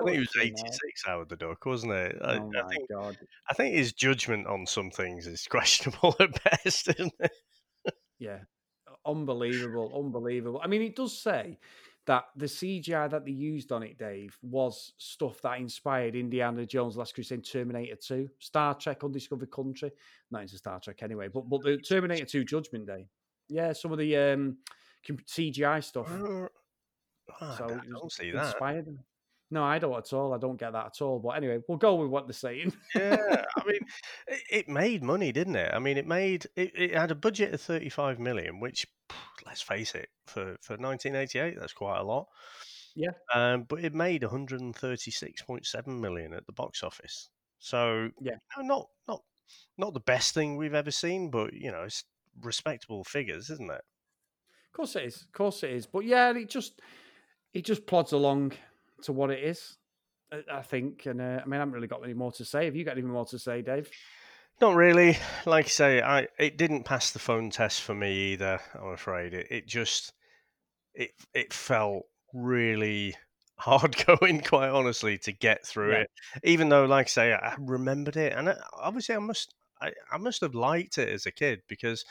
I 0.00 0.04
think 0.04 0.16
it 0.16 0.18
was 0.18 0.28
Fucking 0.30 0.54
hell. 0.56 0.66
86, 0.66 1.02
Howard 1.06 1.28
the 1.28 1.36
Duck, 1.36 1.64
wasn't 1.64 1.92
it? 1.92 2.16
I, 2.20 2.38
Oh 2.38 2.50
I 2.58 2.62
my 2.62 2.68
think, 2.68 2.88
god! 2.90 3.16
I 3.48 3.54
think 3.54 3.76
his 3.76 3.92
judgment 3.92 4.48
on 4.48 4.66
some 4.66 4.90
things 4.90 5.28
is 5.28 5.46
questionable 5.48 6.16
at 6.18 6.42
best, 6.42 6.88
isn't 6.88 7.14
it? 7.20 7.30
Yeah, 8.18 8.40
unbelievable, 9.06 9.92
unbelievable. 9.96 10.60
I 10.60 10.66
mean, 10.66 10.82
it 10.82 10.96
does 10.96 11.16
say 11.22 11.58
that 12.08 12.24
the 12.34 12.46
CGI 12.46 13.08
that 13.10 13.24
they 13.26 13.30
used 13.30 13.70
on 13.70 13.82
it, 13.82 13.98
Dave, 13.98 14.36
was 14.42 14.92
stuff 14.96 15.40
that 15.42 15.60
inspired 15.60 16.16
Indiana 16.16 16.66
Jones: 16.66 16.96
Last 16.96 17.14
Crusade, 17.14 17.44
Terminator 17.44 17.96
Two, 17.96 18.28
Star 18.38 18.74
Trek: 18.74 19.04
Undiscovered 19.04 19.50
Country. 19.50 19.92
Not 20.30 20.42
into 20.42 20.56
Star 20.56 20.80
Trek 20.80 21.02
anyway, 21.02 21.28
but 21.28 21.48
but 21.48 21.62
the 21.62 21.76
Terminator 21.76 22.24
Two 22.24 22.44
Judgment 22.44 22.86
Day. 22.86 23.06
Yeah, 23.48 23.72
some 23.74 23.92
of 23.92 23.98
the 23.98 24.16
um, 24.16 24.56
CGI 25.06 25.84
stuff. 25.84 26.08
Oh, 26.10 26.48
so 27.58 27.64
I 27.64 27.86
don't 27.86 28.10
see 28.10 28.30
that. 28.30 28.46
inspired 28.46 28.86
them. 28.86 29.00
No, 29.50 29.64
I 29.64 29.78
don't 29.78 29.96
at 29.96 30.12
all. 30.12 30.34
I 30.34 30.38
don't 30.38 30.58
get 30.58 30.72
that 30.72 30.86
at 30.86 31.02
all. 31.02 31.18
But 31.18 31.30
anyway, 31.30 31.58
we'll 31.68 31.78
go 31.78 31.94
with 31.96 32.10
what 32.10 32.26
they're 32.26 32.32
saying. 32.32 32.72
yeah, 32.94 33.44
I 33.56 33.66
mean, 33.66 33.80
it, 34.26 34.40
it 34.50 34.68
made 34.68 35.02
money, 35.02 35.30
didn't 35.30 35.56
it? 35.56 35.72
I 35.74 35.78
mean, 35.78 35.98
it 35.98 36.06
made 36.06 36.46
it, 36.56 36.72
it 36.74 36.94
had 36.94 37.10
a 37.10 37.14
budget 37.14 37.52
of 37.52 37.60
thirty-five 37.60 38.18
million, 38.18 38.60
which, 38.60 38.86
let's 39.48 39.62
face 39.62 39.94
it, 39.94 40.08
for 40.26 40.56
for 40.62 40.76
nineteen 40.76 41.16
eighty-eight, 41.16 41.56
that's 41.58 41.72
quite 41.72 41.98
a 41.98 42.04
lot. 42.04 42.26
Yeah. 42.94 43.10
Um, 43.34 43.64
but 43.68 43.84
it 43.84 43.94
made 43.94 44.22
one 44.22 44.30
hundred 44.30 44.60
and 44.60 44.74
thirty-six 44.76 45.42
point 45.42 45.66
seven 45.66 46.00
million 46.00 46.32
at 46.34 46.46
the 46.46 46.52
box 46.52 46.82
office. 46.82 47.30
So 47.58 48.10
Yeah. 48.20 48.36
no, 48.56 48.62
not 48.64 48.88
not 49.08 49.22
not 49.78 49.94
the 49.94 50.00
best 50.00 50.34
thing 50.34 50.56
we've 50.56 50.74
ever 50.74 50.90
seen, 50.90 51.30
but 51.30 51.52
you 51.52 51.70
know, 51.72 51.82
it's 51.82 52.04
respectable 52.42 53.02
figures, 53.04 53.50
isn't 53.50 53.70
it? 53.70 53.82
Of 54.66 54.72
course 54.72 54.96
it 54.96 55.04
is. 55.04 55.22
Of 55.22 55.32
course 55.32 55.62
it 55.62 55.70
is. 55.70 55.86
But 55.86 56.04
yeah, 56.04 56.30
it 56.36 56.48
just 56.50 56.80
it 57.54 57.64
just 57.64 57.86
plods 57.86 58.12
along 58.12 58.52
to 59.02 59.12
what 59.12 59.30
it 59.30 59.42
is. 59.42 59.76
I- 60.32 60.58
I 60.58 60.62
think, 60.62 61.06
and 61.06 61.20
uh, 61.22 61.40
I 61.42 61.44
mean, 61.46 61.54
I 61.54 61.58
haven't 61.58 61.72
really 61.72 61.86
got 61.88 62.04
any 62.04 62.14
more 62.14 62.32
to 62.32 62.44
say. 62.44 62.66
Have 62.66 62.76
you 62.76 62.84
got 62.84 62.98
any 62.98 63.02
more 63.06 63.24
to 63.26 63.38
say, 63.38 63.62
Dave? 63.62 63.88
Not 64.60 64.74
really. 64.74 65.16
Like 65.46 65.66
I 65.66 65.68
say, 65.68 66.02
I 66.02 66.26
it 66.38 66.56
didn't 66.58 66.84
pass 66.84 67.10
the 67.10 67.18
phone 67.18 67.50
test 67.50 67.82
for 67.82 67.94
me 67.94 68.32
either. 68.32 68.60
I'm 68.74 68.88
afraid 68.92 69.34
it, 69.34 69.46
it 69.50 69.66
just 69.66 70.12
it 70.94 71.12
it 71.34 71.52
felt 71.52 72.06
really 72.34 73.16
hard 73.58 73.96
going, 74.06 74.42
quite 74.42 74.70
honestly, 74.70 75.18
to 75.18 75.32
get 75.32 75.66
through 75.66 75.92
Yeah. 75.92 76.02
it. 76.02 76.10
Even 76.44 76.68
though, 76.70 76.86
like 76.86 77.06
I 77.06 77.10
say, 77.10 77.32
I 77.34 77.56
remembered 77.58 78.16
it, 78.16 78.32
and 78.34 78.50
I, 78.50 78.56
obviously 78.74 79.14
I 79.14 79.18
must 79.20 79.54
I, 79.80 79.92
I 80.12 80.18
must 80.18 80.40
have 80.42 80.54
liked 80.54 80.98
it 80.98 81.08
as 81.08 81.26
a 81.26 81.32
kid 81.32 81.62
because 81.68 82.04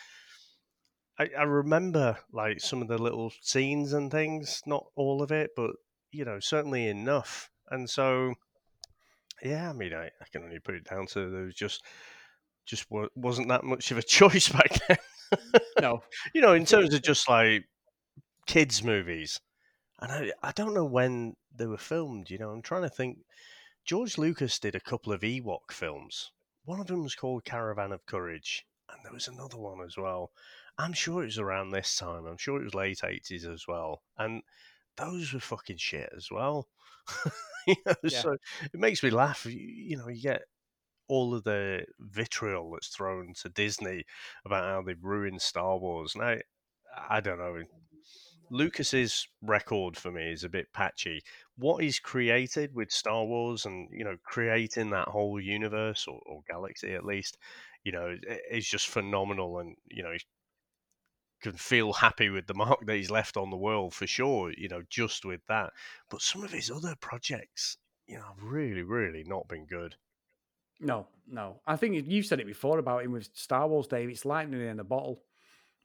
I, 1.19 1.29
I 1.37 1.43
remember 1.43 2.17
like 2.31 2.59
some 2.59 2.81
of 2.81 2.87
the 2.87 2.97
little 2.97 3.31
scenes 3.41 3.93
and 3.93 4.11
things, 4.11 4.61
not 4.65 4.87
all 4.95 5.21
of 5.21 5.31
it, 5.31 5.51
but 5.55 5.71
you 6.11 6.25
know 6.25 6.39
certainly 6.39 6.87
enough. 6.87 7.49
And 7.69 7.89
so, 7.89 8.35
yeah, 9.43 9.69
I 9.69 9.73
mean, 9.73 9.93
I, 9.93 10.05
I 10.07 10.25
can 10.31 10.43
only 10.43 10.59
put 10.59 10.75
it 10.75 10.85
down 10.89 11.05
to 11.07 11.29
there 11.29 11.43
was 11.45 11.55
just 11.55 11.83
just 12.68 12.86
wasn't 13.15 13.47
that 13.49 13.63
much 13.63 13.91
of 13.91 13.97
a 13.97 14.03
choice 14.18 14.49
back 14.49 14.78
then. 14.88 14.97
No. 15.82 16.03
you 16.36 16.41
know, 16.41 16.53
in 16.53 16.65
terms 16.65 16.93
of 16.93 17.01
just 17.01 17.28
like 17.30 17.65
kids' 18.45 18.84
movies, 18.84 19.39
and 19.99 20.11
I 20.11 20.32
I 20.43 20.51
don't 20.51 20.74
know 20.76 20.86
when 20.86 21.36
they 21.55 21.65
were 21.65 21.78
filmed. 21.78 22.30
You 22.30 22.38
know, 22.38 22.51
I'm 22.51 22.61
trying 22.61 22.84
to 22.84 22.89
think. 22.89 23.20
George 23.86 24.18
Lucas 24.18 24.59
did 24.59 24.76
a 24.76 24.82
couple 24.82 25.13
of 25.13 25.22
Ewok 25.22 25.72
films. 25.72 26.32
One 26.65 26.82
of 26.82 26.88
them 26.88 27.03
was 27.03 27.15
called 27.15 27.45
Caravan 27.45 27.93
of 27.93 28.05
Courage, 28.05 28.65
and 28.89 28.99
there 29.03 29.13
was 29.13 29.30
another 29.30 29.57
one 29.57 29.80
as 29.82 29.95
well. 29.97 30.32
I'm 30.78 30.91
sure 30.93 31.24
it 31.24 31.28
was 31.28 31.39
around 31.39 31.72
this 31.72 31.95
time. 31.95 32.26
I'm 32.26 32.38
sure 32.38 32.59
it 32.59 32.65
was 32.65 32.76
late 32.76 32.99
80s 33.01 33.45
as 33.51 33.65
well. 33.68 34.01
And 34.18 34.43
those 34.97 35.34
were 35.34 35.39
fucking 35.39 35.78
shit 35.78 36.11
as 36.15 36.30
well. 36.30 36.68
you 37.68 37.76
know, 37.86 37.95
Yeah. 38.03 38.20
so 38.22 38.32
it 38.74 38.80
makes 38.80 39.01
me 39.01 39.09
laugh. 39.09 39.45
You, 39.45 39.53
you 39.57 39.97
know, 39.97 40.09
you 40.09 40.22
get 40.22 40.41
all 41.08 41.34
of 41.34 41.43
the 41.43 41.86
vitriol 41.99 42.72
that's 42.72 42.88
thrown 42.88 43.34
to 43.41 43.49
Disney 43.49 44.05
about 44.45 44.64
how 44.64 44.82
they've 44.82 45.03
ruined 45.03 45.41
Star 45.41 45.78
Wars. 45.78 46.16
I, 46.20 46.41
I 47.10 47.22
don't 47.22 47.38
know. 47.38 47.64
Lucas's 48.49 49.28
record 49.41 49.97
for 49.97 50.12
me 50.12 50.32
is 50.32 50.43
a 50.43 50.49
bit 50.49 50.72
patchy. 50.74 51.22
What 51.58 51.84
he's 51.84 51.99
created 51.99 52.74
with 52.74 52.91
Star 52.91 53.26
Wars 53.26 53.66
and 53.66 53.89
you 53.91 54.05
know 54.05 54.18
creating 54.24 54.89
that 54.91 55.10
whole 55.10 55.39
universe 55.39 56.08
or, 56.08 56.22
or 56.26 56.43
galaxy 56.49 56.93
at 56.93 57.05
least, 57.05 57.38
you 57.84 57.91
know, 57.91 58.16
is 58.49 58.68
just 58.68 58.88
phenomenal. 58.88 59.60
And 59.60 59.76
you 59.89 60.03
know, 60.03 60.12
he 60.12 60.20
can 61.41 61.53
feel 61.53 61.93
happy 61.93 62.30
with 62.30 62.47
the 62.47 62.53
mark 62.53 62.86
that 62.86 62.95
he's 62.95 63.12
left 63.12 63.38
on 63.38 63.49
the 63.49 63.58
world 63.58 63.93
for 63.93 64.08
sure. 64.08 64.53
You 64.58 64.70
know, 64.70 64.84
just 64.89 65.26
with 65.26 65.41
that. 65.47 65.72
But 66.10 66.22
some 66.22 66.43
of 66.43 66.51
his 66.51 66.72
other 66.72 66.95
projects, 67.01 67.78
you 68.08 68.18
know, 68.18 68.24
have 68.24 68.41
really, 68.41 68.84
really 68.84 69.24
not 69.26 69.47
been 69.47 69.66
good. 69.66 69.95
No, 70.80 71.07
no. 71.28 71.59
I 71.65 71.75
think 71.75 72.05
you've 72.07 72.25
said 72.25 72.39
it 72.39 72.47
before 72.47 72.80
about 72.80 73.03
him 73.03 73.11
with 73.11 73.30
Star 73.34 73.67
Wars, 73.67 73.88
Dave. 73.88 74.09
It's 74.09 74.25
lightning 74.25 74.61
in 74.61 74.80
a 74.80 74.84
bottle. 74.84 75.23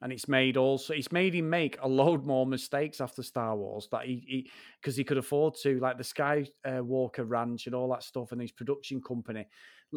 And 0.00 0.12
it's 0.12 0.26
made 0.26 0.56
also, 0.56 0.94
it's 0.94 1.12
made 1.12 1.32
him 1.32 1.48
make 1.48 1.78
a 1.80 1.88
load 1.88 2.26
more 2.26 2.44
mistakes 2.44 3.00
after 3.00 3.22
Star 3.22 3.56
Wars 3.56 3.88
that 3.92 4.04
he, 4.04 4.50
because 4.80 4.96
he, 4.96 5.04
could 5.04 5.16
afford 5.16 5.54
to, 5.62 5.78
like 5.78 5.96
the 5.96 6.02
Skywalker 6.02 7.24
Ranch 7.24 7.66
and 7.66 7.74
all 7.74 7.88
that 7.90 8.02
stuff 8.02 8.32
and 8.32 8.40
his 8.40 8.50
production 8.50 9.00
company. 9.00 9.46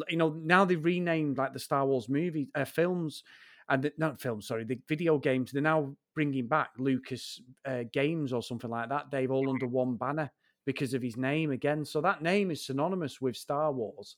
You 0.08 0.16
know, 0.16 0.28
now 0.44 0.64
they've 0.64 0.82
renamed 0.82 1.38
like 1.38 1.52
the 1.52 1.58
Star 1.58 1.84
Wars 1.84 2.08
movie, 2.08 2.48
uh, 2.54 2.64
films, 2.64 3.24
and 3.68 3.82
the, 3.82 3.92
not 3.98 4.20
films, 4.20 4.46
sorry, 4.46 4.62
the 4.62 4.78
video 4.88 5.18
games. 5.18 5.50
They're 5.50 5.60
now 5.60 5.96
bringing 6.14 6.46
back 6.46 6.70
Lucas 6.78 7.40
uh, 7.64 7.82
Games 7.92 8.32
or 8.32 8.44
something 8.44 8.70
like 8.70 8.88
that, 8.90 9.10
Dave, 9.10 9.32
all 9.32 9.50
under 9.50 9.66
one 9.66 9.96
banner 9.96 10.30
because 10.66 10.94
of 10.94 11.02
his 11.02 11.16
name 11.16 11.50
again. 11.50 11.84
So 11.84 12.00
that 12.02 12.22
name 12.22 12.52
is 12.52 12.64
synonymous 12.64 13.20
with 13.20 13.36
Star 13.36 13.72
Wars 13.72 14.16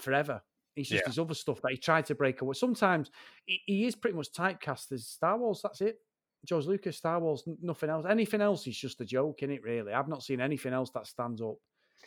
forever. 0.00 0.42
It's 0.76 0.88
just 0.88 1.02
Yeah. 1.04 1.08
his 1.08 1.18
other 1.18 1.34
stuff 1.34 1.60
that 1.62 1.70
he 1.72 1.78
tried 1.78 2.06
to 2.06 2.14
break 2.14 2.40
away. 2.40 2.54
Sometimes 2.54 3.10
he, 3.46 3.60
he 3.66 3.86
is 3.86 3.94
pretty 3.94 4.16
much 4.16 4.32
typecast 4.32 4.90
as 4.92 5.06
Star 5.06 5.38
Wars. 5.38 5.60
That's 5.62 5.80
it. 5.80 5.98
George 6.44 6.66
Lucas, 6.66 6.96
Star 6.98 7.20
Wars, 7.20 7.42
nothing 7.62 7.88
else. 7.90 8.04
Anything 8.08 8.40
else 8.42 8.66
is 8.66 8.76
just 8.76 9.00
a 9.00 9.04
joke, 9.04 9.42
in 9.42 9.50
it? 9.50 9.62
Really, 9.62 9.92
I've 9.92 10.08
not 10.08 10.22
seen 10.22 10.40
anything 10.40 10.72
else 10.74 10.90
that 10.90 11.06
stands 11.06 11.40
up 11.40 11.56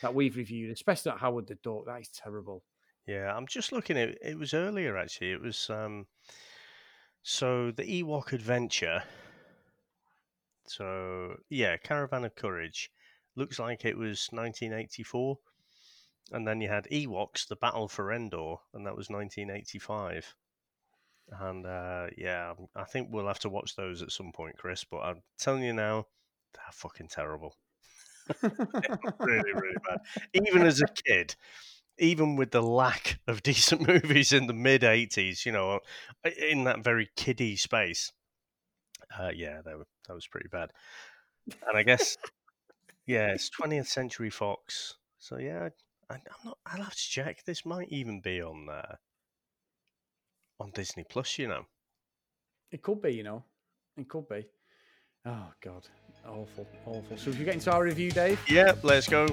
that 0.01 0.13
we've 0.13 0.35
reviewed, 0.37 0.71
especially 0.71 1.11
not 1.11 1.19
Howard 1.21 1.47
the 1.47 1.55
Duck. 1.55 1.85
That 1.87 2.01
is 2.01 2.09
terrible. 2.09 2.63
Yeah, 3.07 3.33
I'm 3.35 3.47
just 3.47 3.71
looking 3.71 3.97
at 3.97 4.09
it 4.21 4.37
was 4.37 4.53
earlier 4.53 4.97
actually. 4.97 5.31
It 5.31 5.41
was 5.41 5.69
um 5.69 6.05
so 7.23 7.71
the 7.71 8.03
Ewok 8.03 8.33
Adventure. 8.33 9.01
So 10.67 11.37
yeah, 11.49 11.77
Caravan 11.77 12.25
of 12.25 12.35
Courage 12.35 12.91
looks 13.35 13.59
like 13.59 13.85
it 13.85 13.97
was 13.97 14.27
1984, 14.31 15.37
and 16.31 16.47
then 16.47 16.61
you 16.61 16.69
had 16.69 16.87
Ewoks: 16.91 17.47
The 17.47 17.55
Battle 17.55 17.87
for 17.87 18.11
Endor, 18.11 18.55
and 18.73 18.85
that 18.85 18.95
was 18.95 19.09
1985. 19.09 20.35
And 21.39 21.65
uh, 21.65 22.07
yeah, 22.17 22.53
I 22.75 22.85
think 22.85 23.09
we'll 23.11 23.27
have 23.27 23.39
to 23.39 23.49
watch 23.49 23.75
those 23.75 24.01
at 24.01 24.11
some 24.11 24.31
point, 24.31 24.57
Chris. 24.57 24.83
But 24.83 24.99
I'm 24.99 25.23
telling 25.37 25.63
you 25.63 25.73
now, 25.73 26.07
they're 26.53 26.63
fucking 26.71 27.09
terrible. 27.09 27.55
really, 28.41 29.53
really 29.53 29.77
bad. 29.87 29.99
Even 30.33 30.63
as 30.63 30.81
a 30.81 30.87
kid, 31.05 31.35
even 31.99 32.35
with 32.35 32.51
the 32.51 32.61
lack 32.61 33.19
of 33.27 33.43
decent 33.43 33.87
movies 33.87 34.33
in 34.33 34.47
the 34.47 34.53
mid 34.53 34.81
80s, 34.81 35.45
you 35.45 35.51
know, 35.51 35.79
in 36.23 36.63
that 36.65 36.83
very 36.83 37.09
kiddie 37.15 37.55
space, 37.55 38.11
uh, 39.19 39.31
yeah, 39.35 39.61
that 39.63 40.13
was 40.13 40.27
pretty 40.27 40.49
bad. 40.49 40.71
And 41.67 41.77
I 41.77 41.83
guess, 41.83 42.17
yeah, 43.05 43.27
it's 43.27 43.49
20th 43.49 43.87
Century 43.87 44.29
Fox. 44.29 44.95
So 45.19 45.37
yeah, 45.37 45.69
I, 46.09 46.15
am 46.15 46.21
not. 46.45 46.57
I'll 46.65 46.83
have 46.83 46.95
to 46.95 47.09
check. 47.09 47.43
This 47.43 47.65
might 47.65 47.89
even 47.89 48.21
be 48.21 48.41
on 48.41 48.67
uh, 48.69 48.95
on 50.59 50.71
Disney 50.71 51.03
Plus. 51.09 51.37
You 51.37 51.47
know, 51.47 51.65
it 52.71 52.81
could 52.81 53.01
be. 53.01 53.11
You 53.11 53.23
know, 53.23 53.43
it 53.97 54.07
could 54.07 54.27
be. 54.29 54.45
Oh 55.25 55.51
God, 55.61 55.85
awful, 56.25 56.67
awful. 56.85 57.17
So 57.17 57.29
if 57.29 57.39
you 57.39 57.45
get 57.45 57.55
into 57.55 57.71
our 57.71 57.83
review, 57.83 58.11
Dave. 58.11 58.39
Yeah, 58.47 58.73
let's 58.83 59.07
go. 59.07 59.27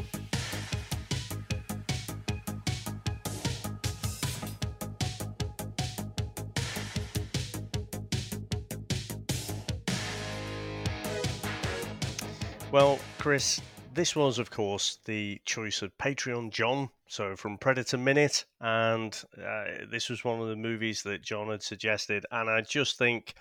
Well, 12.72 12.98
Chris, 13.20 13.60
this 13.94 14.16
was, 14.16 14.38
of 14.38 14.50
course, 14.50 14.98
the 15.04 15.40
choice 15.44 15.82
of 15.82 15.96
Patreon 15.98 16.50
John, 16.50 16.90
so 17.06 17.36
from 17.36 17.58
Predator 17.58 17.98
Minute, 17.98 18.44
and 18.60 19.22
uh, 19.38 19.64
this 19.90 20.10
was 20.10 20.24
one 20.24 20.40
of 20.40 20.48
the 20.48 20.56
movies 20.56 21.02
that 21.04 21.22
John 21.22 21.48
had 21.48 21.62
suggested, 21.62 22.26
and 22.30 22.50
I 22.50 22.60
just 22.62 22.98
think 22.98 23.34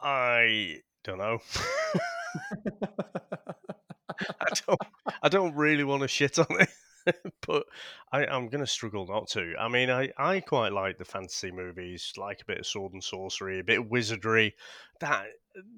I 0.00 0.80
don't 1.04 1.18
know. 1.18 1.38
I 4.40 4.46
don't. 4.66 4.80
I 5.22 5.28
don't 5.28 5.54
really 5.54 5.84
want 5.84 6.02
to 6.02 6.08
shit 6.08 6.38
on 6.38 6.46
it. 6.50 6.68
but 7.46 7.64
I, 8.12 8.24
am 8.24 8.48
going 8.48 8.64
to 8.64 8.66
struggle 8.66 9.06
not 9.06 9.28
to. 9.30 9.54
I 9.58 9.68
mean, 9.68 9.90
I, 9.90 10.10
I 10.18 10.40
quite 10.40 10.72
like 10.72 10.98
the 10.98 11.04
fantasy 11.04 11.50
movies, 11.50 12.12
like 12.16 12.40
a 12.40 12.44
bit 12.44 12.58
of 12.60 12.66
sword 12.66 12.92
and 12.92 13.02
sorcery, 13.02 13.58
a 13.58 13.64
bit 13.64 13.80
of 13.80 13.90
wizardry. 13.90 14.54
That 15.00 15.26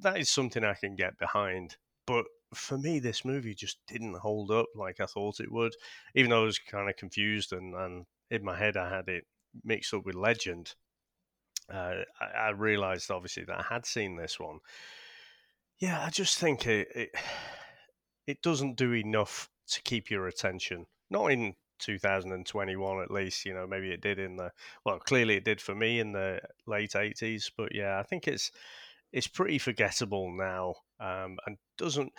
that 0.00 0.18
is 0.18 0.30
something 0.30 0.64
I 0.64 0.74
can 0.74 0.96
get 0.96 1.18
behind. 1.18 1.76
But 2.06 2.26
for 2.54 2.78
me, 2.78 2.98
this 2.98 3.24
movie 3.24 3.54
just 3.54 3.78
didn't 3.86 4.16
hold 4.16 4.50
up 4.50 4.66
like 4.74 5.00
I 5.00 5.06
thought 5.06 5.40
it 5.40 5.50
would. 5.50 5.74
Even 6.14 6.30
though 6.30 6.42
I 6.42 6.46
was 6.46 6.58
kind 6.58 6.88
of 6.88 6.96
confused 6.96 7.52
and, 7.52 7.74
and 7.74 8.06
in 8.30 8.44
my 8.44 8.56
head 8.56 8.76
I 8.76 8.88
had 8.88 9.08
it 9.08 9.24
mixed 9.64 9.94
up 9.94 10.04
with 10.04 10.14
Legend. 10.14 10.74
Uh, 11.72 12.02
I, 12.20 12.24
I 12.24 12.48
realized 12.50 13.10
obviously 13.10 13.44
that 13.44 13.58
I 13.58 13.74
had 13.74 13.86
seen 13.86 14.16
this 14.16 14.38
one. 14.38 14.58
Yeah, 15.78 16.04
I 16.04 16.10
just 16.10 16.38
think 16.38 16.66
it, 16.66 16.88
it 16.94 17.10
it 18.26 18.42
doesn't 18.42 18.76
do 18.76 18.92
enough 18.92 19.48
to 19.68 19.82
keep 19.82 20.10
your 20.10 20.28
attention 20.28 20.86
not 21.10 21.30
in 21.32 21.54
2021 21.78 23.02
at 23.02 23.10
least. 23.10 23.44
You 23.44 23.54
know, 23.54 23.66
maybe 23.66 23.90
it 23.90 24.00
did 24.00 24.18
in 24.18 24.36
the 24.36 24.50
well, 24.84 24.98
clearly 24.98 25.36
it 25.36 25.44
did 25.44 25.60
for 25.60 25.74
me 25.74 26.00
in 26.00 26.12
the 26.12 26.40
late 26.66 26.92
80s. 26.92 27.50
But 27.56 27.74
yeah, 27.74 27.98
I 27.98 28.02
think 28.02 28.28
it's 28.28 28.50
it's 29.14 29.28
pretty 29.28 29.58
forgettable 29.58 30.28
now, 30.36 30.74
um, 30.98 31.38
and 31.46 31.56
doesn't 31.78 32.12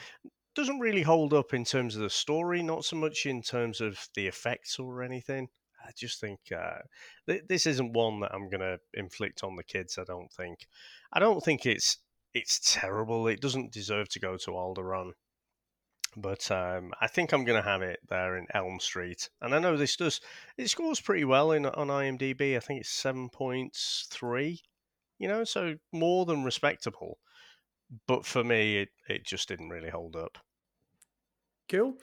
doesn't 0.55 0.79
really 0.79 1.01
hold 1.01 1.33
up 1.33 1.53
in 1.53 1.65
terms 1.65 1.95
of 1.95 2.01
the 2.01 2.09
story. 2.09 2.63
Not 2.63 2.85
so 2.85 2.95
much 2.95 3.25
in 3.25 3.41
terms 3.41 3.81
of 3.81 4.07
the 4.15 4.27
effects 4.27 4.79
or 4.79 5.03
anything. 5.03 5.49
I 5.85 5.91
just 5.95 6.21
think 6.21 6.39
uh, 6.57 6.79
th- 7.27 7.43
this 7.49 7.65
isn't 7.65 7.91
one 7.91 8.21
that 8.21 8.33
I'm 8.33 8.49
going 8.49 8.61
to 8.61 8.79
inflict 8.93 9.43
on 9.43 9.57
the 9.57 9.63
kids. 9.63 9.97
I 9.97 10.05
don't 10.05 10.31
think. 10.31 10.67
I 11.11 11.19
don't 11.19 11.43
think 11.43 11.65
it's 11.65 11.97
it's 12.33 12.61
terrible. 12.73 13.27
It 13.27 13.41
doesn't 13.41 13.73
deserve 13.73 14.07
to 14.09 14.19
go 14.19 14.37
to 14.37 14.51
Alderaan. 14.51 15.11
But 16.15 16.49
um, 16.49 16.93
I 17.01 17.07
think 17.07 17.33
I'm 17.33 17.43
going 17.43 17.61
to 17.61 17.69
have 17.69 17.81
it 17.81 17.99
there 18.07 18.37
in 18.37 18.47
Elm 18.53 18.79
Street. 18.79 19.29
And 19.41 19.53
I 19.53 19.59
know 19.59 19.75
this 19.75 19.97
does, 19.97 20.21
it 20.57 20.69
scores 20.69 21.01
pretty 21.01 21.25
well 21.25 21.51
in 21.51 21.65
on 21.65 21.87
IMDb. 21.87 22.55
I 22.55 22.61
think 22.61 22.79
it's 22.79 23.03
7.3, 23.03 24.61
you 25.19 25.27
know, 25.27 25.43
so 25.43 25.75
more 25.91 26.25
than 26.25 26.43
respectable. 26.43 27.19
But 28.07 28.25
for 28.25 28.43
me, 28.43 28.77
it, 28.77 28.89
it 29.07 29.25
just 29.25 29.47
didn't 29.47 29.69
really 29.69 29.89
hold 29.89 30.15
up. 30.15 30.37
Cool. 31.69 31.95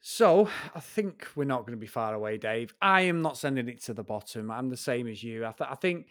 So 0.00 0.48
I 0.74 0.80
think 0.80 1.28
we're 1.34 1.44
not 1.44 1.60
going 1.60 1.72
to 1.72 1.80
be 1.80 1.86
far 1.86 2.12
away, 2.14 2.36
Dave. 2.36 2.74
I 2.82 3.02
am 3.02 3.22
not 3.22 3.38
sending 3.38 3.68
it 3.68 3.82
to 3.84 3.94
the 3.94 4.02
bottom. 4.02 4.50
I'm 4.50 4.68
the 4.68 4.76
same 4.76 5.08
as 5.08 5.22
you. 5.22 5.46
I, 5.46 5.52
th- 5.52 5.70
I 5.70 5.76
think 5.76 6.08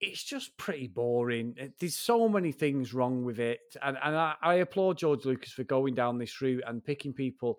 it's 0.00 0.22
just 0.22 0.56
pretty 0.56 0.86
boring. 0.86 1.56
There's 1.80 1.96
so 1.96 2.28
many 2.28 2.52
things 2.52 2.94
wrong 2.94 3.24
with 3.24 3.40
it, 3.40 3.60
and 3.82 3.98
and 4.02 4.14
I, 4.14 4.34
I 4.40 4.54
applaud 4.56 4.98
George 4.98 5.24
Lucas 5.24 5.52
for 5.52 5.64
going 5.64 5.94
down 5.94 6.18
this 6.18 6.40
route 6.40 6.62
and 6.66 6.84
picking 6.84 7.12
people 7.12 7.58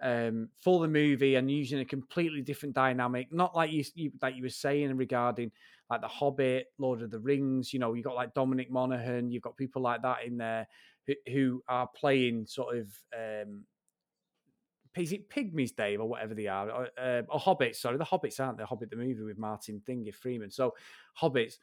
um, 0.00 0.48
for 0.60 0.80
the 0.80 0.88
movie 0.88 1.36
and 1.36 1.50
using 1.50 1.80
a 1.80 1.84
completely 1.84 2.42
different 2.42 2.74
dynamic. 2.74 3.32
Not 3.32 3.56
like 3.56 3.72
you, 3.72 3.84
you 3.94 4.12
like 4.22 4.36
you 4.36 4.42
were 4.42 4.48
saying 4.48 4.96
regarding 4.96 5.50
like 5.90 6.00
the 6.00 6.08
Hobbit, 6.08 6.66
Lord 6.78 7.02
of 7.02 7.10
the 7.10 7.20
Rings. 7.20 7.72
You 7.72 7.78
know, 7.78 7.94
you 7.94 8.02
got 8.02 8.16
like 8.16 8.34
Dominic 8.34 8.70
Monaghan. 8.70 9.30
You've 9.30 9.42
got 9.42 9.56
people 9.56 9.82
like 9.82 10.02
that 10.02 10.24
in 10.24 10.36
there 10.36 10.66
who, 11.06 11.14
who 11.30 11.62
are 11.68 11.88
playing 11.94 12.46
sort 12.46 12.76
of 12.76 12.88
um, 13.16 13.64
is 14.96 15.12
it 15.12 15.28
Pygmies, 15.28 15.76
Dave, 15.76 16.00
or 16.00 16.08
whatever 16.08 16.34
they 16.34 16.46
are, 16.46 16.70
or, 16.70 16.88
uh, 16.98 17.22
or 17.28 17.38
Hobbits? 17.38 17.76
Sorry, 17.76 17.98
the 17.98 18.04
Hobbits 18.04 18.40
aren't 18.40 18.58
the 18.58 18.66
Hobbit 18.66 18.90
the 18.90 18.96
movie 18.96 19.22
with 19.22 19.38
Martin 19.38 19.82
Thingy 19.86 20.14
Freeman. 20.14 20.50
So 20.50 20.74
Hobbits, 21.20 21.58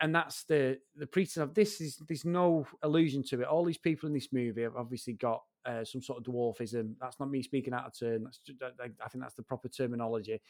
and 0.00 0.14
that's 0.14 0.44
the 0.44 0.78
the 0.96 1.06
pretense 1.06 1.36
of 1.38 1.54
this 1.54 1.80
is 1.80 1.96
there's 2.08 2.24
no 2.24 2.66
allusion 2.82 3.22
to 3.24 3.40
it. 3.42 3.46
All 3.46 3.64
these 3.64 3.78
people 3.78 4.06
in 4.06 4.14
this 4.14 4.32
movie 4.32 4.62
have 4.62 4.76
obviously 4.76 5.14
got 5.14 5.42
uh, 5.66 5.84
some 5.84 6.02
sort 6.02 6.18
of 6.18 6.32
dwarfism. 6.32 6.94
That's 7.00 7.18
not 7.20 7.30
me 7.30 7.42
speaking 7.42 7.74
out 7.74 7.86
of 7.86 7.98
turn. 7.98 8.24
That's 8.24 8.38
just, 8.38 8.58
I 8.62 9.08
think 9.08 9.22
that's 9.22 9.34
the 9.34 9.42
proper 9.42 9.68
terminology. 9.68 10.40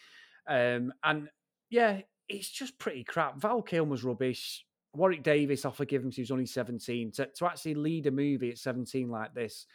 Um, 0.46 0.92
and 1.04 1.28
yeah, 1.70 2.00
it's 2.28 2.50
just 2.50 2.78
pretty 2.78 3.04
crap. 3.04 3.40
Val 3.40 3.62
Kilmer's 3.62 4.04
rubbish. 4.04 4.64
Warwick 4.94 5.22
Davis, 5.22 5.64
I'll 5.64 5.72
forgive 5.72 6.02
him, 6.04 6.10
he 6.10 6.20
was 6.20 6.30
only 6.30 6.46
17. 6.46 7.12
To, 7.12 7.26
to 7.26 7.46
actually 7.46 7.74
lead 7.74 8.06
a 8.06 8.10
movie 8.10 8.50
at 8.50 8.58
17 8.58 9.08
like 9.08 9.34
this, 9.34 9.66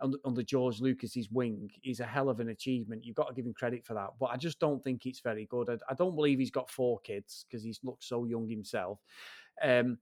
under, 0.00 0.42
George 0.42 0.80
Lucas's 0.80 1.30
wing 1.30 1.70
is 1.82 2.00
a 2.00 2.04
hell 2.04 2.28
of 2.28 2.40
an 2.40 2.50
achievement. 2.50 3.04
You've 3.04 3.16
got 3.16 3.28
to 3.28 3.34
give 3.34 3.46
him 3.46 3.54
credit 3.54 3.84
for 3.84 3.94
that. 3.94 4.10
But 4.20 4.26
I 4.26 4.36
just 4.36 4.58
don't 4.58 4.82
think 4.84 5.06
it's 5.06 5.20
very 5.20 5.46
good. 5.46 5.70
I, 5.70 5.78
I 5.90 5.94
don't 5.94 6.14
believe 6.14 6.38
he's 6.38 6.50
got 6.50 6.70
four 6.70 7.00
kids 7.00 7.46
because 7.48 7.64
he's 7.64 7.80
looked 7.82 8.04
so 8.04 8.24
young 8.24 8.48
himself. 8.48 9.00
Um, 9.62 9.98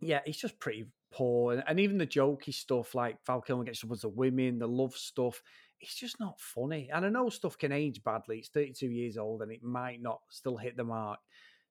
yeah, 0.00 0.20
he's 0.24 0.38
just 0.38 0.58
pretty 0.58 0.86
poor. 1.12 1.52
And, 1.52 1.62
and 1.66 1.78
even 1.78 1.98
the 1.98 2.06
jokey 2.06 2.54
stuff 2.54 2.94
like 2.94 3.18
Val 3.26 3.42
Kilmer 3.42 3.64
gets 3.64 3.84
up 3.84 3.90
with 3.90 4.00
the 4.00 4.08
women, 4.08 4.58
the 4.58 4.66
love 4.66 4.94
stuff, 4.94 5.42
it's 5.82 5.96
just 5.96 6.20
not 6.20 6.40
funny. 6.40 6.88
And 6.92 7.04
I 7.04 7.08
know 7.08 7.28
stuff 7.28 7.58
can 7.58 7.72
age 7.72 8.02
badly. 8.04 8.38
It's 8.38 8.48
32 8.48 8.86
years 8.86 9.18
old 9.18 9.42
and 9.42 9.50
it 9.50 9.62
might 9.62 10.00
not 10.00 10.20
still 10.28 10.56
hit 10.56 10.76
the 10.76 10.84
mark. 10.84 11.18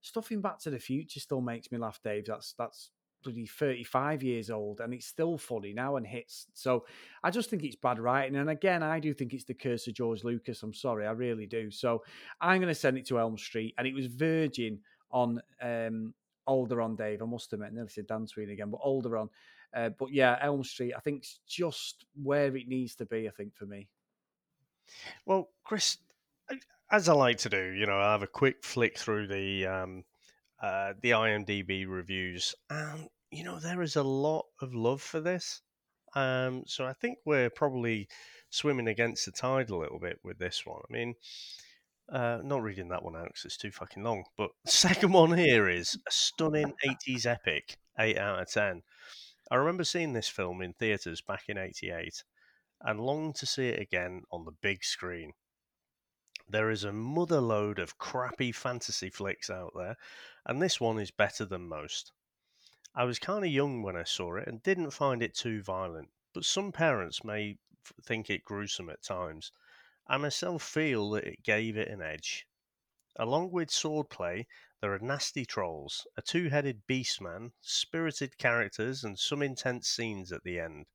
Stuff 0.01 0.32
in 0.32 0.41
Back 0.41 0.59
to 0.59 0.70
the 0.70 0.80
Future 0.80 1.20
still 1.20 1.41
makes 1.41 1.72
me 1.72 1.78
laugh, 1.78 1.99
Dave. 2.03 2.26
That's 2.26 2.53
that's 2.57 2.91
bloody 3.24 3.45
35 3.45 4.24
years 4.24 4.49
old 4.49 4.80
and 4.80 4.93
it's 4.93 5.05
still 5.05 5.38
funny 5.38 5.74
now 5.74 5.95
and 5.95 6.05
hits. 6.05 6.47
So 6.53 6.86
I 7.24 7.32
just 7.32 7.49
think 7.49 7.64
it's 7.64 7.76
bad 7.76 7.99
writing. 7.99 8.36
And 8.36 8.49
again, 8.49 8.84
I 8.84 8.99
do 8.99 9.14
think 9.14 9.34
it's 9.34 9.45
the 9.45 9.53
curse 9.53 9.88
of 9.88 9.93
George 9.93 10.24
Lucas. 10.24 10.62
I'm 10.64 10.74
sorry, 10.74 11.07
I 11.07 11.12
really 11.12 11.45
do. 11.45 11.72
So 11.72 12.03
I'm 12.41 12.59
going 12.59 12.74
to 12.74 12.76
send 12.76 12.97
it 12.97 13.05
to 13.07 13.20
Elm 13.20 13.38
Street. 13.38 13.76
And 13.78 13.88
it 13.88 13.93
was 13.93 14.07
Virgin 14.07 14.80
on 15.12 15.41
um, 15.62 16.14
Alderaan, 16.49 16.97
Dave. 16.97 17.22
I 17.22 17.26
must 17.26 17.53
admit, 17.53 17.70
I 17.72 17.76
nearly 17.76 17.89
said 17.89 18.07
Dan 18.07 18.28
Sweeney 18.28 18.53
again, 18.53 18.72
but 18.72 18.82
Alderaan. 18.82 19.30
Uh, 19.74 19.89
but 19.97 20.12
yeah, 20.12 20.38
Elm 20.41 20.64
Street, 20.64 20.93
I 20.97 20.99
think 20.99 21.20
it's 21.20 21.39
just 21.47 22.05
where 22.22 22.55
it 22.57 22.68
needs 22.68 22.95
to 22.95 23.05
be, 23.05 23.28
I 23.28 23.32
think, 23.32 23.55
for 23.55 23.66
me. 23.66 23.88
Well, 25.25 25.49
Chris, 25.63 25.97
as 26.91 27.07
I 27.07 27.13
like 27.13 27.38
to 27.39 27.49
do, 27.49 27.71
you 27.71 27.86
know, 27.86 27.97
I 27.97 28.11
have 28.11 28.23
a 28.23 28.27
quick 28.27 28.63
flick 28.63 28.97
through 28.97 29.27
the 29.27 29.65
um, 29.65 30.03
uh, 30.61 30.93
the 31.01 31.11
IMDb 31.11 31.88
reviews, 31.88 32.53
and 32.69 33.07
you 33.32 33.43
know 33.43 33.59
there 33.59 33.82
is 33.82 33.95
a 33.95 34.03
lot 34.03 34.45
of 34.61 34.73
love 34.73 35.01
for 35.01 35.21
this. 35.21 35.61
Um, 36.13 36.63
so 36.67 36.86
I 36.86 36.93
think 36.93 37.19
we're 37.25 37.49
probably 37.49 38.09
swimming 38.49 38.88
against 38.88 39.25
the 39.25 39.32
tide 39.32 39.69
a 39.69 39.75
little 39.75 39.99
bit 39.99 40.19
with 40.23 40.38
this 40.38 40.65
one. 40.65 40.82
I 40.89 40.93
mean, 40.93 41.15
uh, 42.11 42.39
not 42.43 42.61
reading 42.61 42.89
that 42.89 43.03
one 43.03 43.15
out 43.15 43.27
because 43.27 43.45
it's 43.45 43.57
too 43.57 43.71
fucking 43.71 44.03
long. 44.03 44.25
But 44.38 44.51
second 44.65 45.13
one 45.13 45.38
here 45.38 45.69
is 45.69 45.97
a 46.07 46.11
stunning 46.11 46.73
80s 46.86 47.25
epic, 47.25 47.77
8 47.97 48.17
out 48.17 48.41
of 48.41 48.51
10. 48.51 48.82
I 49.49 49.55
remember 49.55 49.84
seeing 49.84 50.13
this 50.13 50.29
film 50.29 50.61
in 50.61 50.73
theatres 50.73 51.21
back 51.21 51.43
in 51.47 51.57
88 51.57 52.23
and 52.84 52.99
long 52.99 53.34
to 53.34 53.45
see 53.45 53.67
it 53.69 53.79
again 53.79 54.23
on 54.32 54.45
the 54.45 54.51
big 54.51 54.84
screen. 54.84 55.34
There 56.47 56.69
is 56.69 56.84
a 56.84 56.91
mother 56.91 57.39
load 57.39 57.79
of 57.79 57.97
crappy 57.97 58.51
fantasy 58.51 59.09
flicks 59.09 59.49
out 59.49 59.73
there, 59.75 59.95
and 60.45 60.61
this 60.61 60.82
one 60.82 60.99
is 60.99 61.11
better 61.11 61.45
than 61.45 61.69
most. 61.69 62.11
I 62.93 63.05
was 63.05 63.19
kind 63.19 63.45
of 63.45 63.51
young 63.51 63.84
when 63.84 63.95
I 63.95 64.03
saw 64.03 64.36
it 64.36 64.47
and 64.47 64.61
didn't 64.61 64.91
find 64.91 65.23
it 65.23 65.34
too 65.34 65.61
violent, 65.61 66.09
but 66.34 66.43
some 66.43 66.71
parents 66.71 67.23
may 67.23 67.57
think 68.03 68.29
it 68.29 68.43
gruesome 68.43 68.89
at 68.89 69.01
times. 69.01 69.51
I 70.07 70.17
myself 70.17 70.61
feel 70.61 71.09
that 71.11 71.23
it 71.23 71.43
gave 71.43 71.77
it 71.77 71.88
an 71.88 72.01
edge. 72.01 72.45
Along 73.15 73.51
with 73.51 73.69
swordplay, 73.69 74.45
There 74.82 74.93
are 74.93 74.99
nasty 74.99 75.45
trolls, 75.45 76.07
a 76.17 76.21
two 76.21 76.49
headed 76.49 76.88
beast 76.88 77.21
man, 77.21 77.53
spirited 77.61 78.38
characters, 78.38 79.03
and 79.03 79.17
some 79.17 79.41
intense 79.41 79.88
scenes 79.88 80.32
at 80.32 80.43
the 80.43 80.59
end. 80.59 80.88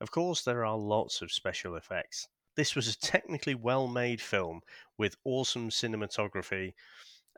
Of 0.00 0.10
course, 0.10 0.42
there 0.42 0.64
are 0.64 0.78
lots 0.78 1.20
of 1.20 1.30
special 1.30 1.76
effects. 1.76 2.28
This 2.54 2.74
was 2.74 2.88
a 2.88 2.96
technically 2.98 3.54
well 3.54 3.86
made 3.86 4.22
film 4.22 4.62
with 4.96 5.16
awesome 5.22 5.68
cinematography 5.68 6.72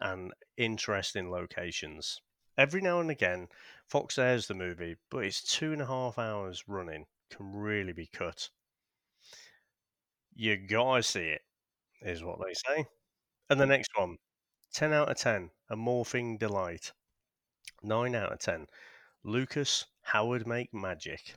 and 0.00 0.32
interesting 0.56 1.30
locations. 1.30 2.22
Every 2.56 2.80
now 2.80 3.00
and 3.00 3.10
again, 3.10 3.48
Fox 3.88 4.18
airs 4.18 4.48
the 4.48 4.54
movie, 4.54 4.96
but 5.10 5.24
its 5.24 5.42
two 5.42 5.72
and 5.72 5.82
a 5.82 5.86
half 5.86 6.18
hours 6.18 6.68
running 6.68 7.06
can 7.30 7.52
really 7.54 7.92
be 7.92 8.06
cut. 8.06 8.50
You 10.34 10.56
gotta 10.56 11.02
see 11.02 11.28
it, 11.28 11.42
is 12.02 12.24
what 12.24 12.38
they 12.44 12.54
say. 12.54 12.86
And 13.50 13.60
the 13.60 13.66
next 13.66 13.90
one 13.96 14.18
10 14.72 14.92
out 14.92 15.10
of 15.10 15.18
10, 15.18 15.52
a 15.70 15.76
morphing 15.76 16.38
delight. 16.38 16.92
9 17.82 18.14
out 18.14 18.32
of 18.32 18.40
10, 18.40 18.68
Lucas 19.24 19.86
Howard 20.02 20.46
Make 20.46 20.74
Magic. 20.74 21.36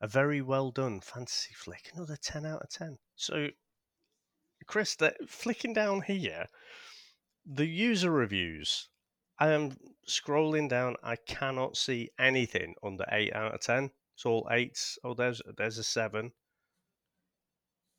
A 0.00 0.08
very 0.08 0.40
well 0.40 0.70
done 0.70 1.00
fantasy 1.00 1.54
flick, 1.54 1.90
another 1.94 2.16
10 2.16 2.46
out 2.46 2.62
of 2.62 2.70
10. 2.70 2.98
So, 3.16 3.48
Chris, 4.66 4.94
that 4.96 5.28
flicking 5.28 5.72
down 5.74 6.02
here, 6.02 6.46
the 7.44 7.66
user 7.66 8.10
reviews, 8.10 8.88
I 9.38 9.50
am 9.50 9.76
scrolling 10.08 10.68
down, 10.68 10.96
I 11.02 11.16
cannot 11.16 11.76
see 11.76 12.10
anything 12.18 12.74
under 12.82 13.04
8 13.10 13.34
out 13.34 13.54
of 13.54 13.60
10. 13.60 13.90
It's 14.14 14.24
all 14.26 14.46
8s. 14.50 14.98
Oh, 15.04 15.14
there's, 15.14 15.42
there's 15.56 15.78
a 15.78 15.84
7 15.84 16.32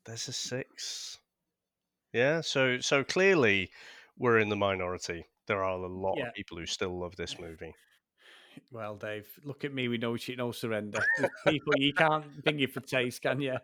there's 0.04 0.28
a 0.28 0.32
six. 0.32 1.18
Yeah, 2.12 2.40
so 2.40 2.80
so 2.80 3.04
clearly 3.04 3.70
we're 4.18 4.38
in 4.38 4.48
the 4.48 4.56
minority. 4.56 5.26
There 5.46 5.62
are 5.64 5.78
a 5.78 5.86
lot 5.86 6.16
Yeah. 6.16 6.28
of 6.28 6.34
people 6.34 6.58
who 6.58 6.66
still 6.66 6.98
love 6.98 7.16
this 7.16 7.38
movie. 7.38 7.74
Well, 8.70 8.96
Dave, 8.96 9.26
look 9.44 9.64
at 9.64 9.72
me 9.72 9.88
with 9.88 10.00
no 10.00 10.16
cheat, 10.16 10.38
no 10.38 10.52
surrender. 10.52 11.00
People 11.46 11.74
you 11.76 11.92
can't 11.92 12.24
think 12.44 12.58
you 12.58 12.68
for 12.68 12.80
taste, 12.80 13.22
can 13.22 13.40
you? 13.40 13.56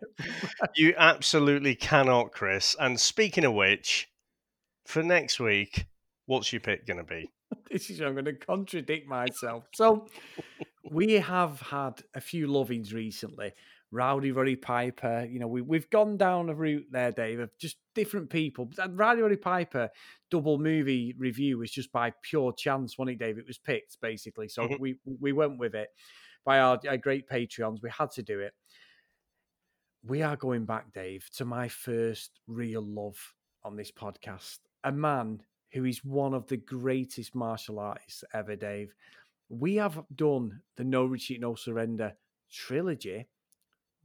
You 0.75 0.93
absolutely 0.97 1.75
cannot, 1.75 2.31
Chris. 2.31 2.75
And 2.79 2.99
speaking 2.99 3.45
of 3.45 3.53
which, 3.53 4.09
for 4.85 5.03
next 5.03 5.39
week, 5.39 5.85
what's 6.25 6.53
your 6.53 6.59
pick 6.59 6.85
going 6.85 6.97
to 6.97 7.03
be? 7.03 7.29
this 7.71 7.89
is 7.89 8.01
I'm 8.01 8.13
going 8.13 8.25
to 8.25 8.33
contradict 8.33 9.07
myself. 9.07 9.65
So 9.73 10.07
we 10.89 11.13
have 11.13 11.59
had 11.61 12.01
a 12.13 12.21
few 12.21 12.47
lovings 12.47 12.93
recently. 12.93 13.53
Rowdy 13.91 14.31
Roddy 14.31 14.55
Piper, 14.55 15.27
you 15.29 15.39
know, 15.39 15.47
we, 15.47 15.61
we've 15.61 15.89
gone 15.89 16.15
down 16.15 16.49
a 16.49 16.53
route 16.53 16.85
there, 16.91 17.11
Dave, 17.11 17.39
of 17.39 17.49
just 17.57 17.77
different 17.95 18.29
people. 18.29 18.69
Rowdy 18.91 19.21
Roddy 19.21 19.35
Piper 19.35 19.89
double 20.29 20.59
movie 20.59 21.15
review 21.17 21.57
was 21.57 21.71
just 21.71 21.91
by 21.91 22.13
pure 22.21 22.53
chance, 22.53 22.97
wasn't 22.97 23.19
it, 23.19 23.25
Dave? 23.25 23.37
It 23.39 23.47
was 23.47 23.57
picked 23.57 23.99
basically. 24.01 24.47
So 24.47 24.67
Mhm. 24.67 24.79
we 24.79 24.99
we 25.19 25.31
went 25.33 25.57
with 25.57 25.73
it 25.73 25.89
by 26.45 26.59
our, 26.59 26.79
our 26.87 26.97
great 26.97 27.27
Patreons. 27.27 27.81
We 27.81 27.89
had 27.89 28.11
to 28.11 28.23
do 28.23 28.39
it. 28.39 28.53
We 30.03 30.21
are 30.21 30.37
going 30.37 30.65
back, 30.65 30.93
Dave, 30.93 31.27
to 31.33 31.45
my 31.45 31.67
first 31.67 32.39
real 32.47 32.81
love 32.81 33.17
on 33.63 33.75
this 33.75 33.91
podcast. 33.91 34.59
A 34.83 34.91
man 34.91 35.41
who 35.73 35.83
is 35.85 36.03
one 36.05 36.33
of 36.33 36.47
the 36.47 36.57
greatest 36.57 37.35
martial 37.35 37.79
artists 37.79 38.23
ever, 38.33 38.55
Dave. 38.55 38.93
We 39.49 39.75
have 39.75 40.01
done 40.15 40.61
the 40.77 40.83
No 40.85 41.05
Retreat, 41.05 41.41
No 41.41 41.55
Surrender 41.55 42.13
trilogy, 42.51 43.27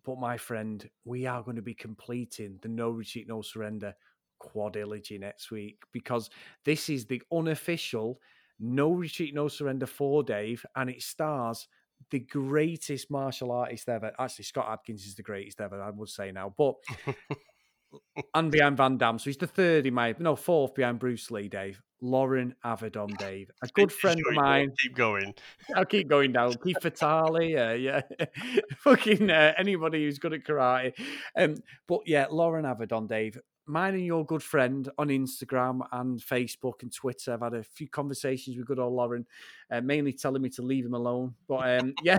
but 0.04 0.18
my 0.18 0.36
friend, 0.36 0.88
we 1.04 1.26
are 1.26 1.42
going 1.42 1.56
to 1.56 1.62
be 1.62 1.74
completing 1.74 2.58
the 2.62 2.68
No 2.68 2.90
Retreat, 2.90 3.28
No 3.28 3.42
Surrender 3.42 3.94
quadrilogy 4.40 5.18
next 5.18 5.50
week 5.50 5.78
because 5.92 6.30
this 6.64 6.88
is 6.88 7.06
the 7.06 7.22
unofficial 7.32 8.20
No 8.60 8.92
Retreat, 8.92 9.34
No 9.34 9.48
Surrender 9.48 9.86
4, 9.86 10.22
Dave, 10.24 10.66
and 10.76 10.90
it 10.90 11.02
stars 11.02 11.66
the 12.10 12.20
greatest 12.20 13.10
martial 13.10 13.50
artist 13.50 13.88
ever. 13.88 14.12
Actually, 14.18 14.44
Scott 14.44 14.68
Adkins 14.70 15.06
is 15.06 15.14
the 15.14 15.22
greatest 15.22 15.60
ever, 15.60 15.80
I 15.80 15.90
would 15.90 16.08
say 16.08 16.32
now, 16.32 16.54
but 16.56 16.74
and 18.34 18.50
behind 18.50 18.76
Van 18.76 18.98
Damme. 18.98 19.18
So 19.18 19.24
he's 19.24 19.36
the 19.36 19.46
third 19.46 19.86
in 19.86 19.94
my 19.94 20.14
no 20.18 20.36
fourth 20.36 20.74
behind 20.74 20.98
Bruce 20.98 21.30
Lee, 21.30 21.48
Dave. 21.48 21.80
Loren 22.04 22.54
Avedon, 22.62 23.16
Dave, 23.16 23.50
a 23.62 23.68
good 23.68 23.90
friend 23.90 24.20
of 24.28 24.34
mine. 24.34 24.70
Keep 24.78 24.94
going. 24.94 25.32
I'll 25.74 25.86
keep 25.86 26.06
going 26.06 26.32
down. 26.32 26.52
Keith 26.62 26.82
Vitali, 26.82 27.56
uh, 27.56 27.72
yeah, 27.72 28.02
fucking 28.76 29.30
uh, 29.30 29.54
anybody 29.56 30.04
who's 30.04 30.18
good 30.18 30.34
at 30.34 30.44
karate. 30.44 30.92
Um, 31.34 31.56
but 31.88 32.00
yeah, 32.04 32.26
Loren 32.30 32.66
Avedon, 32.66 33.08
Dave, 33.08 33.38
mine 33.66 33.94
and 33.94 34.04
your 34.04 34.26
good 34.26 34.42
friend 34.42 34.90
on 34.98 35.08
Instagram 35.08 35.80
and 35.92 36.20
Facebook 36.20 36.82
and 36.82 36.92
Twitter. 36.92 37.32
I've 37.32 37.40
had 37.40 37.54
a 37.54 37.62
few 37.62 37.88
conversations 37.88 38.58
with 38.58 38.66
good 38.66 38.78
old 38.78 38.92
Loren, 38.92 39.24
uh, 39.70 39.80
mainly 39.80 40.12
telling 40.12 40.42
me 40.42 40.50
to 40.50 40.62
leave 40.62 40.84
him 40.84 40.94
alone. 40.94 41.34
But 41.48 41.80
um, 41.80 41.94
yeah, 42.02 42.18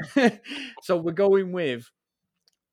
so 0.81 0.97
we're 0.97 1.11
going 1.11 1.51
with 1.51 1.91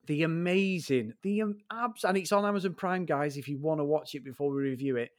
the 0.07 0.23
amazing, 0.23 1.13
the 1.21 1.43
um, 1.43 1.57
abs, 1.71 2.05
and 2.05 2.17
it's 2.17 2.31
on 2.31 2.43
Amazon 2.43 2.73
Prime, 2.73 3.05
guys. 3.05 3.37
If 3.37 3.47
you 3.47 3.59
want 3.59 3.81
to 3.81 3.85
watch 3.85 4.15
it 4.15 4.23
before 4.23 4.49
we 4.49 4.63
review 4.63 4.97
it, 4.97 5.11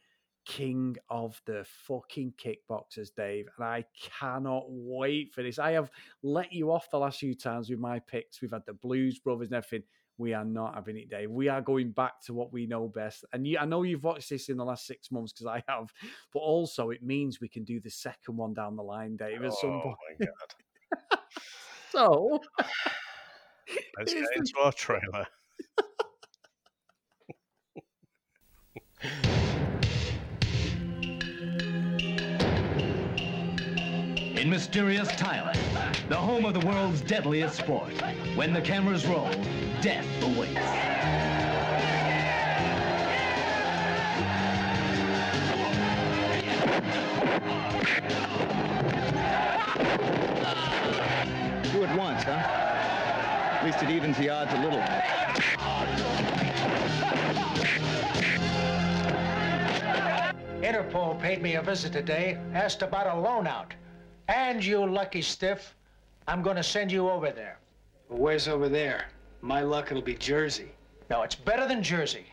King 0.45 0.95
of 1.09 1.41
the 1.45 1.65
fucking 1.87 2.33
kickboxers, 2.37 3.09
Dave, 3.15 3.47
and 3.57 3.65
I 3.65 3.85
cannot 4.19 4.65
wait 4.67 5.33
for 5.33 5.43
this. 5.43 5.59
I 5.59 5.71
have 5.71 5.89
let 6.23 6.53
you 6.53 6.71
off 6.71 6.89
the 6.91 6.99
last 6.99 7.19
few 7.19 7.33
times 7.35 7.69
with 7.69 7.79
my 7.79 7.99
picks. 7.99 8.41
We've 8.41 8.51
had 8.51 8.65
the 8.65 8.73
Blues 8.73 9.19
Brothers 9.19 9.47
and 9.47 9.55
everything. 9.57 9.85
We 10.17 10.33
are 10.33 10.45
not 10.45 10.75
having 10.75 10.97
it, 10.97 11.09
Dave. 11.09 11.29
We 11.29 11.49
are 11.49 11.61
going 11.61 11.91
back 11.91 12.21
to 12.25 12.33
what 12.33 12.53
we 12.53 12.67
know 12.67 12.87
best. 12.87 13.25
And 13.33 13.45
you, 13.45 13.57
I 13.57 13.65
know 13.65 13.83
you've 13.83 14.03
watched 14.03 14.29
this 14.29 14.47
in 14.47 14.55
the 14.55 14.63
last 14.63 14.87
six 14.87 15.11
months 15.11 15.33
because 15.33 15.47
I 15.47 15.61
have, 15.67 15.91
but 16.31 16.39
also 16.39 16.91
it 16.91 17.03
means 17.03 17.41
we 17.41 17.49
can 17.49 17.65
do 17.65 17.81
the 17.81 17.89
second 17.89 18.37
one 18.37 18.53
down 18.53 18.77
the 18.77 18.83
line, 18.83 19.17
Dave. 19.17 19.43
At 19.43 19.53
some 19.53 19.71
Oh 19.71 19.81
point. 19.81 19.97
my 20.19 20.25
god. 20.25 21.19
So 21.91 22.39
Let's 23.97 24.13
get 24.13 24.25
into 24.35 24.53
our 24.61 24.71
trailer. 24.71 25.25
In 34.45 34.51
mysterious 34.51 35.07
Thailand, 35.13 35.57
the 36.07 36.15
home 36.15 36.45
of 36.45 36.53
the 36.53 36.63
world's 36.67 37.01
deadliest 37.01 37.55
sport, 37.55 37.99
when 38.35 38.53
the 38.53 38.61
cameras 38.61 39.03
roll, 39.07 39.27
death 39.81 40.05
awaits. 40.21 40.53
Do 51.71 51.83
it 51.83 51.97
once, 51.97 52.21
huh? 52.21 52.33
At 52.33 53.65
least 53.65 53.81
it 53.81 53.89
evens 53.89 54.15
the 54.19 54.29
odds 54.29 54.53
a 54.53 54.57
little. 54.59 54.79
Interpol 60.61 61.19
paid 61.19 61.41
me 61.41 61.55
a 61.55 61.63
visit 61.63 61.91
today, 61.91 62.37
asked 62.53 62.83
about 62.83 63.07
a 63.07 63.19
loan 63.19 63.47
out. 63.47 63.73
And 64.27 64.65
you 64.65 64.83
lucky 64.85 65.21
stiff, 65.21 65.75
I'm 66.27 66.41
gonna 66.41 66.63
send 66.63 66.91
you 66.91 67.09
over 67.09 67.31
there. 67.31 67.59
Where's 68.07 68.47
over 68.47 68.67
there? 68.69 69.05
My 69.41 69.61
luck, 69.61 69.91
it'll 69.91 70.01
be 70.01 70.15
Jersey. 70.15 70.71
No, 71.11 71.21
it's 71.21 71.35
better 71.35 71.67
than 71.67 71.83
Jersey. 71.83 72.25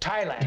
Thailand. 0.00 0.42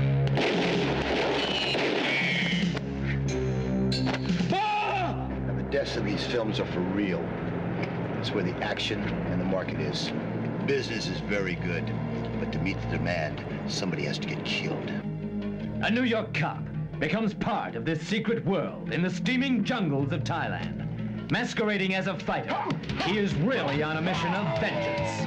And 5.49 5.59
the 5.59 5.69
deaths 5.69 5.97
of 5.97 6.05
these 6.05 6.25
films 6.25 6.61
are 6.61 6.65
for 6.67 6.79
real. 6.79 7.23
It's 8.19 8.31
where 8.31 8.43
the 8.43 8.55
action 8.63 9.01
and 9.03 9.41
the 9.41 9.45
market 9.45 9.81
is. 9.81 10.11
Business 10.65 11.07
is 11.07 11.19
very 11.19 11.55
good, 11.55 11.85
but 12.39 12.53
to 12.53 12.59
meet 12.59 12.81
the 12.83 12.97
demand, 12.97 13.45
somebody 13.67 14.03
has 14.05 14.17
to 14.19 14.27
get 14.27 14.43
killed. 14.45 14.89
A 15.83 15.91
New 15.91 16.03
York 16.03 16.33
cop 16.33 16.63
becomes 16.99 17.33
part 17.33 17.75
of 17.75 17.83
this 17.83 18.01
secret 18.01 18.45
world 18.45 18.93
in 18.93 19.01
the 19.01 19.09
steaming 19.09 19.63
jungles 19.65 20.13
of 20.13 20.23
Thailand. 20.23 20.74
Masquerading 21.32 21.95
as 21.95 22.05
a 22.05 22.17
fighter, 22.19 22.55
he 23.03 23.17
is 23.17 23.34
really 23.36 23.82
on 23.82 23.97
a 23.97 24.01
mission 24.01 24.34
of 24.36 24.59
vengeance. 24.59 25.21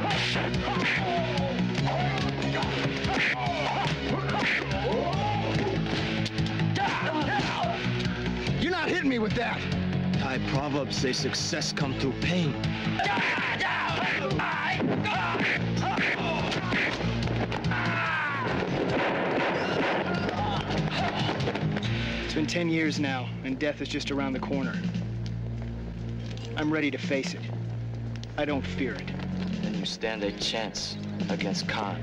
You're 8.63 8.71
not 8.71 8.89
hitting 8.89 9.09
me 9.09 9.19
with 9.19 9.33
that. 9.35 9.61
Thai 10.21 10.39
proverbs 10.49 10.97
say 10.97 11.13
success 11.13 11.73
comes 11.73 12.01
through 12.01 12.13
pain. 12.21 12.55
It's 22.25 22.35
been 22.35 22.47
10 22.47 22.69
years 22.69 23.01
now, 23.01 23.29
and 23.43 23.59
death 23.59 23.81
is 23.81 23.89
just 23.89 24.13
around 24.13 24.35
the 24.35 24.39
corner. 24.39 24.75
I'm 26.59 26.73
ready 26.73 26.91
to 26.91 26.99
face 26.99 27.35
it. 27.35 27.41
I 28.37 28.45
don't 28.45 28.67
fear 28.67 28.93
it. 28.95 29.07
Then 29.63 29.79
you 29.79 29.87
stand 29.87 30.25
a 30.25 30.33
chance 30.33 30.97
against 31.31 31.69
Khan. 31.69 32.03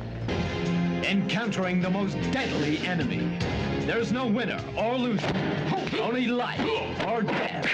encountering 1.03 1.81
the 1.81 1.89
most 1.89 2.13
deadly 2.31 2.77
enemy. 2.87 3.37
There's 3.81 4.13
no 4.13 4.27
winner 4.27 4.63
or 4.77 4.95
loser, 4.95 5.29
only 5.99 6.27
life 6.27 6.61
or 7.05 7.21
death. 7.21 7.69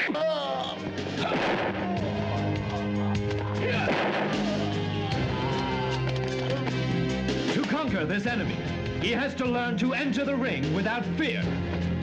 To 7.54 7.62
conquer 7.70 8.06
this 8.06 8.26
enemy, 8.26 8.58
he 9.02 9.12
has 9.12 9.36
to 9.36 9.46
learn 9.46 9.78
to 9.78 9.94
enter 9.94 10.26
the 10.26 10.36
ring 10.36 10.74
without 10.74 11.06
fear, 11.16 11.44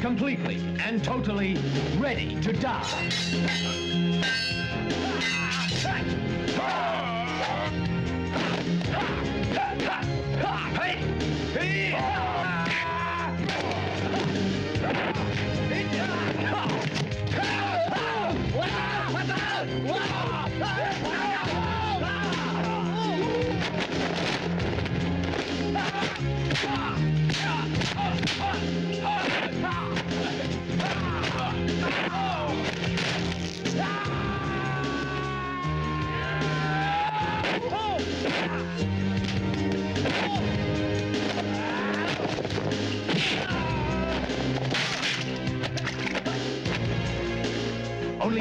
completely 0.00 0.56
and 0.78 1.02
totally 1.02 1.56
ready 1.98 2.40
to 2.42 2.52
die. 2.52 3.87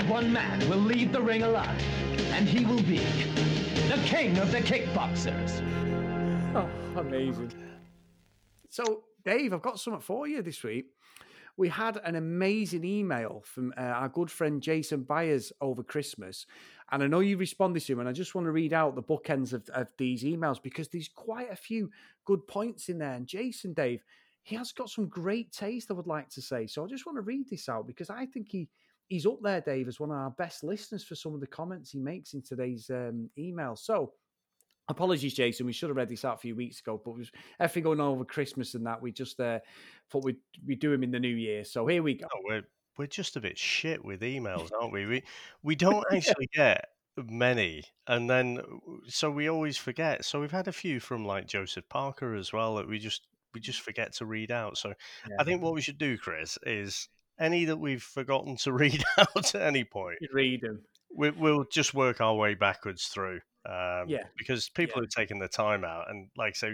One 0.07 0.31
man 0.31 0.57
will 0.69 0.77
leave 0.77 1.11
the 1.11 1.21
ring 1.21 1.43
alive, 1.43 1.81
and 2.31 2.47
he 2.47 2.65
will 2.65 2.81
be 2.83 2.99
the 3.89 4.01
king 4.05 4.37
of 4.37 4.51
the 4.51 4.59
kickboxers. 4.59 5.61
Oh, 6.55 6.69
amazing. 6.97 7.51
So, 8.69 9.03
Dave, 9.25 9.53
I've 9.53 9.61
got 9.61 9.79
something 9.79 10.01
for 10.01 10.27
you 10.27 10.41
this 10.41 10.63
week. 10.63 10.85
We 11.57 11.67
had 11.67 11.99
an 12.05 12.15
amazing 12.15 12.85
email 12.85 13.43
from 13.45 13.73
uh, 13.77 13.81
our 13.81 14.07
good 14.07 14.31
friend 14.31 14.61
Jason 14.61 15.03
Byers 15.03 15.51
over 15.59 15.83
Christmas. 15.83 16.45
And 16.89 17.03
I 17.03 17.07
know 17.07 17.19
you 17.19 17.35
responded 17.35 17.81
to 17.81 17.93
him, 17.93 17.99
and 17.99 18.07
I 18.07 18.13
just 18.13 18.33
want 18.33 18.45
to 18.45 18.51
read 18.51 18.71
out 18.71 18.95
the 18.95 19.03
bookends 19.03 19.51
of, 19.51 19.67
of 19.69 19.91
these 19.97 20.23
emails 20.23 20.61
because 20.61 20.87
there's 20.87 21.09
quite 21.09 21.51
a 21.51 21.55
few 21.55 21.89
good 22.23 22.47
points 22.47 22.87
in 22.87 22.97
there. 22.99 23.13
And 23.13 23.27
Jason, 23.27 23.73
Dave, 23.73 24.03
he 24.43 24.55
has 24.55 24.71
got 24.71 24.89
some 24.89 25.09
great 25.09 25.51
taste, 25.51 25.91
I 25.91 25.95
would 25.95 26.07
like 26.07 26.29
to 26.29 26.41
say. 26.41 26.65
So 26.67 26.85
I 26.85 26.87
just 26.87 27.05
want 27.05 27.17
to 27.17 27.23
read 27.23 27.49
this 27.49 27.67
out 27.67 27.87
because 27.87 28.09
I 28.09 28.25
think 28.25 28.47
he 28.47 28.69
he's 29.07 29.25
up 29.25 29.39
there, 29.41 29.61
Dave, 29.61 29.87
as 29.87 29.99
one 29.99 30.11
of 30.11 30.17
our 30.17 30.31
best 30.31 30.63
listeners 30.63 31.03
for 31.03 31.15
some 31.15 31.33
of 31.33 31.39
the 31.39 31.47
comments 31.47 31.91
he 31.91 31.99
makes 31.99 32.33
in 32.33 32.41
today's 32.41 32.89
um, 32.89 33.29
email. 33.37 33.75
So 33.75 34.13
Apologies, 34.89 35.33
Jason. 35.33 35.65
We 35.65 35.73
should 35.73 35.89
have 35.89 35.97
read 35.97 36.07
this 36.07 36.23
out 36.23 36.35
a 36.35 36.39
few 36.39 36.55
weeks 36.55 36.79
ago, 36.79 37.01
but 37.03 37.17
was 37.17 37.29
everything 37.59 37.83
going 37.83 37.99
on 37.99 38.07
over 38.07 38.23
Christmas 38.23 38.73
and 38.73 38.85
that. 38.85 39.01
We 39.01 39.11
just 39.11 39.37
uh, 39.39 39.59
thought 40.09 40.23
we'd 40.23 40.37
we 40.65 40.75
do 40.75 40.93
him 40.93 41.03
in 41.03 41.11
the 41.11 41.19
new 41.19 41.27
year. 41.27 41.65
So 41.65 41.85
here 41.87 42.01
we 42.01 42.13
go. 42.13 42.27
Oh, 42.33 42.39
we're 42.45 42.61
we're 42.97 43.07
just 43.07 43.35
a 43.35 43.41
bit 43.41 43.57
shit 43.57 44.03
with 44.03 44.21
emails, 44.21 44.69
aren't 44.79 44.93
we? 44.93 45.05
We 45.05 45.23
we 45.63 45.75
don't 45.75 46.05
actually 46.13 46.47
get 46.53 46.85
many, 47.17 47.83
and 48.07 48.29
then 48.29 48.61
so 49.09 49.29
we 49.29 49.49
always 49.49 49.75
forget. 49.75 50.23
So 50.23 50.39
we've 50.39 50.51
had 50.51 50.69
a 50.69 50.73
few 50.73 51.01
from 51.01 51.25
like 51.25 51.47
Joseph 51.47 51.89
Parker 51.89 52.35
as 52.35 52.53
well 52.53 52.75
that 52.75 52.87
we 52.87 52.97
just 52.97 53.27
we 53.53 53.59
just 53.59 53.81
forget 53.81 54.13
to 54.13 54.25
read 54.25 54.51
out. 54.51 54.77
So 54.77 54.93
Yeah. 55.29 55.35
I 55.37 55.43
think 55.43 55.61
what 55.61 55.73
we 55.73 55.81
should 55.81 55.97
do, 55.97 56.17
Chris, 56.17 56.57
is 56.63 57.09
any 57.39 57.65
that 57.65 57.77
we've 57.77 58.03
forgotten 58.03 58.57
to 58.57 58.71
read 58.73 59.03
out 59.17 59.55
at 59.55 59.61
any 59.61 59.83
point, 59.83 60.17
read 60.33 60.61
them. 60.61 60.81
we, 61.15 61.29
we'll 61.31 61.65
just 61.71 61.93
work 61.93 62.21
our 62.21 62.35
way 62.35 62.53
backwards 62.55 63.05
through. 63.07 63.39
Um, 63.65 64.07
Yeah. 64.07 64.23
because 64.37 64.69
people 64.69 65.01
are 65.03 65.07
taking 65.07 65.39
the 65.39 65.47
time 65.47 65.83
out, 65.83 66.09
and 66.09 66.29
like 66.37 66.51
I 66.55 66.57
so, 66.57 66.73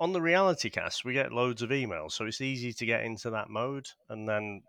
on 0.00 0.12
the 0.12 0.20
reality 0.22 0.70
cast, 0.70 1.04
we 1.04 1.12
get 1.12 1.32
loads 1.32 1.62
of 1.62 1.70
emails, 1.70 2.12
so 2.12 2.24
it's 2.24 2.40
easy 2.40 2.72
to 2.72 2.86
get 2.86 3.04
into 3.04 3.30
that 3.30 3.50
mode, 3.50 3.86
and 4.08 4.28
then 4.28 4.62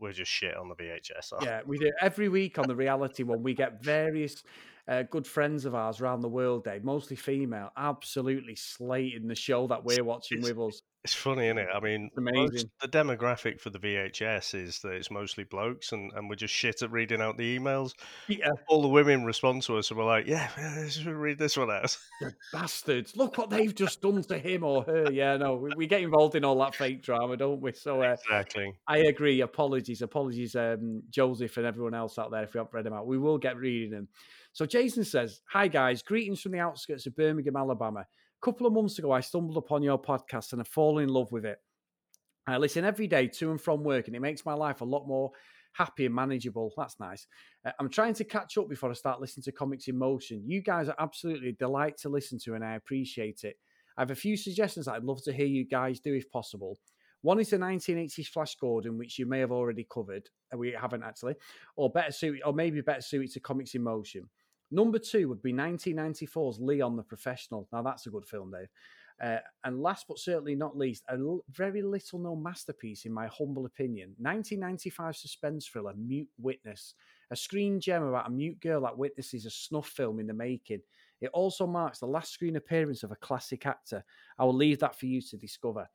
we're 0.00 0.12
just 0.12 0.30
shit 0.30 0.56
on 0.56 0.68
the 0.68 0.74
VHS. 0.74 1.32
Yeah, 1.42 1.60
we 1.66 1.78
do 1.78 1.90
every 2.00 2.28
week 2.28 2.58
on 2.58 2.66
the 2.68 2.76
reality 2.86 3.22
one. 3.22 3.42
We 3.42 3.54
get 3.54 3.82
various 3.82 4.42
uh, 4.86 5.02
good 5.04 5.26
friends 5.26 5.64
of 5.64 5.74
ours 5.74 6.00
around 6.00 6.20
the 6.20 6.28
world, 6.28 6.64
Dave, 6.64 6.84
mostly 6.84 7.16
female, 7.16 7.70
absolutely 7.76 8.54
slating 8.56 9.28
the 9.28 9.34
show 9.34 9.66
that 9.68 9.84
we're 9.84 10.04
watching 10.04 10.42
with 10.42 10.58
us. 10.58 10.82
It's 11.04 11.12
funny, 11.12 11.48
isn't 11.48 11.58
it? 11.58 11.68
I 11.74 11.80
mean, 11.80 12.10
most- 12.16 12.66
the 12.80 12.88
demographic 12.88 13.60
for 13.60 13.68
the 13.68 13.78
VHS 13.78 14.54
is 14.54 14.78
that 14.78 14.92
it's 14.92 15.10
mostly 15.10 15.44
blokes, 15.44 15.92
and, 15.92 16.10
and 16.14 16.30
we're 16.30 16.34
just 16.34 16.54
shit 16.54 16.80
at 16.80 16.90
reading 16.90 17.20
out 17.20 17.36
the 17.36 17.58
emails. 17.58 17.92
Yeah. 18.26 18.48
All 18.68 18.80
the 18.80 18.88
women 18.88 19.22
respond 19.22 19.64
to 19.64 19.76
us, 19.76 19.90
and 19.90 19.98
we're 19.98 20.06
like, 20.06 20.26
yeah, 20.26 20.48
read 21.06 21.36
this 21.36 21.58
one 21.58 21.70
out. 21.70 21.94
The 22.22 22.32
Bastards! 22.54 23.18
Look 23.18 23.36
what 23.36 23.50
they've 23.50 23.74
just 23.74 24.00
done 24.00 24.22
to 24.22 24.38
him 24.38 24.64
or 24.64 24.82
her. 24.86 25.12
Yeah, 25.12 25.36
no, 25.36 25.56
we, 25.56 25.72
we 25.76 25.86
get 25.86 26.00
involved 26.00 26.36
in 26.36 26.44
all 26.44 26.58
that 26.60 26.74
fake 26.74 27.02
drama, 27.02 27.36
don't 27.36 27.60
we? 27.60 27.72
So 27.72 28.02
uh, 28.02 28.16
Exactly. 28.24 28.74
I 28.88 28.98
agree. 28.98 29.42
Apologies, 29.42 30.00
apologies, 30.00 30.56
um, 30.56 31.02
Joseph 31.10 31.54
and 31.58 31.66
everyone 31.66 31.92
else 31.92 32.18
out 32.18 32.30
there 32.30 32.44
if 32.44 32.54
we 32.54 32.58
haven't 32.58 32.72
read 32.72 32.86
them 32.86 32.94
out. 32.94 33.06
We 33.06 33.18
will 33.18 33.36
get 33.36 33.58
reading 33.58 33.90
them. 33.90 34.08
So 34.54 34.64
Jason 34.64 35.04
says, 35.04 35.42
"Hi 35.50 35.68
guys, 35.68 36.00
greetings 36.00 36.40
from 36.40 36.52
the 36.52 36.60
outskirts 36.60 37.06
of 37.06 37.14
Birmingham, 37.14 37.56
Alabama. 37.56 38.06
Couple 38.44 38.66
of 38.66 38.74
months 38.74 38.98
ago, 38.98 39.10
I 39.10 39.20
stumbled 39.20 39.56
upon 39.56 39.82
your 39.82 39.98
podcast 39.98 40.52
and 40.52 40.60
I 40.60 40.64
fallen 40.64 41.04
in 41.04 41.08
love 41.08 41.32
with 41.32 41.46
it. 41.46 41.56
I 42.46 42.58
listen 42.58 42.84
every 42.84 43.06
day 43.06 43.26
to 43.26 43.50
and 43.50 43.58
from 43.58 43.82
work, 43.82 44.06
and 44.06 44.14
it 44.14 44.20
makes 44.20 44.44
my 44.44 44.52
life 44.52 44.82
a 44.82 44.84
lot 44.84 45.08
more 45.08 45.30
happy 45.72 46.04
and 46.04 46.14
manageable. 46.14 46.70
That's 46.76 47.00
nice. 47.00 47.26
Uh, 47.64 47.70
I'm 47.80 47.88
trying 47.88 48.12
to 48.12 48.24
catch 48.24 48.58
up 48.58 48.68
before 48.68 48.90
I 48.90 48.92
start 48.92 49.18
listening 49.18 49.44
to 49.44 49.52
Comics 49.52 49.88
in 49.88 49.96
Motion. 49.96 50.42
You 50.44 50.60
guys 50.60 50.90
are 50.90 50.94
absolutely 50.98 51.48
a 51.48 51.52
delight 51.52 51.96
to 52.02 52.10
listen 52.10 52.38
to, 52.40 52.52
and 52.52 52.62
I 52.62 52.74
appreciate 52.74 53.44
it. 53.44 53.56
I 53.96 54.02
have 54.02 54.10
a 54.10 54.14
few 54.14 54.36
suggestions 54.36 54.88
I'd 54.88 55.04
love 55.04 55.22
to 55.24 55.32
hear 55.32 55.46
you 55.46 55.66
guys 55.66 55.98
do 56.00 56.12
if 56.12 56.30
possible. 56.30 56.76
One 57.22 57.40
is 57.40 57.48
the 57.48 57.56
1980s 57.56 58.26
Flash 58.26 58.56
Gordon, 58.56 58.98
which 58.98 59.18
you 59.18 59.24
may 59.24 59.40
have 59.40 59.52
already 59.52 59.86
covered. 59.90 60.28
We 60.54 60.72
haven't 60.78 61.02
actually, 61.02 61.36
or 61.76 61.90
better 61.90 62.12
suited, 62.12 62.42
or 62.44 62.52
maybe 62.52 62.82
better 62.82 63.00
suited 63.00 63.32
to 63.32 63.40
Comics 63.40 63.74
in 63.74 63.84
Motion. 63.84 64.28
Number 64.70 64.98
two 64.98 65.28
would 65.28 65.42
be 65.42 65.52
1994's 65.52 66.60
Leon 66.60 66.96
the 66.96 67.02
Professional. 67.02 67.68
Now 67.72 67.82
that's 67.82 68.06
a 68.06 68.10
good 68.10 68.26
film, 68.26 68.50
Dave. 68.50 68.68
Uh, 69.22 69.38
and 69.62 69.80
last 69.80 70.06
but 70.08 70.18
certainly 70.18 70.56
not 70.56 70.76
least, 70.76 71.04
a 71.08 71.12
l- 71.12 71.44
very 71.50 71.82
little 71.82 72.18
known 72.18 72.42
masterpiece, 72.42 73.04
in 73.04 73.12
my 73.12 73.28
humble 73.28 73.64
opinion 73.64 74.08
1995 74.18 75.16
suspense 75.16 75.66
thriller 75.66 75.94
Mute 75.96 76.28
Witness, 76.36 76.94
a 77.30 77.36
screen 77.36 77.78
gem 77.80 78.02
about 78.02 78.26
a 78.26 78.30
mute 78.30 78.58
girl 78.60 78.80
that 78.82 78.98
witnesses 78.98 79.46
a 79.46 79.50
snuff 79.50 79.86
film 79.86 80.18
in 80.18 80.26
the 80.26 80.34
making. 80.34 80.80
It 81.20 81.30
also 81.32 81.66
marks 81.66 82.00
the 82.00 82.06
last 82.06 82.32
screen 82.32 82.56
appearance 82.56 83.04
of 83.04 83.12
a 83.12 83.16
classic 83.16 83.66
actor. 83.66 84.04
I 84.38 84.44
will 84.44 84.54
leave 84.54 84.80
that 84.80 84.98
for 84.98 85.06
you 85.06 85.22
to 85.22 85.36
discover. 85.36 85.88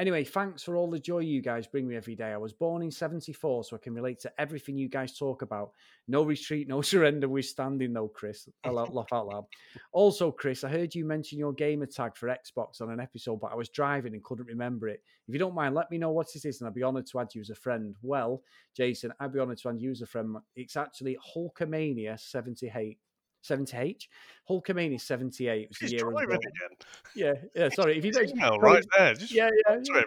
Anyway, 0.00 0.24
thanks 0.24 0.62
for 0.62 0.76
all 0.76 0.88
the 0.88 0.98
joy 0.98 1.18
you 1.18 1.42
guys 1.42 1.66
bring 1.66 1.86
me 1.86 1.94
every 1.94 2.16
day. 2.16 2.32
I 2.32 2.38
was 2.38 2.54
born 2.54 2.80
in 2.80 2.90
74, 2.90 3.64
so 3.64 3.76
I 3.76 3.78
can 3.78 3.92
relate 3.92 4.18
to 4.20 4.32
everything 4.38 4.78
you 4.78 4.88
guys 4.88 5.18
talk 5.18 5.42
about. 5.42 5.72
No 6.08 6.22
retreat, 6.22 6.68
no 6.68 6.80
surrender, 6.92 7.28
we're 7.28 7.42
standing 7.42 7.92
though, 7.92 8.08
Chris. 8.08 8.48
I 8.64 8.70
laugh 8.70 9.12
out 9.12 9.26
loud. 9.26 9.44
Also, 9.92 10.32
Chris, 10.32 10.64
I 10.64 10.70
heard 10.70 10.94
you 10.94 11.04
mention 11.04 11.38
your 11.38 11.52
gamer 11.52 11.84
tag 11.84 12.16
for 12.16 12.28
Xbox 12.28 12.80
on 12.80 12.90
an 12.90 12.98
episode, 12.98 13.40
but 13.42 13.52
I 13.52 13.56
was 13.56 13.68
driving 13.68 14.14
and 14.14 14.24
couldn't 14.24 14.46
remember 14.46 14.88
it. 14.88 15.02
If 15.28 15.34
you 15.34 15.38
don't 15.38 15.54
mind, 15.54 15.74
let 15.74 15.90
me 15.90 15.98
know 15.98 16.12
what 16.12 16.34
it 16.34 16.46
is, 16.46 16.62
and 16.62 16.68
I'd 16.68 16.74
be 16.74 16.82
honoured 16.82 17.06
to 17.08 17.20
add 17.20 17.34
you 17.34 17.42
as 17.42 17.50
a 17.50 17.54
friend. 17.54 17.94
Well, 18.00 18.42
Jason, 18.74 19.12
I'd 19.20 19.34
be 19.34 19.40
honoured 19.40 19.58
to 19.58 19.68
add 19.68 19.82
you 19.82 19.90
as 19.90 20.00
a 20.00 20.06
friend. 20.06 20.34
It's 20.56 20.78
actually 20.78 21.18
Hulkamania 21.36 22.18
78. 22.18 22.96
78 23.42 24.06
Hulkamania 24.48 25.00
78 25.00 25.68
was 25.68 25.78
the 25.78 25.84
He's 25.86 25.92
year 25.92 26.04
the 26.04 26.10
driving 26.10 26.36
again. 26.36 26.76
Yeah, 27.14 27.32
yeah. 27.54 27.68
Sorry, 27.68 27.96
if 27.96 28.04
you 28.04 28.12
don't 28.12 28.28
email 28.28 28.58
right 28.58 28.84
there, 28.96 29.14
just 29.14 29.32
yeah, 29.32 29.50
yeah, 29.68 29.76
yeah. 29.82 30.02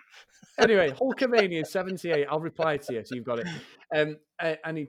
Anyway, 0.60 0.92
Hulkamania 0.92 1.66
seventy 1.66 2.12
eight. 2.12 2.28
I'll 2.30 2.40
reply 2.40 2.78
to 2.78 2.94
you, 2.94 3.04
so 3.06 3.16
you've 3.16 3.26
got 3.26 3.40
it. 3.40 3.48
Um, 3.96 4.18
and 4.40 4.78
he 4.78 4.88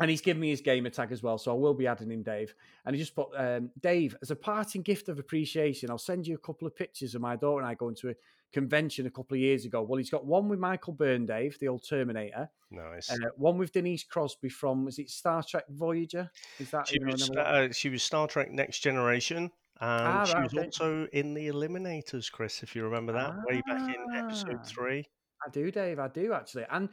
and 0.00 0.10
he's 0.10 0.20
given 0.20 0.40
me 0.40 0.50
his 0.50 0.60
gamer 0.60 0.90
tag 0.90 1.12
as 1.12 1.22
well, 1.22 1.38
so 1.38 1.52
I 1.52 1.54
will 1.54 1.74
be 1.74 1.86
adding 1.86 2.10
him, 2.10 2.22
Dave. 2.22 2.54
And 2.84 2.94
he 2.96 3.00
just 3.02 3.14
put 3.14 3.28
um, 3.36 3.70
Dave 3.80 4.16
as 4.22 4.30
a 4.30 4.36
parting 4.36 4.82
gift 4.82 5.08
of 5.08 5.18
appreciation. 5.18 5.90
I'll 5.90 5.98
send 5.98 6.26
you 6.26 6.34
a 6.34 6.38
couple 6.38 6.66
of 6.66 6.74
pictures 6.74 7.14
of 7.14 7.20
my 7.20 7.36
daughter 7.36 7.60
and 7.60 7.68
I 7.68 7.74
going 7.74 7.94
to 7.96 8.10
a 8.10 8.14
convention 8.52 9.06
a 9.06 9.10
couple 9.10 9.34
of 9.34 9.40
years 9.40 9.64
ago. 9.64 9.82
Well, 9.82 9.98
he's 9.98 10.10
got 10.10 10.26
one 10.26 10.48
with 10.48 10.58
Michael 10.58 10.94
Biehn, 10.94 11.26
Dave, 11.26 11.58
the 11.58 11.68
old 11.68 11.86
Terminator. 11.88 12.48
Nice. 12.70 13.10
Uh, 13.10 13.16
one 13.36 13.58
with 13.58 13.72
Denise 13.72 14.04
Crosby 14.04 14.48
from 14.48 14.84
was 14.84 14.98
it 14.98 15.08
Star 15.10 15.42
Trek 15.42 15.64
Voyager? 15.70 16.30
Is 16.58 16.70
that 16.70 16.88
She 16.88 16.98
was, 17.04 17.30
uh, 17.30 17.68
she 17.72 17.88
was 17.88 18.02
Star 18.02 18.26
Trek 18.26 18.50
Next 18.50 18.80
Generation. 18.80 19.50
And 19.80 20.06
Ah, 20.18 20.24
she 20.24 20.38
was 20.38 20.54
also 20.54 21.06
in 21.12 21.34
The 21.34 21.48
Eliminators, 21.48 22.30
Chris, 22.30 22.62
if 22.62 22.76
you 22.76 22.84
remember 22.84 23.12
that, 23.14 23.34
way 23.46 23.62
back 23.66 23.94
in 23.94 24.14
episode 24.14 24.58
Ah. 24.60 24.64
three. 24.64 25.04
I 25.44 25.50
do, 25.50 25.70
Dave. 25.72 25.98
I 25.98 26.08
do 26.08 26.32
actually. 26.32 26.66
And 26.70 26.88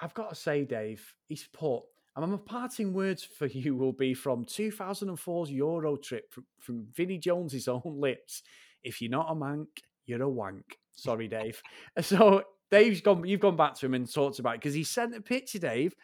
I've 0.00 0.14
got 0.14 0.28
to 0.30 0.34
say, 0.34 0.64
Dave, 0.64 1.14
he's 1.28 1.48
put, 1.52 1.84
and 2.22 2.32
my 2.32 2.38
parting 2.38 2.92
words 2.92 3.22
for 3.22 3.46
you 3.46 3.76
will 3.76 3.92
be 3.92 4.14
from 4.14 4.44
2004's 4.44 5.50
Euro 5.50 5.96
trip 5.96 6.32
from, 6.32 6.44
from 6.58 6.86
Vinnie 6.94 7.18
Jones's 7.18 7.68
own 7.68 7.82
lips. 7.84 8.42
If 8.82 9.00
you're 9.00 9.10
not 9.10 9.30
a 9.30 9.34
Manc, 9.34 9.68
you're 10.06 10.22
a 10.22 10.28
wank. 10.28 10.78
Sorry, 10.92 11.28
Dave. 11.28 11.62
So 12.02 12.42
Dave's 12.70 13.00
gone. 13.00 13.26
You've 13.26 13.40
gone 13.40 13.56
back 13.56 13.74
to 13.76 13.86
him 13.86 13.94
and 13.94 14.12
talked 14.12 14.38
about 14.38 14.54
it 14.54 14.60
because 14.60 14.74
he 14.74 14.84
sent 14.84 15.16
a 15.16 15.20
picture, 15.20 15.58
Dave. 15.58 15.94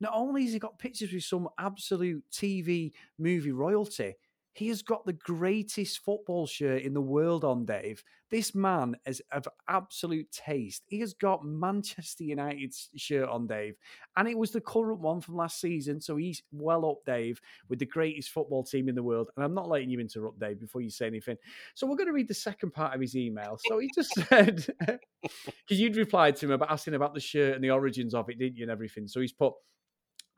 Not 0.00 0.12
only 0.14 0.44
has 0.44 0.52
he 0.52 0.58
got 0.58 0.78
pictures 0.78 1.12
with 1.12 1.22
some 1.22 1.48
absolute 1.58 2.24
TV 2.32 2.92
movie 3.18 3.52
royalty, 3.52 4.14
he 4.54 4.68
has 4.68 4.82
got 4.82 5.04
the 5.04 5.12
greatest 5.12 6.04
football 6.04 6.46
shirt 6.46 6.82
in 6.82 6.94
the 6.94 7.00
world 7.00 7.44
on, 7.44 7.64
Dave. 7.64 8.04
This 8.30 8.54
man 8.54 8.96
is 9.04 9.20
of 9.32 9.48
absolute 9.68 10.30
taste. 10.30 10.84
He 10.86 11.00
has 11.00 11.12
got 11.12 11.44
Manchester 11.44 12.22
United's 12.22 12.88
shirt 12.96 13.28
on, 13.28 13.48
Dave. 13.48 13.74
And 14.16 14.28
it 14.28 14.38
was 14.38 14.52
the 14.52 14.60
current 14.60 15.00
one 15.00 15.20
from 15.20 15.36
last 15.36 15.60
season. 15.60 16.00
So 16.00 16.16
he's 16.16 16.42
well 16.52 16.88
up, 16.88 16.98
Dave, 17.04 17.40
with 17.68 17.80
the 17.80 17.86
greatest 17.86 18.30
football 18.30 18.62
team 18.62 18.88
in 18.88 18.94
the 18.94 19.02
world. 19.02 19.28
And 19.36 19.44
I'm 19.44 19.54
not 19.54 19.68
letting 19.68 19.90
you 19.90 19.98
interrupt, 19.98 20.38
Dave, 20.38 20.60
before 20.60 20.82
you 20.82 20.90
say 20.90 21.08
anything. 21.08 21.36
So 21.74 21.88
we're 21.88 21.96
going 21.96 22.06
to 22.06 22.12
read 22.12 22.28
the 22.28 22.34
second 22.34 22.72
part 22.72 22.94
of 22.94 23.00
his 23.00 23.16
email. 23.16 23.58
So 23.68 23.80
he 23.80 23.90
just 23.92 24.14
said, 24.28 24.64
because 25.20 25.80
you'd 25.80 25.96
replied 25.96 26.36
to 26.36 26.46
him 26.46 26.52
about 26.52 26.70
asking 26.70 26.94
about 26.94 27.14
the 27.14 27.20
shirt 27.20 27.56
and 27.56 27.64
the 27.64 27.70
origins 27.70 28.14
of 28.14 28.30
it, 28.30 28.38
didn't 28.38 28.56
you, 28.56 28.62
and 28.62 28.70
everything. 28.70 29.08
So 29.08 29.20
he's 29.20 29.32
put, 29.32 29.54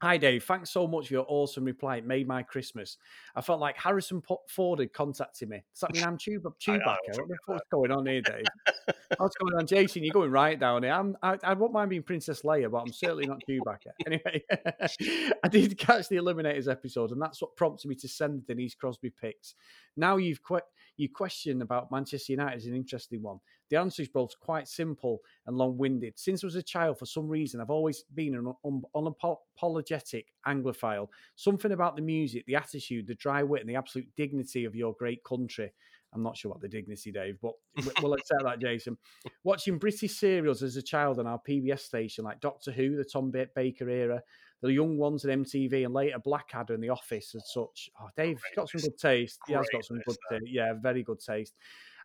Hi, 0.02 0.18
Dave. 0.18 0.44
Thanks 0.44 0.70
so 0.70 0.86
much 0.86 1.08
for 1.08 1.14
your 1.14 1.24
awesome 1.26 1.64
reply. 1.64 1.96
It 1.96 2.06
made 2.06 2.28
my 2.28 2.42
Christmas. 2.42 2.98
I 3.34 3.40
felt 3.40 3.60
like 3.60 3.78
Harrison 3.78 4.22
Ford 4.50 4.78
had 4.78 4.92
contacted 4.92 5.48
me. 5.48 5.62
Does 5.72 5.80
that 5.80 5.94
mean 5.94 6.04
I'm 6.04 6.18
Chewbacca? 6.18 6.52
Chewbacca? 6.60 7.26
What's 7.46 7.64
going 7.72 7.90
on 7.90 8.04
here, 8.04 8.20
Dave? 8.20 8.44
What's 9.16 9.36
going 9.36 9.54
on, 9.54 9.66
Jason? 9.66 10.04
You're 10.04 10.12
going 10.12 10.30
right 10.30 10.60
down 10.60 10.82
here. 10.82 10.92
I'm, 10.92 11.16
I, 11.22 11.38
I 11.42 11.54
won't 11.54 11.72
mind 11.72 11.88
being 11.88 12.02
Princess 12.02 12.42
Leia, 12.42 12.70
but 12.70 12.78
I'm 12.78 12.92
certainly 12.92 13.26
not 13.26 13.40
Chewbacca. 13.48 13.92
Anyway, 14.06 14.44
I 15.42 15.48
did 15.48 15.78
catch 15.78 16.08
the 16.08 16.16
Eliminators 16.16 16.70
episode, 16.70 17.10
and 17.10 17.20
that's 17.20 17.40
what 17.40 17.56
prompted 17.56 17.88
me 17.88 17.94
to 17.96 18.08
send 18.08 18.46
Denise 18.46 18.74
Crosby 18.74 19.10
pics. 19.10 19.54
Now 19.96 20.16
you've 20.16 20.42
que- 20.44 20.60
you 20.96 21.08
question 21.08 21.62
about 21.62 21.90
Manchester 21.90 22.32
United 22.32 22.58
is 22.58 22.66
an 22.66 22.74
interesting 22.74 23.22
one. 23.22 23.38
The 23.68 23.76
answer 23.76 24.02
is 24.02 24.08
both 24.08 24.38
quite 24.40 24.68
simple 24.68 25.20
and 25.46 25.56
long 25.56 25.76
winded. 25.76 26.14
Since 26.16 26.44
I 26.44 26.46
was 26.46 26.54
a 26.54 26.62
child, 26.62 26.98
for 26.98 27.06
some 27.06 27.28
reason, 27.28 27.60
I've 27.60 27.70
always 27.70 28.04
been 28.14 28.34
an 28.34 28.52
un- 28.64 28.82
unapologetic 28.94 30.26
Anglophile. 30.46 31.08
Something 31.34 31.72
about 31.72 31.96
the 31.96 32.02
music, 32.02 32.44
the 32.46 32.54
attitude, 32.54 33.06
the 33.06 33.14
dry 33.14 33.42
wit, 33.42 33.60
and 33.60 33.68
the 33.68 33.76
absolute 33.76 34.08
dignity 34.16 34.64
of 34.64 34.74
your 34.74 34.94
great 34.98 35.22
country. 35.24 35.72
I'm 36.14 36.22
not 36.22 36.36
sure 36.36 36.50
what 36.50 36.60
the 36.60 36.68
dignity, 36.68 37.10
Dave, 37.12 37.38
but 37.42 37.52
we'll 38.02 38.14
accept 38.14 38.44
that, 38.44 38.60
Jason. 38.60 38.96
Watching 39.44 39.78
British 39.78 40.16
serials 40.16 40.62
as 40.62 40.76
a 40.76 40.82
child 40.82 41.18
on 41.18 41.26
our 41.26 41.40
PBS 41.46 41.80
station, 41.80 42.24
like 42.24 42.40
Doctor 42.40 42.70
Who, 42.70 42.96
the 42.96 43.04
Tom 43.04 43.32
Baker 43.54 43.88
era, 43.90 44.22
the 44.66 44.72
young 44.72 44.96
ones 44.98 45.24
at 45.24 45.36
MTV, 45.36 45.84
and 45.84 45.94
later 45.94 46.18
Blackadder 46.18 46.74
in 46.74 46.80
The 46.80 46.90
Office 46.90 47.34
and 47.34 47.42
such. 47.42 47.90
Oh, 48.00 48.08
Dave's 48.16 48.42
got 48.54 48.68
some 48.68 48.80
good 48.80 48.98
taste. 48.98 49.38
He 49.46 49.54
has 49.54 49.66
got 49.72 49.84
some 49.84 50.00
good 50.06 50.16
taste. 50.30 50.44
Yeah, 50.46 50.74
very 50.74 51.02
good 51.02 51.20
taste. 51.20 51.54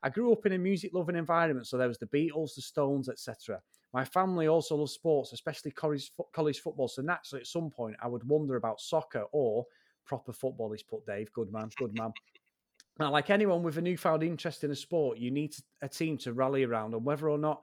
I 0.03 0.09
grew 0.09 0.32
up 0.32 0.45
in 0.45 0.53
a 0.53 0.57
music 0.57 0.91
loving 0.93 1.16
environment, 1.16 1.68
so 1.68 1.78
there 1.78 1.88
was 1.88 1.99
the 1.99 2.07
Beatles, 2.07 2.55
the 2.55 2.62
Stones, 2.62 3.09
etc. 3.09 3.62
My 3.93 4.05
family 4.05 4.47
also 4.47 4.76
loves 4.76 4.93
sports, 4.93 5.34
especially 5.34 5.72
college, 5.72 6.12
college 6.34 6.59
football. 6.59 6.88
So 6.88 7.01
naturally, 7.01 7.41
at 7.41 7.47
some 7.47 7.70
point, 7.70 7.97
I 8.01 8.07
would 8.07 8.24
wonder 8.24 8.55
about 8.55 8.82
soccer 8.82 9.26
or 9.32 9.66
proper 10.05 10.34
football. 10.34 10.72
He's 10.72 10.82
put 10.82 11.05
Dave, 11.05 11.32
good 11.34 11.51
man, 11.51 11.70
good 11.78 11.97
man. 11.97 12.12
Now, 12.99 13.12
like 13.12 13.30
anyone 13.30 13.64
with 13.64 13.78
a 13.78 13.82
newfound 13.82 14.24
interest 14.24 14.64
in 14.64 14.72
a 14.72 14.76
sport, 14.76 15.18
you 15.18 15.32
need 15.32 15.55
a 15.82 15.88
team 15.88 16.18
to 16.20 16.34
rally 16.34 16.64
around, 16.64 16.93
and 16.93 17.05
whether 17.05 17.30
or 17.30 17.38
not 17.38 17.62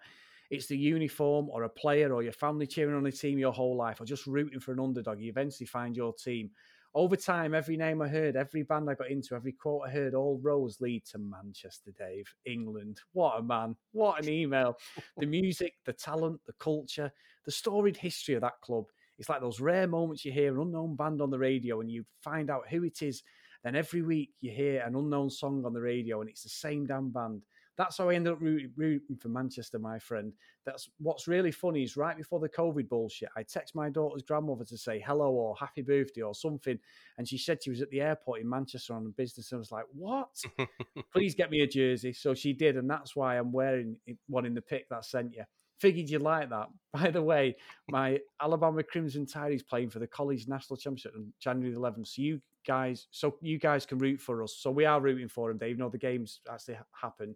it's 0.50 0.66
the 0.66 0.76
uniform 0.76 1.48
or 1.50 1.64
a 1.64 1.68
player 1.68 2.12
or 2.12 2.22
your 2.22 2.32
family 2.32 2.66
cheering 2.66 2.96
on 2.96 3.06
a 3.06 3.12
team 3.12 3.38
your 3.38 3.52
whole 3.52 3.76
life 3.76 4.00
or 4.00 4.04
just 4.04 4.26
rooting 4.26 4.60
for 4.60 4.72
an 4.72 4.80
underdog, 4.80 5.20
you 5.20 5.28
eventually 5.28 5.66
find 5.66 5.96
your 5.96 6.12
team. 6.14 6.50
Over 6.94 7.16
time, 7.16 7.54
every 7.54 7.76
name 7.76 8.00
I 8.00 8.08
heard, 8.08 8.34
every 8.34 8.62
band 8.62 8.88
I 8.88 8.94
got 8.94 9.10
into, 9.10 9.34
every 9.34 9.52
quote 9.52 9.82
I 9.86 9.90
heard, 9.90 10.14
all 10.14 10.40
roads 10.42 10.80
lead 10.80 11.04
to 11.06 11.18
Manchester, 11.18 11.92
Dave, 11.96 12.26
England. 12.46 13.00
What 13.12 13.38
a 13.38 13.42
man. 13.42 13.76
What 13.92 14.22
an 14.22 14.30
email. 14.30 14.76
the 15.18 15.26
music, 15.26 15.74
the 15.84 15.92
talent, 15.92 16.40
the 16.46 16.54
culture, 16.54 17.12
the 17.44 17.52
storied 17.52 17.96
history 17.96 18.34
of 18.34 18.40
that 18.40 18.60
club. 18.62 18.86
It's 19.18 19.28
like 19.28 19.40
those 19.40 19.60
rare 19.60 19.86
moments 19.86 20.24
you 20.24 20.32
hear 20.32 20.54
an 20.54 20.62
unknown 20.62 20.96
band 20.96 21.20
on 21.20 21.30
the 21.30 21.38
radio 21.38 21.80
and 21.80 21.90
you 21.90 22.04
find 22.20 22.50
out 22.50 22.68
who 22.70 22.84
it 22.84 23.02
is. 23.02 23.22
Then 23.64 23.74
every 23.74 24.02
week 24.02 24.30
you 24.40 24.50
hear 24.50 24.80
an 24.80 24.94
unknown 24.94 25.30
song 25.30 25.64
on 25.66 25.74
the 25.74 25.80
radio 25.80 26.20
and 26.20 26.30
it's 26.30 26.44
the 26.44 26.48
same 26.48 26.86
damn 26.86 27.10
band. 27.10 27.42
That's 27.78 27.96
how 27.96 28.08
I 28.08 28.16
ended 28.16 28.32
up 28.32 28.40
rooting 28.40 29.16
for 29.16 29.28
Manchester, 29.28 29.78
my 29.78 30.00
friend. 30.00 30.32
That's 30.66 30.90
what's 30.98 31.28
really 31.28 31.52
funny 31.52 31.84
is 31.84 31.96
right 31.96 32.16
before 32.16 32.40
the 32.40 32.48
COVID 32.48 32.88
bullshit, 32.88 33.28
I 33.36 33.44
text 33.44 33.76
my 33.76 33.88
daughter's 33.88 34.22
grandmother 34.22 34.64
to 34.64 34.76
say 34.76 35.02
hello 35.06 35.30
or 35.30 35.54
happy 35.56 35.82
birthday 35.82 36.22
or 36.22 36.34
something, 36.34 36.76
and 37.16 37.28
she 37.28 37.38
said 37.38 37.62
she 37.62 37.70
was 37.70 37.80
at 37.80 37.90
the 37.90 38.00
airport 38.00 38.40
in 38.40 38.48
Manchester 38.48 38.94
on 38.94 39.14
business. 39.16 39.52
And 39.52 39.58
I 39.58 39.60
was 39.60 39.72
like, 39.72 39.84
"What? 39.92 40.28
Please 41.12 41.36
get 41.36 41.52
me 41.52 41.60
a 41.60 41.68
jersey." 41.68 42.12
So 42.12 42.34
she 42.34 42.52
did, 42.52 42.76
and 42.76 42.90
that's 42.90 43.14
why 43.14 43.38
I'm 43.38 43.52
wearing 43.52 43.96
one 44.26 44.44
in 44.44 44.54
the 44.54 44.62
pic 44.62 44.88
that 44.88 44.96
I 44.96 45.00
sent 45.02 45.34
you. 45.34 45.44
Figured 45.78 46.10
you'd 46.10 46.22
like 46.22 46.50
that. 46.50 46.66
By 46.92 47.10
the 47.12 47.22
way, 47.22 47.54
my 47.88 48.18
Alabama 48.42 48.82
Crimson 48.82 49.24
Tide 49.24 49.52
is 49.52 49.62
playing 49.62 49.90
for 49.90 50.00
the 50.00 50.08
college 50.08 50.48
national 50.48 50.78
championship 50.78 51.12
on 51.14 51.32
January 51.38 51.76
11th. 51.76 52.08
So 52.08 52.22
you 52.22 52.40
guys, 52.66 53.06
so 53.10 53.36
you 53.40 53.58
guys 53.58 53.86
can 53.86 53.98
root 53.98 54.20
for 54.20 54.42
us. 54.42 54.56
So 54.58 54.70
we 54.70 54.84
are 54.84 55.00
rooting 55.00 55.28
for 55.28 55.48
them, 55.48 55.58
Dave. 55.58 55.78
No, 55.78 55.88
the 55.88 55.98
games 55.98 56.40
actually 56.50 56.78
happen. 56.92 57.34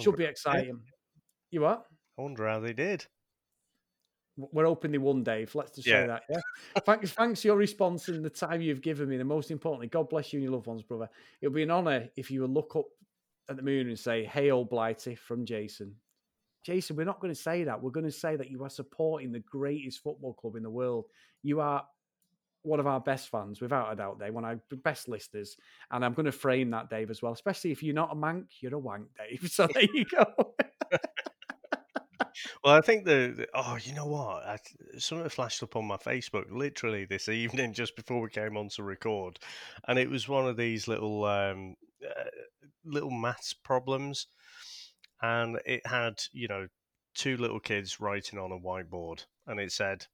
Should 0.00 0.16
be 0.16 0.24
exciting. 0.24 0.80
You 1.50 1.62
what? 1.62 1.86
I 2.18 2.22
wonder 2.22 2.46
how 2.48 2.60
they 2.60 2.72
did. 2.72 3.06
We're 4.36 4.64
hoping 4.66 4.90
they 4.90 4.98
won, 4.98 5.22
Dave. 5.22 5.54
Let's 5.54 5.76
just 5.76 5.86
Yeah. 5.86 6.02
say 6.02 6.06
that. 6.08 6.22
Yeah. 6.28 6.40
thanks, 6.86 7.12
thanks 7.12 7.40
for 7.42 7.46
your 7.48 7.56
response 7.56 8.08
and 8.08 8.24
the 8.24 8.30
time 8.30 8.60
you've 8.60 8.82
given 8.82 9.08
me. 9.08 9.16
And 9.16 9.28
most 9.28 9.50
importantly, 9.52 9.86
God 9.86 10.08
bless 10.08 10.32
you 10.32 10.38
and 10.38 10.44
your 10.44 10.52
loved 10.52 10.66
ones, 10.66 10.82
brother. 10.82 11.08
It'll 11.40 11.54
be 11.54 11.62
an 11.62 11.70
honour 11.70 12.08
if 12.16 12.30
you 12.30 12.40
will 12.42 12.48
look 12.48 12.74
up 12.74 12.86
at 13.48 13.56
the 13.56 13.62
moon 13.62 13.88
and 13.88 13.98
say, 13.98 14.24
"Hey, 14.24 14.50
old 14.50 14.70
Blighty," 14.70 15.14
from 15.14 15.44
Jason. 15.44 15.94
Jason, 16.64 16.96
we're 16.96 17.04
not 17.04 17.20
going 17.20 17.32
to 17.32 17.40
say 17.40 17.62
that. 17.64 17.80
We're 17.80 17.90
going 17.90 18.06
to 18.06 18.10
say 18.10 18.36
that 18.36 18.50
you 18.50 18.64
are 18.64 18.70
supporting 18.70 19.30
the 19.30 19.40
greatest 19.40 20.02
football 20.02 20.32
club 20.32 20.56
in 20.56 20.62
the 20.62 20.70
world. 20.70 21.04
You 21.42 21.60
are 21.60 21.86
one 22.64 22.80
of 22.80 22.86
our 22.86 23.00
best 23.00 23.28
fans, 23.30 23.60
without 23.60 23.92
a 23.92 23.96
doubt, 23.96 24.18
Dave. 24.18 24.34
One 24.34 24.44
of 24.44 24.50
our 24.50 24.76
best 24.78 25.08
listeners, 25.08 25.56
and 25.90 26.04
I'm 26.04 26.14
going 26.14 26.26
to 26.26 26.32
frame 26.32 26.70
that, 26.70 26.90
Dave, 26.90 27.10
as 27.10 27.22
well. 27.22 27.32
Especially 27.32 27.70
if 27.72 27.82
you're 27.82 27.94
not 27.94 28.12
a 28.12 28.14
Manc, 28.14 28.46
you're 28.60 28.74
a 28.74 28.78
wank, 28.78 29.08
Dave. 29.16 29.48
So 29.52 29.66
there 29.72 29.84
you 29.92 30.04
go. 30.06 30.24
Well, 32.64 32.74
I 32.74 32.80
think 32.80 33.04
the, 33.04 33.32
the- 33.36 33.48
oh, 33.54 33.76
you 33.82 33.94
know 33.94 34.06
what? 34.06 34.42
I, 34.44 34.58
something 34.98 35.28
flashed 35.28 35.62
up 35.62 35.76
on 35.76 35.84
my 35.84 35.96
Facebook 35.96 36.46
literally 36.50 37.04
this 37.04 37.28
evening 37.42 37.72
just 37.74 37.94
before 37.96 38.20
we 38.20 38.28
came 38.30 38.56
on 38.56 38.68
to 38.70 38.82
record, 38.82 39.38
and 39.86 39.98
it 39.98 40.10
was 40.10 40.28
one 40.28 40.46
of 40.48 40.56
these 40.56 40.88
little 40.88 41.24
um, 41.24 41.76
uh, 42.04 42.24
little 42.84 43.10
maths 43.10 43.52
problems, 43.54 44.26
and 45.22 45.58
it 45.66 45.86
had 45.86 46.14
you 46.32 46.48
know 46.48 46.66
two 47.14 47.36
little 47.36 47.60
kids 47.60 48.00
writing 48.00 48.38
on 48.38 48.52
a 48.52 48.58
whiteboard, 48.58 49.24
and 49.46 49.60
it 49.60 49.72
said. 49.72 50.06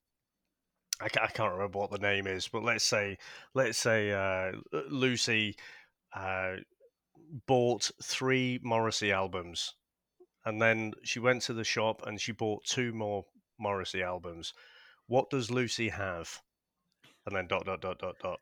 I 1.01 1.05
I 1.05 1.29
can't 1.29 1.53
remember 1.53 1.79
what 1.79 1.91
the 1.91 1.99
name 1.99 2.27
is, 2.27 2.49
but 2.49 2.63
let's 2.63 2.85
say, 2.85 3.19
let's 3.55 3.79
say 3.79 4.13
uh, 4.13 4.53
Lucy 4.89 5.57
uh, 6.15 6.57
bought 7.47 7.91
three 8.03 8.59
Morrissey 8.63 9.13
albums, 9.13 9.75
and 10.45 10.61
then 10.61 10.93
she 11.05 11.19
went 11.19 11.43
to 11.43 11.53
the 11.53 11.65
shop 11.65 12.03
and 12.07 12.21
she 12.21 12.33
bought 12.33 12.65
two 12.65 12.93
more 12.93 13.25
Morrissey 13.59 14.03
albums. 14.03 14.53
What 15.07 15.31
does 15.31 15.51
Lucy 15.51 15.89
have? 15.89 16.41
And 17.27 17.37
then 17.37 17.47
dot 17.47 17.65
dot 17.65 17.81
dot 17.81 17.99
dot 17.99 18.17
dot. 18.23 18.41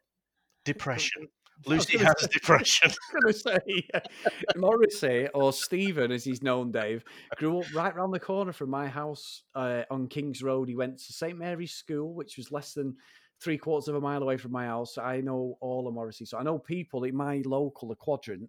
Depression. 0.64 1.28
Lucy 1.66 1.98
has 1.98 2.14
say- 2.20 2.28
depression. 2.32 2.90
I 2.90 2.94
was 2.94 2.98
going 3.12 3.32
to 3.32 3.38
say, 3.38 3.84
yeah. 3.94 4.00
Morrissey, 4.56 5.28
or 5.34 5.52
Stephen, 5.52 6.12
as 6.12 6.24
he's 6.24 6.42
known, 6.42 6.70
Dave, 6.72 7.04
grew 7.36 7.60
up 7.60 7.74
right 7.74 7.94
round 7.94 8.14
the 8.14 8.20
corner 8.20 8.52
from 8.52 8.70
my 8.70 8.86
house 8.86 9.42
uh, 9.54 9.82
on 9.90 10.06
King's 10.08 10.42
Road. 10.42 10.68
He 10.68 10.76
went 10.76 10.98
to 10.98 11.12
St. 11.12 11.36
Mary's 11.36 11.72
School, 11.72 12.14
which 12.14 12.36
was 12.36 12.52
less 12.52 12.74
than 12.74 12.96
three 13.40 13.58
quarters 13.58 13.88
of 13.88 13.94
a 13.94 14.00
mile 14.00 14.22
away 14.22 14.36
from 14.36 14.52
my 14.52 14.66
house. 14.66 14.98
I 14.98 15.20
know 15.20 15.56
all 15.60 15.86
of 15.86 15.94
Morrissey. 15.94 16.24
So 16.24 16.38
I 16.38 16.42
know 16.42 16.58
people 16.58 17.04
in 17.04 17.16
my 17.16 17.42
local, 17.44 17.88
the 17.88 17.94
quadrant. 17.94 18.48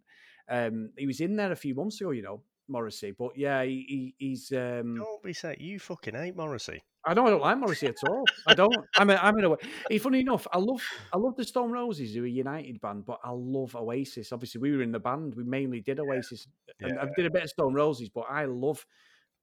Um, 0.49 0.91
he 0.97 1.05
was 1.05 1.22
in 1.22 1.36
there 1.36 1.51
a 1.51 1.55
few 1.55 1.76
months 1.76 2.01
ago, 2.01 2.12
you 2.12 2.24
know, 2.24 2.41
Morrissey. 2.68 3.12
But 3.12 3.38
yeah, 3.38 3.64
he, 3.64 3.86
he, 3.88 4.16
he's. 4.18 4.51
Um, 4.51 4.95
Don't 4.95 5.24
be 5.24 5.34
saying 5.34 5.57
you 5.60 5.80
fucking 5.80 6.16
hate 6.16 6.36
Morrissey. 6.36 6.82
I 7.06 7.14
don't, 7.14 7.28
I 7.28 7.30
don't 7.30 7.41
like 7.41 7.58
Morrissey 7.58 7.88
at 7.88 7.95
all. 8.08 8.24
I 8.45 8.54
don't. 8.54 8.76
I'm, 8.97 9.10
a, 9.10 9.16
I'm 9.16 9.38
in 9.38 9.45
a 9.45 9.50
way. 9.50 9.97
Funny 10.00 10.20
enough, 10.20 10.47
I 10.52 10.58
love, 10.58 10.84
I 11.14 11.18
love 11.18 11.36
the 11.36 11.43
Stone 11.43 11.72
Roses, 11.72 12.14
who 12.14 12.24
are 12.24 12.28
a 12.28 12.30
United 12.30 12.82
band, 12.82 13.06
but 13.06 13.20
I 13.24 13.32
love 13.32 13.76
Oasis. 13.76 14.32
Obviously, 14.32 14.62
we 14.62 14.76
were 14.76 14.84
in 14.84 14.91
the 14.91 15.00
band. 15.00 15.36
We 15.36 15.43
mainly 15.43 15.80
did 15.82 16.00
Oasis, 16.00 16.47
and 16.82 17.00
I 17.00 17.06
did 17.16 17.26
a 17.26 17.32
bit 17.32 17.43
of 17.43 17.50
Stone 17.50 17.74
Roses, 17.74 18.10
but 18.10 18.26
I 18.30 18.45
love 18.45 18.86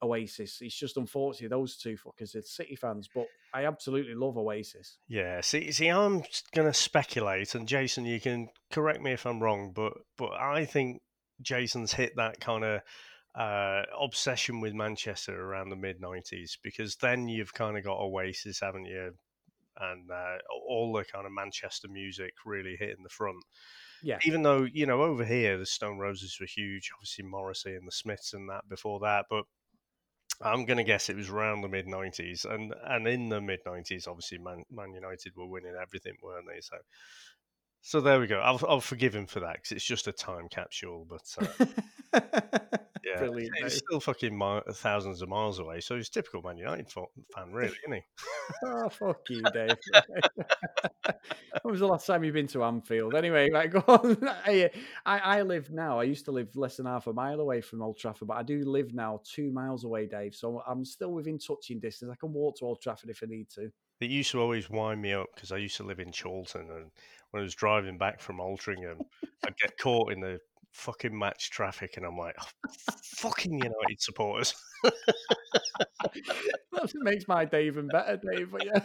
Oasis. 0.02 0.58
It's 0.60 0.74
just 0.74 0.96
unfortunately 0.96 1.48
those 1.48 1.76
two 1.76 1.96
fuckers 1.96 2.36
are 2.36 2.42
City 2.42 2.76
fans, 2.76 3.08
but 3.12 3.26
I 3.54 3.64
absolutely 3.64 4.14
love 4.14 4.36
Oasis. 4.36 4.98
Yeah, 5.08 5.40
see, 5.40 5.72
see, 5.72 5.88
I'm 5.88 6.22
going 6.54 6.68
to 6.68 6.74
speculate, 6.74 7.54
and 7.54 7.66
Jason, 7.66 8.04
you 8.04 8.20
can 8.20 8.48
correct 8.70 9.00
me 9.00 9.12
if 9.12 9.26
I'm 9.26 9.42
wrong, 9.42 9.72
but 9.74 9.94
but 10.18 10.32
I 10.32 10.66
think 10.66 11.00
Jason's 11.40 11.94
hit 11.94 12.16
that 12.16 12.40
kind 12.40 12.64
of 12.64 12.82
uh, 13.36 13.82
obsession 14.00 14.60
with 14.60 14.74
Manchester 14.74 15.40
around 15.40 15.70
the 15.70 15.76
mid 15.76 16.00
'90s 16.00 16.58
because 16.62 16.96
then 16.96 17.28
you've 17.28 17.54
kind 17.54 17.76
of 17.76 17.84
got 17.84 17.98
Oasis, 17.98 18.60
haven't 18.60 18.86
you? 18.86 19.12
and 19.78 20.10
uh, 20.10 20.36
all 20.68 20.92
the 20.92 21.04
kind 21.04 21.26
of 21.26 21.32
Manchester 21.32 21.88
music 21.88 22.32
really 22.44 22.76
hitting 22.78 23.02
the 23.02 23.08
front. 23.08 23.42
Yeah. 24.02 24.18
Even 24.24 24.42
though 24.42 24.62
you 24.64 24.86
know 24.86 25.02
over 25.02 25.24
here 25.24 25.58
the 25.58 25.66
Stone 25.66 25.98
Roses 25.98 26.36
were 26.40 26.46
huge, 26.46 26.90
obviously 26.94 27.24
Morrissey 27.24 27.74
and 27.74 27.86
the 27.86 27.92
Smiths 27.92 28.34
and 28.34 28.48
that 28.50 28.68
before 28.68 29.00
that, 29.00 29.26
but 29.30 29.44
I'm 30.42 30.66
going 30.66 30.76
to 30.76 30.84
guess 30.84 31.08
it 31.08 31.16
was 31.16 31.30
around 31.30 31.62
the 31.62 31.68
mid 31.68 31.86
'90s, 31.86 32.44
and 32.44 32.74
and 32.84 33.06
in 33.06 33.28
the 33.28 33.40
mid 33.40 33.60
'90s, 33.66 34.06
obviously 34.06 34.38
Man, 34.38 34.64
Man 34.70 34.92
United 34.92 35.32
were 35.36 35.48
winning 35.48 35.74
everything, 35.80 36.14
weren't 36.22 36.46
they? 36.46 36.60
So, 36.60 36.76
so 37.88 38.00
there 38.00 38.18
we 38.18 38.26
go. 38.26 38.40
I'll 38.40 38.60
I'll 38.68 38.80
forgive 38.80 39.14
him 39.14 39.26
for 39.26 39.38
that 39.40 39.54
because 39.54 39.70
it's 39.72 39.84
just 39.84 40.08
a 40.08 40.12
time 40.12 40.48
capsule, 40.50 41.06
but. 41.08 41.22
Uh, 41.40 41.66
yeah, 43.04 43.18
Brilliant, 43.18 43.52
It's 43.60 43.74
mate. 43.76 43.82
still 43.86 44.00
fucking 44.00 44.36
mi- 44.36 44.60
thousands 44.72 45.22
of 45.22 45.28
miles 45.28 45.60
away, 45.60 45.80
so 45.80 45.94
he's 45.94 46.08
a 46.08 46.10
typical 46.10 46.42
Man 46.42 46.56
United 46.58 46.90
fan, 46.90 47.52
really, 47.52 47.76
isn't 47.86 47.92
he? 47.92 48.02
oh, 48.64 48.88
fuck 48.88 49.20
you, 49.30 49.42
Dave. 49.54 49.76
when 51.62 51.70
was 51.72 51.78
the 51.80 51.86
last 51.86 52.06
time 52.08 52.24
you've 52.24 52.34
been 52.34 52.48
to 52.48 52.64
Anfield? 52.64 53.14
Anyway, 53.14 53.50
right, 53.52 53.70
go 53.70 53.84
on. 53.86 54.18
I, 54.44 54.70
I 55.04 55.18
I 55.18 55.42
live 55.42 55.70
now. 55.70 56.00
I 56.00 56.04
used 56.04 56.24
to 56.24 56.32
live 56.32 56.56
less 56.56 56.76
than 56.78 56.86
half 56.86 57.06
a 57.06 57.12
mile 57.12 57.38
away 57.40 57.60
from 57.60 57.82
Old 57.82 57.98
Trafford, 57.98 58.26
but 58.28 58.36
I 58.36 58.42
do 58.42 58.64
live 58.64 58.94
now 58.94 59.20
two 59.24 59.52
miles 59.52 59.84
away, 59.84 60.06
Dave. 60.06 60.34
So 60.34 60.60
I'm 60.66 60.84
still 60.84 61.12
within 61.12 61.38
touching 61.38 61.78
distance. 61.78 62.10
I 62.12 62.16
can 62.16 62.32
walk 62.32 62.58
to 62.58 62.64
Old 62.64 62.80
Trafford 62.80 63.10
if 63.10 63.22
I 63.22 63.26
need 63.26 63.48
to. 63.50 63.70
It 64.00 64.10
used 64.10 64.30
to 64.32 64.40
always 64.40 64.68
wind 64.68 65.00
me 65.00 65.12
up 65.14 65.28
because 65.34 65.52
I 65.52 65.56
used 65.56 65.76
to 65.78 65.84
live 65.84 66.00
in 66.00 66.12
Chorlton, 66.12 66.68
and 66.70 66.90
when 67.36 67.42
I 67.42 67.44
was 67.44 67.54
driving 67.54 67.98
back 67.98 68.20
from 68.20 68.38
Altrincham, 68.38 68.98
I'd 69.44 69.58
get 69.58 69.76
caught 69.78 70.10
in 70.10 70.20
the 70.20 70.38
fucking 70.72 71.16
match 71.16 71.50
traffic, 71.50 71.98
and 71.98 72.06
I'm 72.06 72.16
like, 72.16 72.34
oh, 72.40 72.46
fucking 73.16 73.52
United 73.52 74.00
supporters. 74.00 74.54
that 74.82 74.94
makes 76.94 77.28
my 77.28 77.44
day 77.44 77.66
even 77.66 77.88
better, 77.88 78.16
Dave. 78.16 78.50
But 78.50 78.64
yeah, 78.64 78.80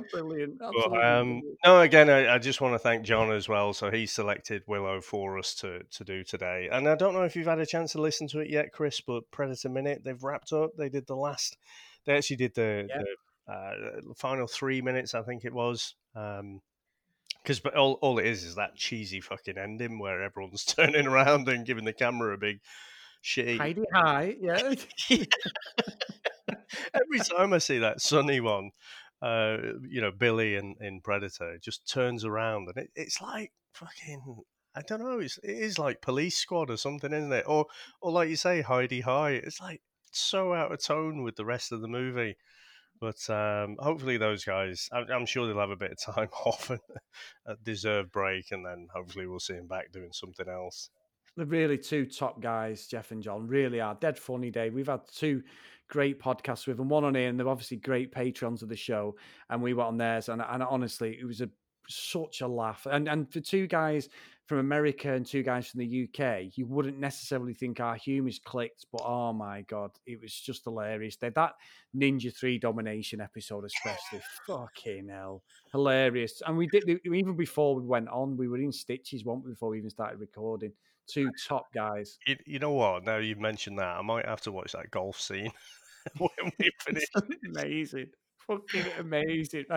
brilliant. 0.12 0.58
But, 0.58 1.04
um, 1.04 1.42
no, 1.62 1.82
again, 1.82 2.08
I, 2.08 2.36
I 2.36 2.38
just 2.38 2.62
want 2.62 2.72
to 2.72 2.78
thank 2.78 3.04
Jon 3.04 3.30
as 3.32 3.50
well. 3.50 3.74
So 3.74 3.90
he 3.90 4.06
selected 4.06 4.62
Willow 4.66 5.02
for 5.02 5.38
us 5.38 5.54
to, 5.56 5.82
to 5.90 6.04
do 6.04 6.24
today. 6.24 6.70
And 6.72 6.88
I 6.88 6.94
don't 6.94 7.12
know 7.12 7.24
if 7.24 7.36
you've 7.36 7.46
had 7.46 7.58
a 7.58 7.66
chance 7.66 7.92
to 7.92 8.00
listen 8.00 8.28
to 8.28 8.40
it 8.40 8.48
yet, 8.48 8.72
Chris, 8.72 9.02
but 9.02 9.30
Predator 9.30 9.68
Minute, 9.68 10.04
they've 10.04 10.24
wrapped 10.24 10.54
up. 10.54 10.70
They 10.78 10.88
did 10.88 11.06
the 11.06 11.16
last, 11.16 11.58
they 12.06 12.16
actually 12.16 12.36
did 12.36 12.54
the, 12.54 12.86
Yeah. 12.88 12.96
the 12.98 13.16
uh, 13.48 13.72
final 14.16 14.46
three 14.46 14.80
minutes, 14.82 15.14
I 15.14 15.22
think 15.22 15.44
it 15.44 15.54
was. 15.54 15.94
Um, 16.14 16.60
because 17.42 17.60
but 17.60 17.76
all, 17.76 17.92
all 18.02 18.18
it 18.18 18.26
is 18.26 18.42
is 18.42 18.56
that 18.56 18.74
cheesy 18.74 19.20
fucking 19.20 19.56
ending 19.56 20.00
where 20.00 20.20
everyone's 20.22 20.64
turning 20.64 21.06
around 21.06 21.48
and 21.48 21.64
giving 21.64 21.84
the 21.84 21.92
camera 21.92 22.34
a 22.34 22.38
big 22.38 22.60
shitty. 23.22 23.58
Heidi 23.58 23.84
high, 23.92 24.34
yeah. 24.40 24.74
Every 26.92 27.18
time 27.20 27.52
I 27.52 27.58
see 27.58 27.78
that 27.78 28.00
sunny 28.00 28.40
one, 28.40 28.70
uh, 29.22 29.58
you 29.88 30.00
know, 30.00 30.10
Billy 30.10 30.56
in, 30.56 30.74
in 30.80 31.00
Predator 31.02 31.58
just 31.62 31.88
turns 31.88 32.24
around 32.24 32.68
and 32.68 32.84
it, 32.84 32.90
it's 32.96 33.20
like 33.22 33.52
fucking 33.74 34.42
I 34.74 34.82
don't 34.82 35.00
know, 35.00 35.20
it's 35.20 35.38
it 35.38 35.56
is 35.56 35.78
like 35.78 36.02
police 36.02 36.36
squad 36.36 36.70
or 36.70 36.76
something, 36.76 37.12
isn't 37.12 37.32
it? 37.32 37.44
Or 37.46 37.66
or 38.00 38.12
like 38.12 38.28
you 38.28 38.36
say, 38.36 38.60
Hi-de-Hi. 38.60 39.30
It's 39.30 39.60
like 39.60 39.80
so 40.12 40.52
out 40.52 40.72
of 40.72 40.82
tone 40.82 41.22
with 41.22 41.36
the 41.36 41.44
rest 41.44 41.72
of 41.72 41.80
the 41.80 41.88
movie. 41.88 42.36
But 43.00 43.28
um, 43.30 43.76
hopefully 43.78 44.16
those 44.16 44.44
guys, 44.44 44.88
I'm, 44.92 45.06
I'm 45.10 45.26
sure 45.26 45.46
they'll 45.46 45.60
have 45.60 45.70
a 45.70 45.76
bit 45.76 45.92
of 45.92 46.14
time 46.14 46.28
off 46.46 46.70
and 46.70 46.80
a 47.46 47.56
deserved 47.62 48.12
break, 48.12 48.52
and 48.52 48.64
then 48.64 48.88
hopefully 48.92 49.26
we'll 49.26 49.40
see 49.40 49.54
them 49.54 49.66
back 49.66 49.92
doing 49.92 50.12
something 50.12 50.48
else. 50.48 50.90
They're 51.36 51.46
really 51.46 51.76
two 51.76 52.06
top 52.06 52.40
guys, 52.40 52.86
Jeff 52.86 53.10
and 53.10 53.22
Jon. 53.22 53.46
Really 53.46 53.80
are 53.80 53.94
dead 53.94 54.18
funny, 54.18 54.50
day. 54.50 54.70
We've 54.70 54.86
had 54.86 55.02
two 55.14 55.42
great 55.88 56.20
podcasts 56.20 56.66
with 56.66 56.78
them, 56.78 56.88
one 56.88 57.04
on 57.04 57.14
here, 57.14 57.28
and 57.28 57.38
they're 57.38 57.48
obviously 57.48 57.76
great 57.76 58.10
patrons 58.10 58.62
of 58.62 58.68
the 58.68 58.76
show. 58.76 59.16
And 59.50 59.62
we 59.62 59.74
were 59.74 59.84
on 59.84 59.98
theirs, 59.98 60.28
and, 60.28 60.42
and 60.42 60.62
honestly, 60.62 61.18
it 61.20 61.24
was 61.24 61.42
a 61.42 61.50
such 61.88 62.40
a 62.40 62.48
laugh. 62.48 62.86
And 62.90 63.08
and 63.08 63.30
for 63.30 63.40
two 63.40 63.66
guys 63.66 64.08
from 64.46 64.58
America 64.58 65.12
and 65.12 65.26
two 65.26 65.42
guys 65.42 65.66
from 65.68 65.80
the 65.80 66.08
UK, 66.08 66.56
you 66.56 66.66
wouldn't 66.66 66.98
necessarily 66.98 67.52
think 67.52 67.80
our 67.80 67.96
humour's 67.96 68.38
clicked, 68.38 68.86
but 68.92 69.02
oh 69.04 69.32
my 69.32 69.62
god, 69.62 69.90
it 70.06 70.20
was 70.20 70.32
just 70.32 70.64
hilarious. 70.64 71.16
They, 71.16 71.30
that 71.30 71.54
Ninja 71.96 72.34
Three 72.34 72.58
domination 72.58 73.20
episode, 73.20 73.64
especially, 73.64 74.20
fucking 74.46 75.08
hell, 75.08 75.42
hilarious. 75.72 76.42
And 76.46 76.56
we 76.56 76.68
did 76.68 76.88
even 77.04 77.36
before 77.36 77.74
we 77.74 77.82
went 77.82 78.08
on, 78.08 78.36
we 78.36 78.48
were 78.48 78.58
in 78.58 78.72
stitches, 78.72 79.24
weren't 79.24 79.44
before 79.44 79.70
we 79.70 79.78
even 79.78 79.90
started 79.90 80.20
recording. 80.20 80.72
Two 81.08 81.30
top 81.46 81.66
guys. 81.72 82.18
You, 82.26 82.36
you 82.46 82.58
know 82.58 82.72
what? 82.72 83.04
Now 83.04 83.18
you've 83.18 83.38
mentioned 83.38 83.78
that, 83.78 83.96
I 83.96 84.02
might 84.02 84.26
have 84.26 84.40
to 84.42 84.52
watch 84.52 84.72
that 84.72 84.90
golf 84.90 85.20
scene 85.20 85.52
when 86.18 86.52
we 86.58 86.70
finish. 86.80 87.04
amazing. 87.44 88.06
Fucking 88.46 88.86
amazing. 88.98 89.64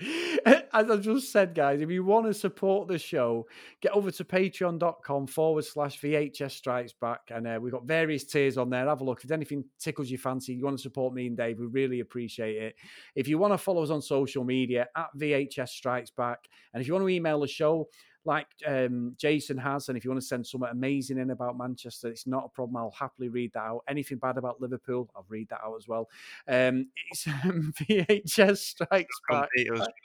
As 0.46 0.90
I 0.90 0.96
just 0.96 1.30
said, 1.30 1.54
guys, 1.54 1.80
if 1.80 1.90
you 1.90 2.04
want 2.04 2.26
to 2.26 2.34
support 2.34 2.88
the 2.88 2.98
show, 2.98 3.46
get 3.80 3.92
over 3.92 4.10
to 4.10 4.24
patreon.com 4.24 5.26
forward 5.26 5.64
slash 5.64 6.00
VHS 6.00 6.50
Strikes 6.52 6.92
Back. 6.92 7.20
And 7.30 7.46
uh, 7.46 7.58
we've 7.60 7.72
got 7.72 7.84
various 7.84 8.24
tiers 8.24 8.58
on 8.58 8.70
there. 8.70 8.86
Have 8.86 9.00
a 9.00 9.04
look. 9.04 9.22
If 9.24 9.30
anything 9.30 9.64
tickles 9.78 10.10
your 10.10 10.18
fancy, 10.18 10.54
you 10.54 10.64
want 10.64 10.78
to 10.78 10.82
support 10.82 11.14
me 11.14 11.26
and 11.26 11.36
Dave, 11.36 11.58
we 11.58 11.66
really 11.66 12.00
appreciate 12.00 12.56
it. 12.56 12.74
If 13.14 13.28
you 13.28 13.38
want 13.38 13.52
to 13.52 13.58
follow 13.58 13.82
us 13.82 13.90
on 13.90 14.02
social 14.02 14.44
media, 14.44 14.88
at 14.96 15.08
VHS 15.18 15.68
Strikes 15.68 16.10
Back. 16.10 16.38
And 16.72 16.80
if 16.80 16.86
you 16.86 16.94
want 16.94 17.04
to 17.04 17.08
email 17.08 17.40
the 17.40 17.48
show, 17.48 17.88
like 18.24 18.46
um, 18.66 19.14
Jason 19.18 19.58
has, 19.58 19.88
and 19.88 19.98
if 19.98 20.04
you 20.04 20.10
want 20.10 20.20
to 20.20 20.26
send 20.26 20.46
something 20.46 20.70
amazing 20.70 21.18
in 21.18 21.30
about 21.30 21.58
Manchester, 21.58 22.08
it's 22.08 22.26
not 22.26 22.44
a 22.44 22.48
problem. 22.48 22.76
I'll 22.76 22.90
happily 22.90 23.28
read 23.28 23.52
that 23.54 23.62
out. 23.62 23.82
Anything 23.88 24.18
bad 24.18 24.38
about 24.38 24.60
Liverpool, 24.60 25.10
I'll 25.16 25.26
read 25.28 25.48
that 25.48 25.60
out 25.64 25.76
as 25.76 25.88
well. 25.88 26.08
Um, 26.48 26.88
it's 27.10 27.26
um, 27.44 27.72
VHS 27.80 28.58
Strikes 28.58 29.20
Back. 29.28 29.48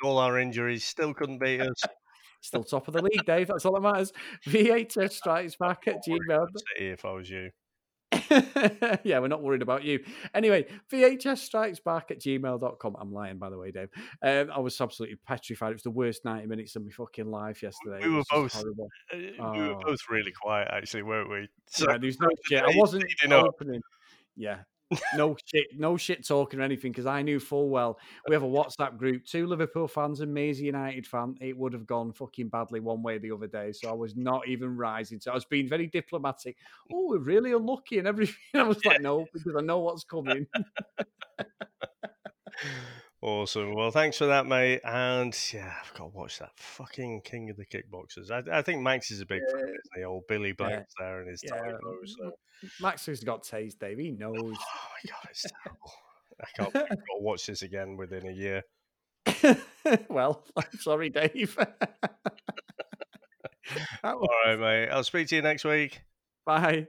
all 0.03 0.17
our 0.17 0.39
injuries. 0.39 0.83
Still 0.85 1.13
couldn't 1.13 1.39
beat 1.39 1.61
us. 1.61 1.81
Still 2.41 2.63
top 2.63 2.87
of 2.87 2.93
the 2.93 3.01
league, 3.01 3.25
Dave. 3.25 3.47
That's 3.47 3.65
all 3.65 3.73
that 3.73 3.81
matters. 3.81 4.13
VHS 4.45 5.11
Strikes 5.11 5.55
Back 5.55 5.87
at 5.87 6.03
Gmail. 6.07 6.47
If 6.79 7.05
I 7.05 7.11
was 7.11 7.29
you. 7.29 7.51
yeah, 9.03 9.19
we're 9.19 9.27
not 9.27 9.43
worried 9.43 9.61
about 9.61 9.83
you. 9.83 9.99
Anyway, 10.33 10.65
VHS 10.91 11.39
strikes 11.39 11.79
back 11.79 12.09
at 12.11 12.19
gmail.com. 12.19 12.95
I'm 12.99 13.11
lying, 13.11 13.37
by 13.37 13.49
the 13.49 13.57
way, 13.57 13.71
Dave. 13.71 13.89
Um, 14.21 14.49
I 14.53 14.59
was 14.59 14.79
absolutely 14.79 15.17
petrified. 15.27 15.71
It 15.71 15.75
was 15.75 15.83
the 15.83 15.91
worst 15.91 16.23
90 16.25 16.47
minutes 16.47 16.75
of 16.75 16.83
my 16.85 16.91
fucking 16.91 17.29
life 17.29 17.61
yesterday. 17.61 17.99
We 18.07 18.13
were 18.15 18.23
both 18.31 18.53
horrible. 18.53 18.87
uh, 19.13 19.17
we 19.17 19.59
were 19.59 19.73
Oh. 19.75 19.79
both 19.85 19.99
really 20.09 20.31
quiet, 20.31 20.69
actually, 20.71 21.03
weren't 21.03 21.29
we? 21.29 21.47
yeah, 21.79 21.97
there's 21.97 22.19
no 22.19 22.29
shit. 22.45 22.63
I 22.63 22.71
wasn't 22.75 23.03
up. 23.31 23.45
opening. 23.45 23.81
Yeah. 24.35 24.59
No 25.15 25.35
shit, 25.45 25.67
no 25.77 25.97
shit 25.97 26.25
talking 26.25 26.59
or 26.59 26.63
anything 26.63 26.91
because 26.91 27.05
I 27.05 27.21
knew 27.21 27.39
full 27.39 27.69
well 27.69 27.99
we 28.27 28.33
have 28.33 28.43
a 28.43 28.47
WhatsApp 28.47 28.97
group, 28.97 29.25
two 29.25 29.45
Liverpool 29.45 29.87
fans 29.87 30.21
and 30.21 30.37
a 30.37 30.53
United 30.53 31.05
fan. 31.05 31.35
It 31.41 31.57
would 31.57 31.73
have 31.73 31.85
gone 31.85 32.13
fucking 32.13 32.49
badly 32.49 32.79
one 32.79 33.03
way 33.03 33.15
or 33.15 33.19
the 33.19 33.31
other 33.31 33.47
day. 33.47 33.71
So 33.73 33.89
I 33.89 33.93
was 33.93 34.15
not 34.15 34.47
even 34.47 34.77
rising. 34.77 35.19
So 35.19 35.31
I 35.31 35.35
was 35.35 35.45
being 35.45 35.67
very 35.67 35.87
diplomatic. 35.87 36.57
Oh, 36.91 37.07
we're 37.09 37.17
really 37.17 37.51
unlucky 37.51 37.99
and 37.99 38.07
everything. 38.07 38.35
I 38.53 38.63
was 38.63 38.83
like, 38.85 39.01
no, 39.01 39.25
because 39.33 39.55
I 39.57 39.61
know 39.61 39.79
what's 39.79 40.03
coming. 40.03 40.47
Awesome. 43.21 43.73
Well, 43.73 43.89
thanks 43.89 44.17
for 44.17 44.27
that, 44.27 44.45
mate. 44.45 44.81
And 44.83 45.35
yeah, 45.51 45.73
I've 45.83 45.93
got 45.93 46.11
to 46.11 46.17
watch 46.17 46.37
that 46.39 46.51
fucking 46.55 47.21
King 47.21 47.49
of 47.49 47.57
the 47.57 47.65
Kickboxers. 47.65 48.29
I, 48.29 48.59
I 48.59 48.61
think 48.61 48.81
Max 48.81 49.09
is 49.09 49.21
a 49.21 49.25
big 49.25 49.41
fan, 49.51 49.61
isn't 49.61 49.79
he? 49.95 50.03
Old 50.03 50.23
Billy 50.27 50.51
Blanks 50.51 50.93
there 50.99 51.21
and 51.21 51.29
his 51.29 51.41
Yeah. 51.43 51.55
Tae 51.55 51.71
Bo. 51.81 51.95
So. 52.05 52.31
Max 52.79 53.05
has 53.07 53.23
got 53.23 53.43
taste, 53.43 53.79
Dave. 53.79 53.97
He 53.97 54.11
knows. 54.11 54.35
Oh 54.35 54.43
my 54.43 55.09
god, 55.09 55.27
it's 55.29 55.45
terrible. 55.63 55.91
I 56.39 56.45
can't 56.55 56.75
I've 56.75 56.89
got 56.89 56.95
to 56.95 57.21
watch 57.21 57.47
this 57.47 57.63
again 57.63 57.97
within 57.97 58.27
a 58.27 58.31
year. 58.31 58.63
well, 60.09 60.43
I'm 60.55 60.79
sorry, 60.79 61.09
Dave. 61.09 61.57
All 64.03 64.27
right, 64.45 64.59
mate. 64.59 64.89
I'll 64.89 65.03
speak 65.03 65.27
to 65.29 65.35
you 65.35 65.41
next 65.41 65.65
week. 65.65 66.01
Bye. 66.45 66.87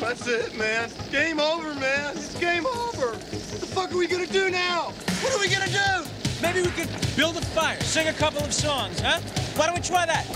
That's 0.00 0.26
it, 0.26 0.56
man. 0.56 0.88
Game 1.12 1.38
over, 1.38 1.74
man. 1.74 2.16
It's 2.16 2.34
game 2.40 2.66
over. 2.66 3.08
What 3.08 3.20
the 3.30 3.66
fuck 3.66 3.92
are 3.92 3.96
we 3.98 4.06
gonna 4.06 4.26
do 4.26 4.50
now? 4.50 4.92
What 5.20 5.34
are 5.34 5.38
we 5.38 5.48
gonna 5.48 5.70
do? 5.70 6.08
Maybe 6.40 6.62
we 6.62 6.68
could 6.68 6.88
build 7.16 7.36
a 7.36 7.42
fire, 7.42 7.78
sing 7.82 8.08
a 8.08 8.12
couple 8.14 8.42
of 8.42 8.52
songs, 8.54 9.00
huh? 9.00 9.20
Why 9.56 9.66
don't 9.66 9.74
we 9.74 9.82
try 9.82 10.06
that? 10.06 10.26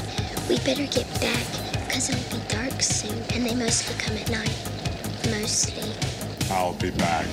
We 0.49 0.59
better 0.59 0.85
get 0.87 1.09
back, 1.18 1.47
because 1.87 2.11
it'll 2.11 2.39
be 2.39 2.45
dark 2.49 2.83
soon, 2.83 3.16
and 3.33 3.47
they 3.47 3.55
mostly 3.55 3.97
come 3.99 4.16
at 4.18 4.31
night. 4.31 4.55
Mostly. 5.31 5.91
I'll 6.51 6.75
be 6.75 6.91
back. 6.91 7.27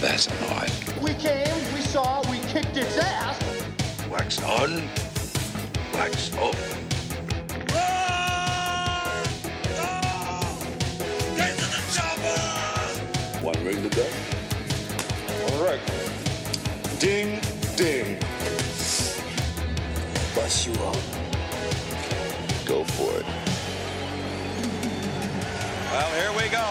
That's 0.00 0.30
not. 0.40 0.70
We 1.02 1.14
came, 1.14 1.74
we 1.74 1.80
saw, 1.80 2.22
we 2.30 2.38
kicked 2.46 2.76
its 2.76 2.96
ass. 2.96 3.42
Wax 4.08 4.40
on, 4.44 4.88
wax 5.92 6.32
off. 6.36 6.77
correct. 15.68 17.00
Ding, 17.00 17.40
ding. 17.76 18.18
Bust 20.34 20.66
you 20.66 20.72
up. 20.84 20.96
Go 22.64 22.84
for 22.84 23.20
it. 23.20 23.26
Well, 25.92 26.10
here 26.20 26.32
we 26.32 26.48
go. 26.48 26.64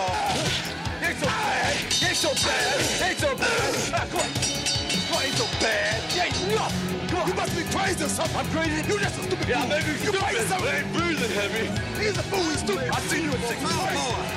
Ain't 1.06 1.18
so 1.18 1.26
bad. 1.26 1.76
Ain't 1.76 2.18
so 2.18 2.34
bad. 2.34 3.10
Ain't 3.10 3.20
so 3.20 3.36
bad. 3.36 3.94
Ah, 3.94 4.08
come 4.10 4.22
on. 4.22 5.24
Ain't 5.24 5.34
so 5.36 5.46
bad. 5.60 6.02
You 6.14 6.22
ain't 6.22 6.56
nothing. 6.56 7.28
You 7.28 7.34
must 7.34 7.56
be 7.56 7.64
crazy 7.76 8.04
or 8.04 8.10
something. 8.10 8.38
I'm 8.38 8.48
crazy. 8.48 8.88
You're 8.88 9.00
just 9.00 9.20
a 9.20 9.24
stupid 9.24 9.48
Yeah, 9.48 9.66
maybe 9.66 9.92
you 9.92 9.98
stupid. 9.98 10.22
You 10.22 10.28
crazy. 10.28 10.54
I 10.54 10.78
ain't 10.78 10.94
breathing 10.94 11.32
heavy. 11.32 11.66
He's 12.02 12.18
a 12.18 12.24
fool. 12.24 12.44
He's 12.44 12.60
stupid. 12.60 12.90
I 12.90 13.00
seen 13.02 13.24
you 13.26 13.32
at 13.32 13.40
six. 13.42 13.62
Come 13.62 13.80
on. 13.80 14.37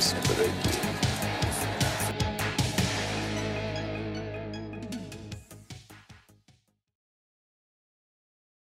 listening 0.00 0.22
to 0.22 0.89